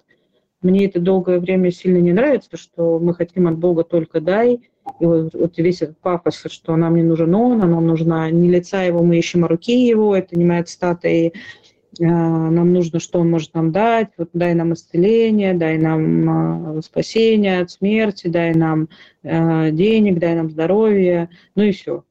[0.60, 4.60] Мне это долгое время сильно не нравится, что мы хотим от Бога только дай,
[4.98, 8.50] и вот, вот весь этот пафос, что нам не нужен он, а нам нужна не
[8.50, 11.32] лица его, мы ищем, а руки его, это не моя цитата, и
[12.06, 17.60] нам нужно, что он может нам дать, вот дай нам исцеление, дай нам э, спасение
[17.60, 18.88] от смерти, дай нам
[19.22, 22.04] э, денег, дай нам здоровье, ну и все.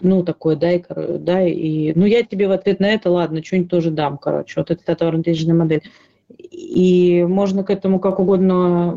[0.00, 0.82] Ну, такое, дай,
[1.18, 4.70] дай, и, ну, я тебе в ответ на это, ладно, что-нибудь тоже дам, короче, вот
[4.70, 5.82] это товарно-денежная модель.
[6.28, 8.96] И можно к этому как угодно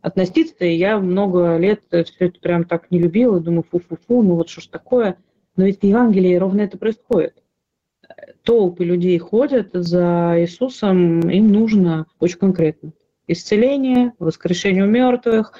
[0.00, 4.48] относиться, и я много лет все это прям так не любила, думаю, фу-фу-фу, ну вот
[4.48, 5.16] что ж такое.
[5.56, 7.43] Но ведь в Евангелии ровно это происходит
[8.42, 12.92] толпы людей ходят за Иисусом, им нужно очень конкретно.
[13.26, 15.54] Исцеление, воскрешение у мертвых,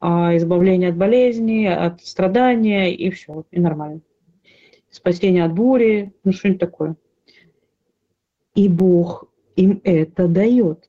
[0.00, 4.00] а, избавление от болезней, от страдания, и все, и нормально.
[4.90, 6.96] Спасение от бури, ну что-нибудь такое.
[8.54, 10.88] И Бог им это дает.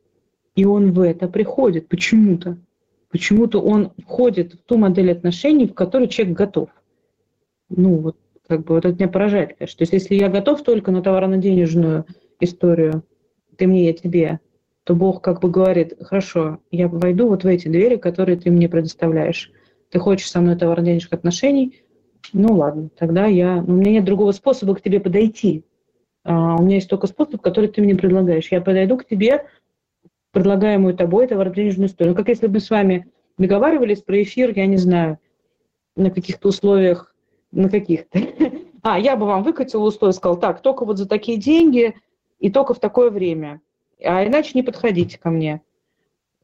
[0.56, 2.58] И Он в это приходит почему-то.
[3.10, 6.70] Почему-то Он входит в ту модель отношений, в которой человек готов.
[7.70, 8.18] Ну вот
[8.48, 9.78] как бы вот это меня поражает, конечно.
[9.78, 12.06] То есть если я готов только на товарно-денежную
[12.40, 13.03] историю,
[13.57, 14.40] ты мне, я тебе,
[14.84, 18.69] то Бог как бы говорит, хорошо, я войду вот в эти двери, которые ты мне
[18.69, 19.52] предоставляешь.
[19.90, 21.84] Ты хочешь со мной товарно-денежных отношений,
[22.34, 23.61] ну ладно, тогда я...
[23.61, 25.64] Ну, у меня нет другого способа к тебе подойти.
[26.24, 28.52] А, у меня есть только способ, который ты мне предлагаешь.
[28.52, 29.45] Я подойду к тебе,
[30.32, 32.14] предлагаемую тобой товарно-денежную историю.
[32.14, 33.07] Ну, как если бы с вами
[33.38, 35.19] договаривались про эфир, я не знаю,
[35.95, 37.15] на каких-то условиях
[37.52, 38.19] на каких-то.
[38.84, 41.95] А, я бы вам выкатила условия, сказал, так, только вот за такие деньги
[42.40, 43.60] и только в такое время.
[44.02, 45.61] А иначе не подходите ко мне.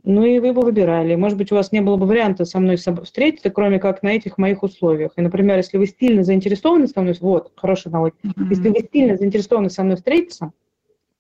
[0.04, 1.16] Ну и вы бы выбирали.
[1.16, 4.38] Может быть, у вас не было бы варианта со мной встретиться, кроме как на этих
[4.38, 5.14] моих условиях.
[5.16, 8.48] И, например, если вы сильно заинтересованы со мной, вот, хороший аналог, mm-hmm.
[8.50, 10.52] если вы сильно заинтересованы со мной встретиться,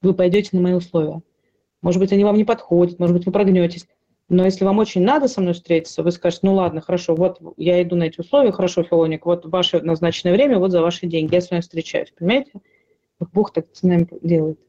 [0.02, 1.22] вы пойдете на мои условия.
[1.82, 3.88] Может быть, они вам не подходят, может быть, вы прогнетесь.
[4.34, 7.82] Но если вам очень надо со мной встретиться, вы скажете, ну ладно, хорошо, вот я
[7.84, 11.42] иду на эти условия, хорошо, Филоник, вот ваше назначенное время, вот за ваши деньги, я
[11.42, 12.52] с вами встречаюсь, понимаете?
[13.32, 14.60] Бог так с нами делает.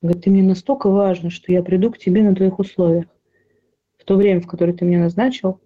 [0.00, 3.06] Говорит, ты мне настолько важно, что я приду к тебе на твоих условиях,
[3.98, 5.60] в то время, в которое ты мне назначил,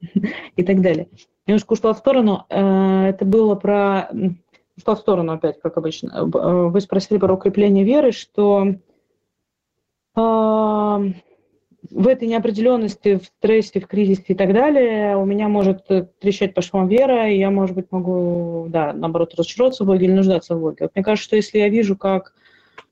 [0.56, 1.08] и так далее.
[1.46, 2.44] Немножко ушла в сторону.
[2.48, 4.10] Э, это было про...
[4.76, 6.10] Ушла в сторону опять, как обычно.
[6.10, 8.74] Э, вы спросили про укрепление веры, что
[10.16, 11.12] э,
[11.94, 16.52] в этой неопределенности, в стрессе, в кризисе и так далее у меня может э, трещать
[16.52, 20.56] по швам вера, и я, может быть, могу, да, наоборот, разочароваться в Боге или нуждаться
[20.56, 20.78] в Боге.
[20.80, 22.34] Вот мне кажется, что если я вижу, как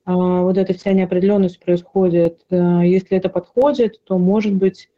[0.06, 4.88] э, вот эта вся неопределенность происходит, э, если это подходит, то, может быть,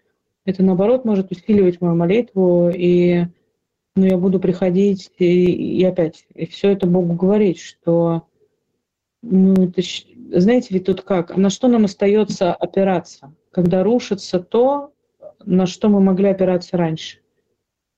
[0.44, 3.24] это, наоборот, может усиливать мою молитву, и
[3.96, 8.26] ну, я буду приходить и, и опять, и все это Богу говорить, что,
[9.22, 9.80] ну, это,
[10.38, 13.32] знаете, ведь тут как, на что нам остается опираться?
[13.54, 14.92] Когда рушится то,
[15.44, 17.18] на что мы могли опираться раньше.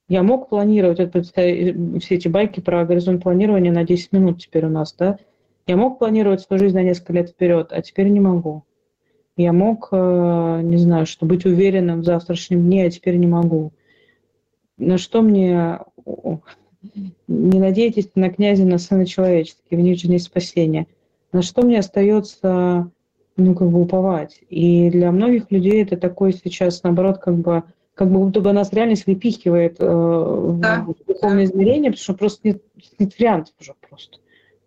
[0.08, 4.68] Я мог планировать, это, все эти байки про горизонт планирования на 10 минут теперь у
[4.68, 5.18] нас, да?
[5.66, 8.62] Я мог планировать свою жизнь на несколько лет вперед, а теперь не могу.
[9.36, 13.72] Я мог, э, не знаю, что быть уверенным в завтрашнем дне, а теперь не могу.
[14.78, 15.80] На что мне...
[17.26, 20.86] Не надейтесь на князя, на сына человеческие, в них же есть спасение.
[21.32, 22.92] На что мне остается
[23.36, 24.40] ну, как бы уповать.
[24.48, 27.62] И для многих людей это такой сейчас, наоборот, как бы
[27.96, 30.84] как бы будто бы нас реальность выпихивает э, да.
[30.86, 31.50] в духовное да.
[31.50, 32.62] измерение, потому что просто нет,
[32.98, 34.18] нет вариантов уже просто.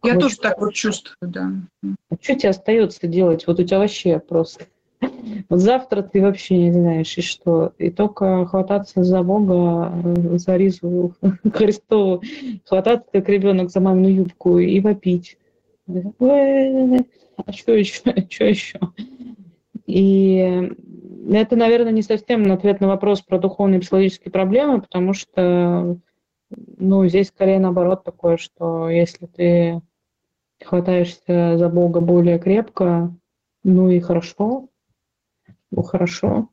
[0.03, 1.51] Я вот тоже так вот чувствую, да.
[2.09, 3.45] А что тебе остается делать?
[3.45, 4.65] Вот у тебя вообще просто...
[5.47, 7.73] Вот завтра ты вообще не знаешь, и что.
[7.77, 11.13] И только хвататься за Бога, э, за Ризу
[11.53, 12.23] Христову,
[12.65, 15.37] хвататься как ребенок за мамину юбку и вопить
[17.45, 18.79] а что еще, что еще?
[19.85, 20.71] И
[21.31, 25.97] это, наверное, не совсем ответ на вопрос про духовные и психологические проблемы, потому что,
[26.49, 29.81] ну, здесь скорее наоборот такое, что если ты
[30.63, 33.15] хватаешься за Бога более крепко,
[33.63, 34.69] ну и хорошо,
[35.71, 36.49] ну хорошо.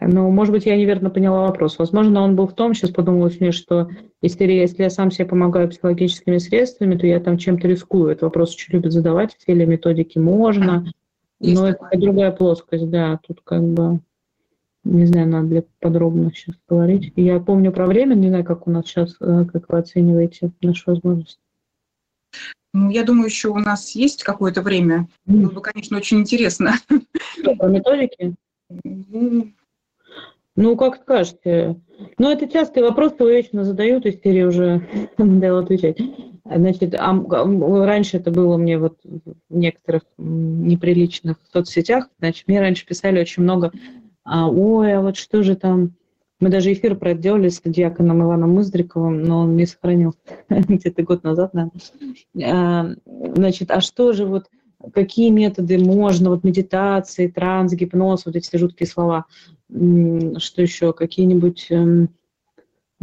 [0.00, 1.78] Но, может быть, я неверно поняла вопрос.
[1.78, 3.90] Возможно, он был в том, сейчас подумалось мне, что
[4.22, 8.10] если, если я сам себе помогаю психологическими средствами, то я там чем-то рискую.
[8.10, 10.86] Этот вопрос очень любят задавать, все ли методики можно.
[11.40, 11.88] Есть но такое.
[11.90, 13.20] это другая плоскость, да.
[13.26, 14.00] Тут как бы,
[14.84, 17.12] не знаю, надо ли подробно сейчас говорить.
[17.16, 20.84] Я помню про время, не знаю, как у нас сейчас, э, как вы оцениваете наши
[20.86, 21.40] возможности.
[22.72, 25.08] Ну, я думаю, еще у нас есть какое-то время.
[25.26, 26.72] Было бы, конечно, очень интересно.
[27.38, 28.34] Что, про методики?
[28.82, 29.52] Ну,
[30.56, 31.80] ну, как скажете.
[32.18, 34.86] Ну, это частые вопросы, его вечно задают, из серии уже
[35.18, 35.98] надо отвечать.
[36.44, 37.12] Значит, а,
[37.86, 43.72] раньше это было мне вот в некоторых неприличных соцсетях, значит, мне раньше писали очень много,
[44.24, 45.94] а, ой, а вот что же там,
[46.40, 50.14] Мы даже эфир про это делали с диаконом Иваном Мыздриковым, но он не сохранил
[50.50, 52.96] где-то год назад, наверное.
[53.34, 54.44] Значит, а что же вот,
[54.92, 59.24] какие методы можно, вот медитации, транс, гипноз, вот эти жуткие слова,
[59.70, 62.10] что еще, какие-нибудь, эм,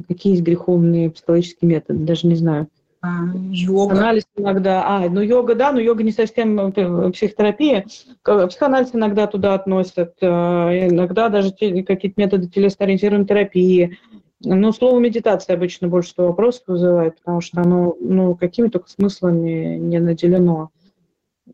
[0.08, 2.68] какие есть греховные психологические методы, даже не знаю.
[3.04, 3.96] А, йога.
[3.96, 7.86] Анализ иногда, а, ну йога, да, но йога не совсем э, психотерапия.
[8.24, 13.98] Психоанализ иногда туда относят, э, иногда даже какие-то методы телесно-ориентированной терапии.
[14.44, 19.78] Ну, слово медитация обычно больше всего вопросов вызывает, потому что оно, ну, какими только смыслами
[19.78, 20.70] не наделено.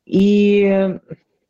[0.06, 1.00] И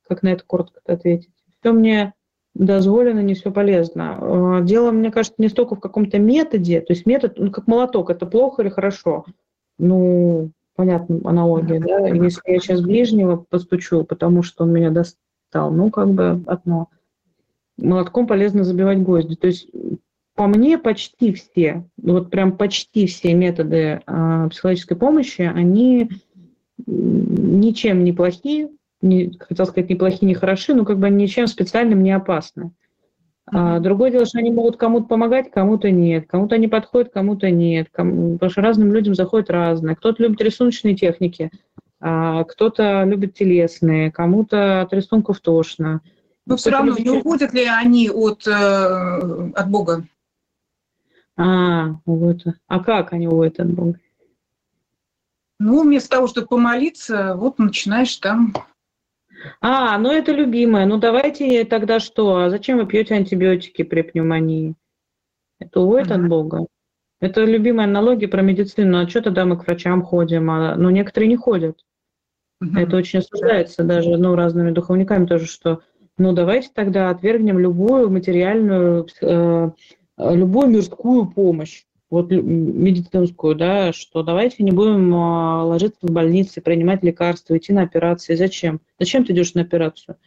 [0.08, 1.30] как на это коротко ответить?
[1.60, 2.14] Все мне
[2.58, 4.18] дозволено, не все полезно.
[4.20, 8.10] Э, дело, мне кажется, не столько в каком-то методе, то есть метод, ну, как молоток,
[8.10, 9.26] это плохо или хорошо–
[9.80, 15.92] ну, понятно, аналогия, да, если я сейчас ближнего постучу, потому что он меня достал, ну,
[15.92, 16.90] как бы одно.
[17.78, 19.36] Молотком полезно забивать гвозди.
[19.36, 19.70] То есть
[20.36, 26.10] по мне почти все, вот прям почти все методы э, психологической помощи, они
[26.86, 28.70] ничем не плохие,
[29.02, 32.72] не, хотел сказать, не плохие, не хороши, но как бы ничем специальным не опасны.
[33.50, 36.28] А, другое дело, что они могут кому-то помогать, кому-то нет.
[36.28, 37.88] Кому-то они подходят, кому-то нет.
[37.92, 38.34] Кому...
[38.34, 39.96] Потому что разным людям заходят разные.
[39.96, 41.52] Кто-то любит рисуночные техники,
[42.00, 46.02] а кто-то любит телесные, кому-то от рисунков тошно.
[46.46, 50.06] Но все равно, не уходят ли они от, э, от Бога?
[51.38, 52.42] А, вот.
[52.68, 54.00] А как они уходят от Бога?
[55.60, 58.54] Ну, вместо того, чтобы помолиться, вот начинаешь там
[59.62, 60.86] а, ну это любимое.
[60.86, 62.38] Ну давайте тогда что?
[62.38, 64.76] А зачем вы пьете антибиотики при пневмонии?
[65.60, 66.22] Это уводит ага.
[66.22, 66.68] от Бога.
[67.20, 69.00] Это любимая аналогия про медицину.
[69.00, 70.50] А что тогда мы к врачам ходим?
[70.52, 71.84] А, ну, некоторые не ходят.
[72.62, 72.78] Угу.
[72.78, 75.82] Это очень осуждается даже ну, разными духовниками тоже, что
[76.18, 79.72] ну давайте тогда отвергнем любую материальную, э,
[80.18, 87.04] любую мирскую помощь вот медицинскую, да, что давайте не будем а, ложиться в больнице, принимать
[87.04, 88.36] лекарства, идти на операции.
[88.36, 88.80] Зачем?
[89.00, 90.18] Зачем ты идешь на операцию?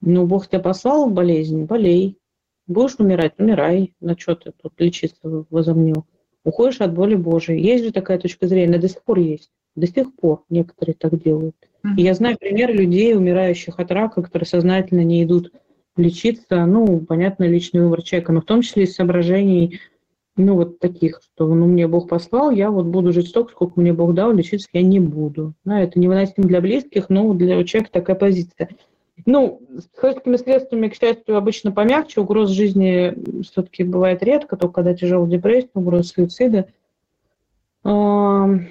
[0.00, 2.18] Ну, Бог тебя послал в болезнь, болей.
[2.66, 3.94] Будешь умирать, умирай.
[4.00, 6.06] На что ты тут лечиться возомнил?
[6.44, 7.62] Уходишь от боли Божией.
[7.62, 9.50] Есть же такая точка зрения, до сих пор есть.
[9.74, 11.56] До сих пор некоторые так делают.
[11.96, 15.52] И я знаю примеры людей, умирающих от рака, которые сознательно не идут
[15.96, 16.64] лечиться.
[16.66, 19.80] Ну, понятно, личный выбор человека, но в том числе из соображений
[20.36, 23.92] ну, вот таких, что ну, мне Бог послал, я вот буду жить столько, сколько мне
[23.92, 25.52] Бог дал, лечиться я не буду.
[25.64, 28.70] Да, это невыносимо для близких, но для человека такая позиция.
[29.26, 32.22] Ну, с психологическими средствами, к счастью, обычно помягче.
[32.22, 36.66] Угроз жизни все-таки бывает редко, только когда тяжелая депрессия, угроза суицида.
[37.84, 38.62] Ну,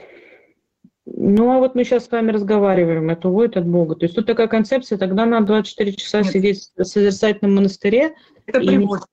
[1.51, 3.95] а вот мы сейчас с вами разговариваем, это уводит от Бога.
[3.95, 6.31] То есть тут такая концепция, тогда надо 24 часа Нет.
[6.31, 8.15] сидеть в созерцательном монастыре.
[8.45, 9.03] Это приводит.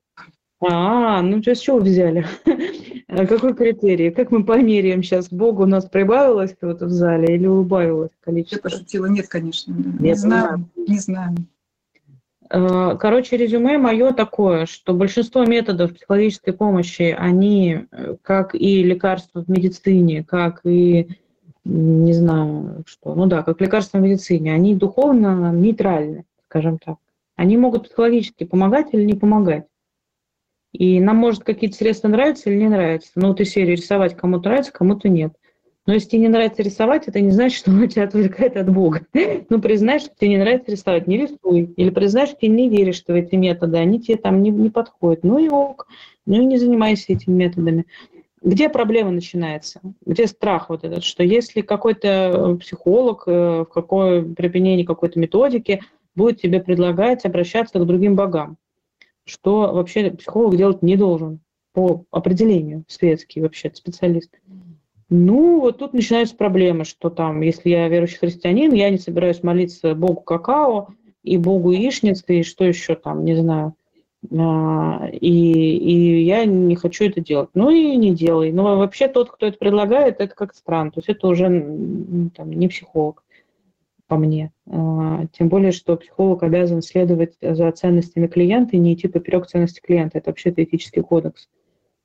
[0.61, 2.25] А, ну то с чего взяли?
[3.07, 4.11] Какой критерий?
[4.11, 5.29] Как мы померяем сейчас?
[5.29, 8.57] Богу у нас прибавилось вот в зале или убавилось количество?
[8.57, 9.05] Я пошутила.
[9.05, 9.73] Нет, конечно.
[9.73, 10.65] Нет, не знаю.
[10.75, 11.35] Не знаю.
[12.49, 19.43] А, короче, резюме мое такое, что большинство методов психологической помощи, они, э, как и лекарства
[19.43, 21.09] в медицине, как и,
[21.63, 26.97] не знаю, что, ну да, как лекарства в медицине, они духовно нейтральны, скажем так.
[27.35, 29.65] Они могут психологически помогать или не помогать.
[30.71, 33.11] И нам, может, какие-то средства нравятся или не нравятся.
[33.15, 35.33] Ну, вот из серии рисовать кому-то нравится, кому-то нет.
[35.85, 39.01] Но если тебе не нравится рисовать, это не значит, что оно тебя отвлекает от Бога.
[39.49, 41.73] Ну, признай, что тебе не нравится рисовать, не рисуй.
[41.75, 45.23] Или признай, что ты не веришь в эти методы, они тебе там не, не подходят.
[45.23, 45.87] Ну и ок,
[46.27, 47.87] ну и не занимайся этими методами.
[48.43, 49.81] Где проблема начинается?
[50.05, 55.81] Где страх вот этот, что если какой-то психолог э, в какой, при применении какой-то методики
[56.15, 58.57] будет тебе предлагать обращаться к другим богам,
[59.29, 61.39] что вообще психолог делать не должен
[61.73, 64.31] по определению, светский вообще специалист.
[65.09, 69.95] Ну, вот тут начинаются проблемы, что там, если я верующий христианин, я не собираюсь молиться
[69.95, 70.89] Богу какао
[71.23, 73.73] и Богу яичницы, и что еще там, не знаю.
[74.37, 77.49] А, и, и я не хочу это делать.
[77.53, 78.51] Ну и не делай.
[78.51, 80.91] Но вообще тот, кто это предлагает, это как странно.
[80.91, 81.47] То есть это уже
[82.35, 83.23] там, не психолог
[84.09, 84.51] по мне.
[84.67, 89.79] А, тем более, что психолог обязан следовать за ценностями клиента и не идти поперек ценности
[89.79, 90.17] клиента.
[90.17, 91.47] Это вообще-то этический кодекс.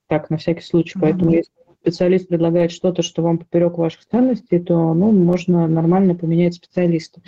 [0.06, 0.98] Так, на всякий случай.
[0.98, 1.00] Mm-hmm.
[1.00, 1.50] Поэтому, если
[1.80, 7.22] специалист предлагает что-то, что вам поперек ваших ценностей, то ну, можно нормально поменять специалиста.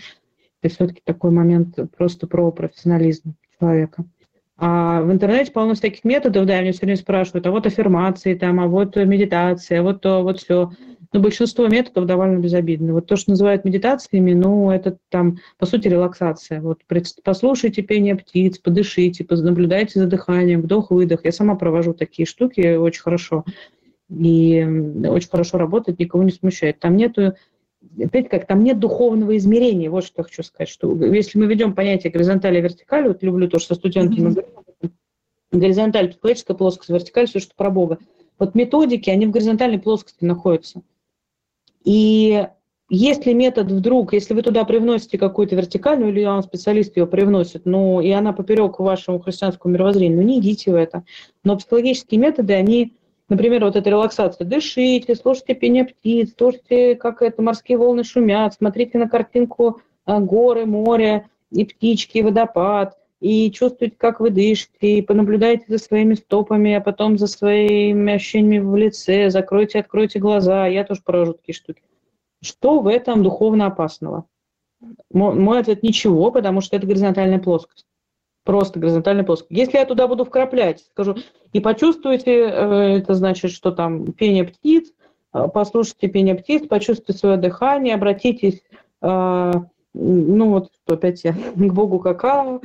[0.61, 4.05] Это все-таки такой момент просто про профессионализм человека.
[4.59, 8.61] А в интернете полно всяких методов, да, меня все время спрашивают, а вот аффирмации, там,
[8.61, 10.71] а вот медитация, вот то, вот все.
[11.17, 12.93] Но большинство методов довольно безобидны.
[12.93, 16.61] Вот то, что называют медитациями, ну, это там, по сути, релаксация.
[16.61, 16.81] Вот
[17.25, 21.25] послушайте пение птиц, подышите, наблюдайте за дыханием, вдох-выдох.
[21.25, 23.47] Я сама провожу такие штуки очень хорошо.
[24.11, 24.63] И
[25.09, 26.81] очень хорошо работает, никого не смущает.
[26.81, 27.33] Там нету
[27.99, 31.75] опять как, там нет духовного измерения, вот что я хочу сказать, что если мы ведем
[31.75, 34.91] понятие горизонтали и вертикали, вот люблю то, что студентами mm-hmm.
[35.53, 37.99] горизонталь, психологическая плоскость, вертикаль, все, что про Бога.
[38.39, 40.83] Вот методики, они в горизонтальной плоскости находятся.
[41.87, 42.47] И
[42.91, 48.01] если метод вдруг, если вы туда привносите какую-то вертикальную, или вам специалист ее привносит, ну,
[48.01, 51.05] и она поперек вашему христианскому мировоззрению, ну, не идите в это.
[51.45, 52.93] Но психологические методы, они
[53.29, 54.45] Например, вот эта релаксация.
[54.47, 60.65] Дышите, слушайте пение птиц, слушайте, как это морские волны шумят, смотрите на картинку а, горы,
[60.65, 66.75] море и птички, и водопад, и чувствуйте, как вы дышите, и понаблюдайте за своими стопами,
[66.75, 70.67] а потом за своими ощущениями в лице, закройте, откройте глаза.
[70.67, 71.83] Я тоже провожу такие штуки.
[72.43, 74.27] Что в этом духовно опасного?
[75.11, 77.87] Мой ответ– ничего, потому что это горизонтальная плоскость.
[78.45, 79.51] Просто горизонтальная плоскость.
[79.51, 81.17] Если я туда буду вкраплять, скажу,
[81.53, 84.93] и почувствуйте, э, это значит, что там пение птиц,
[85.33, 88.63] э, послушайте пение птиц, почувствуйте свое дыхание, обратитесь,
[89.03, 89.53] э,
[89.95, 92.61] ну вот опять я, к Богу какао,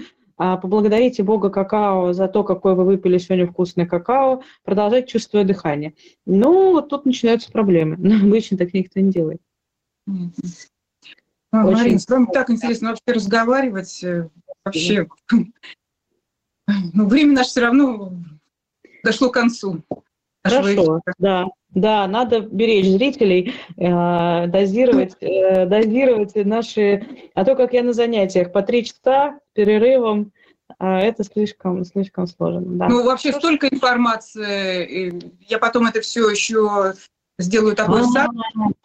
[0.57, 5.93] поблагодарите Бога какао за то, какой вы выпили сегодня вкусный какао, продолжайте чувствовать дыхание.
[6.26, 7.97] Ну, вот тут начинаются проблемы.
[7.97, 9.41] Но обычно так никто не делает.
[11.51, 11.77] А, Очень...
[11.77, 14.05] Марина, с вами так интересно вообще разговаривать
[14.65, 15.07] вообще,
[16.93, 18.13] ну, время наше все равно
[19.03, 19.84] дошло к концу.
[20.43, 27.84] Хорошо, да, да, надо беречь зрителей, э, дозировать, э, дозировать наши, а то, как я
[27.84, 30.34] на занятиях, по три часа перерывом,
[30.80, 32.61] э, это слишком, слишком сложно.
[32.61, 32.89] Да.
[32.89, 33.47] Ну, вообще Хорошо.
[33.47, 35.13] столько информации,
[35.47, 36.93] я потом это все еще
[37.39, 38.27] сделаю такой а,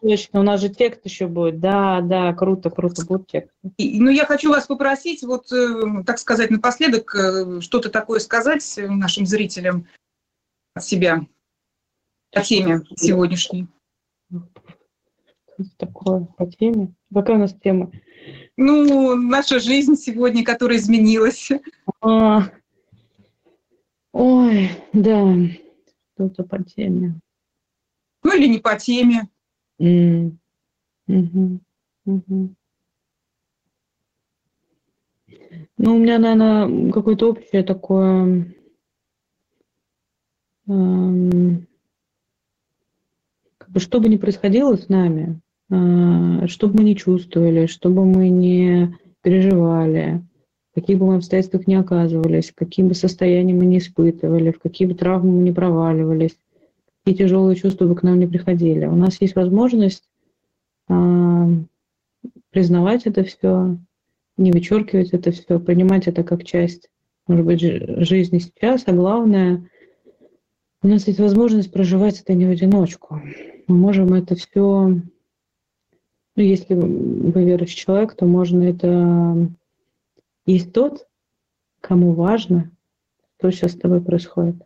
[0.01, 1.59] Точно, у нас же текст еще будет.
[1.59, 3.51] Да, да, круто, круто, будет текст.
[3.79, 7.11] И, ну, я хочу вас попросить, вот, э, так сказать, напоследок
[7.61, 9.87] что-то такое сказать нашим зрителям
[10.75, 11.27] от себя
[12.37, 13.67] по теме сегодняшней.
[14.31, 16.95] Что такое по теме?
[17.13, 17.91] Какая у нас тема?
[18.57, 21.51] Ну, наша жизнь сегодня, которая изменилась.
[22.01, 22.51] А,
[24.13, 25.35] ой, да,
[26.15, 27.21] что-то по теме
[28.27, 29.29] ну или не по теме.
[29.81, 30.37] Mm.
[31.09, 31.61] Mm-hmm.
[32.09, 32.55] Mm-hmm.
[35.79, 38.53] Ну, у меня, наверное, какое-то общее такое...
[40.67, 41.69] Эм,
[43.67, 45.41] как бы, что бы ни происходило с нами,
[45.71, 50.23] э, что бы мы не чувствовали, что бы мы не переживали,
[50.71, 54.87] в каких бы мы обстоятельствах не оказывались, каким бы состоянием мы не испытывали, в какие
[54.87, 56.39] бы травмы мы не проваливались,
[57.07, 58.87] и тяжелые чувства бы к нам не приходили.
[58.87, 60.05] У нас есть возможность
[60.89, 61.47] э,
[62.51, 63.77] признавать это все,
[64.37, 66.89] не вычеркивать это все, принимать это как часть,
[67.27, 69.69] может быть, жизни сейчас, а главное,
[70.83, 73.21] у нас есть возможность проживать это не в одиночку.
[73.67, 79.51] Мы можем это все, ну, если вы верующий человек, то можно это...
[80.45, 81.09] Есть тот,
[81.81, 82.71] кому важно,
[83.39, 84.57] что сейчас с тобой происходит.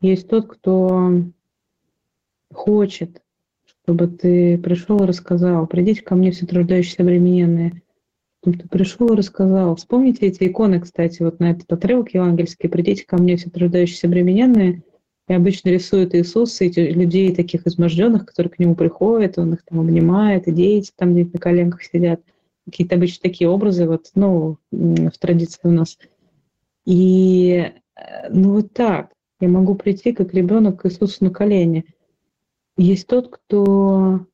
[0.00, 1.22] Есть тот, кто
[2.52, 3.22] хочет,
[3.64, 5.66] чтобы ты пришел и рассказал.
[5.66, 7.82] Придите ко мне все труждающиеся обремененные.
[8.42, 9.76] Ты пришел и рассказал.
[9.76, 12.68] Вспомните эти иконы, кстати, вот на этот отрывок евангельский.
[12.68, 14.82] Придите ко мне все труждающиеся обремененные.
[15.28, 19.80] И обычно рисуют Иисуса, эти людей таких изможденных, которые к нему приходят, он их там
[19.80, 22.20] обнимает, и дети там где-то на коленках сидят.
[22.64, 25.98] Какие-то обычно такие образы, вот, ну, в традиции у нас.
[26.86, 29.10] И, э, ну, вот так.
[29.40, 31.84] Я могу прийти, как ребенок к Иисусу на колени–
[32.78, 34.24] есть тот, кто,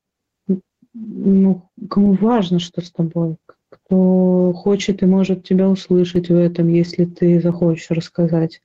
[0.93, 3.37] ну, кому важно, что с тобой,
[3.69, 8.61] кто хочет и может тебя услышать в этом, если ты захочешь рассказать,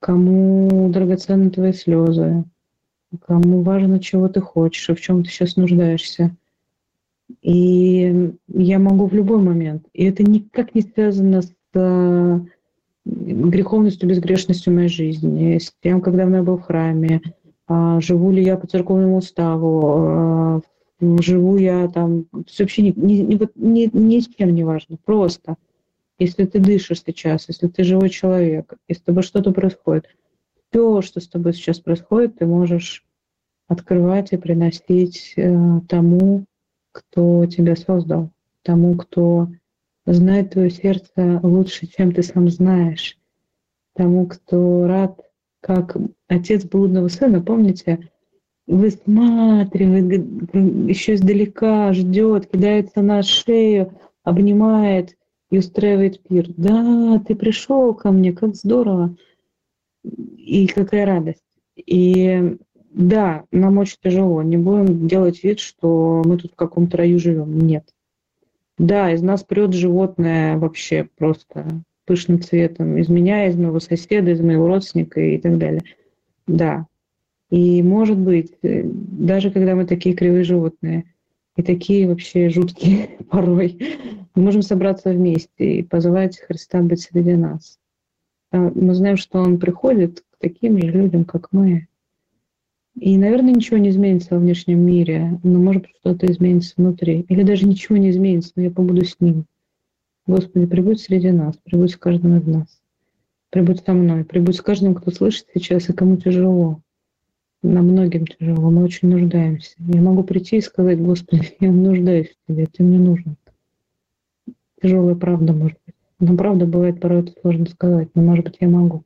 [0.00, 2.44] кому драгоценны твои слезы,
[3.26, 6.34] кому важно, чего ты хочешь в чем ты сейчас нуждаешься.
[7.42, 9.86] И я могу в любой момент.
[9.92, 12.40] И это никак не связано с э,
[13.04, 17.20] греховностью, безгрешностью моей жизни, с тем, когда я был в храме,
[17.66, 20.60] а, живу ли я по церковному уставу, а,
[21.20, 25.54] живу я там, есть вообще ни, ни, ни, ни с чем не важно, просто.
[26.20, 30.04] Если ты дышишь сейчас, если ты живой человек, если с тобой что-то происходит,
[30.68, 33.06] все, что с тобой сейчас происходит, ты можешь
[33.68, 36.44] открывать и приносить э, тому,
[36.92, 38.30] кто тебя создал,
[38.62, 39.48] тому, кто
[40.04, 43.16] знает твое сердце лучше, чем ты сам знаешь,
[43.94, 45.18] тому, кто рад
[45.62, 45.96] как
[46.28, 48.10] отец блудного сына, помните,
[48.66, 50.22] высматривает,
[50.86, 55.16] еще издалека ждет, кидается на шею, обнимает
[55.50, 56.46] и устраивает пир.
[56.56, 59.16] Да, ты пришел ко мне, как здорово.
[60.02, 61.42] И какая радость.
[61.76, 62.56] И
[62.90, 64.42] да, нам очень тяжело.
[64.42, 67.58] Не будем делать вид, что мы тут в каком-то раю живем.
[67.58, 67.92] Нет.
[68.78, 71.66] Да, из нас прет животное вообще просто
[72.06, 72.96] пышным цветом.
[72.96, 75.82] Из меня, из моего соседа, из моего родственника и так далее.
[76.46, 76.86] Да.
[77.50, 81.04] И может быть, э, даже когда мы такие кривые животные
[81.56, 83.78] и такие вообще жуткие порой,
[84.34, 87.78] мы можем собраться вместе и позвать Христа быть среди нас.
[88.52, 91.88] А мы знаем, что Он приходит к таким же людям, как мы.
[92.96, 97.20] И, наверное, ничего не изменится во внешнем мире, но, может быть, что-то изменится внутри.
[97.28, 99.46] Или даже ничего не изменится, но я побуду с Ним.
[100.26, 102.80] Господи, прибудь среди нас, прибудь с каждым из нас.
[103.50, 106.82] Прибудь со мной, прибудь с каждым, кто слышит сейчас и кому тяжело.
[107.62, 109.74] Нам многим тяжело, мы очень нуждаемся.
[109.78, 113.36] Я могу прийти и сказать, Господи, я нуждаюсь в Тебе, Ты мне нужен.
[114.82, 115.94] Тяжелая правда, может быть.
[116.20, 119.04] Но правда бывает порой это сложно сказать, но, может быть, я могу.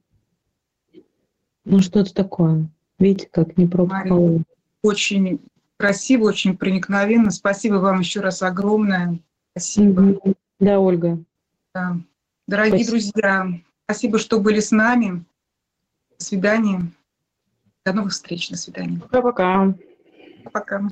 [1.65, 2.69] Ну, что-то такое.
[2.99, 4.43] Видите, как не пробовала.
[4.83, 5.41] Очень
[5.77, 7.31] красиво, очень проникновенно.
[7.31, 9.19] Спасибо вам еще раз огромное.
[9.53, 10.19] Спасибо.
[10.61, 11.23] Да, Ольга.
[11.75, 11.97] Да.
[12.47, 12.91] Дорогие спасибо.
[12.91, 15.25] друзья, спасибо, что были с нами.
[16.19, 16.93] До свидания.
[17.85, 18.51] До новых встреч.
[18.51, 18.99] До свидания.
[18.99, 19.75] Пока-пока.
[20.53, 20.89] Пока.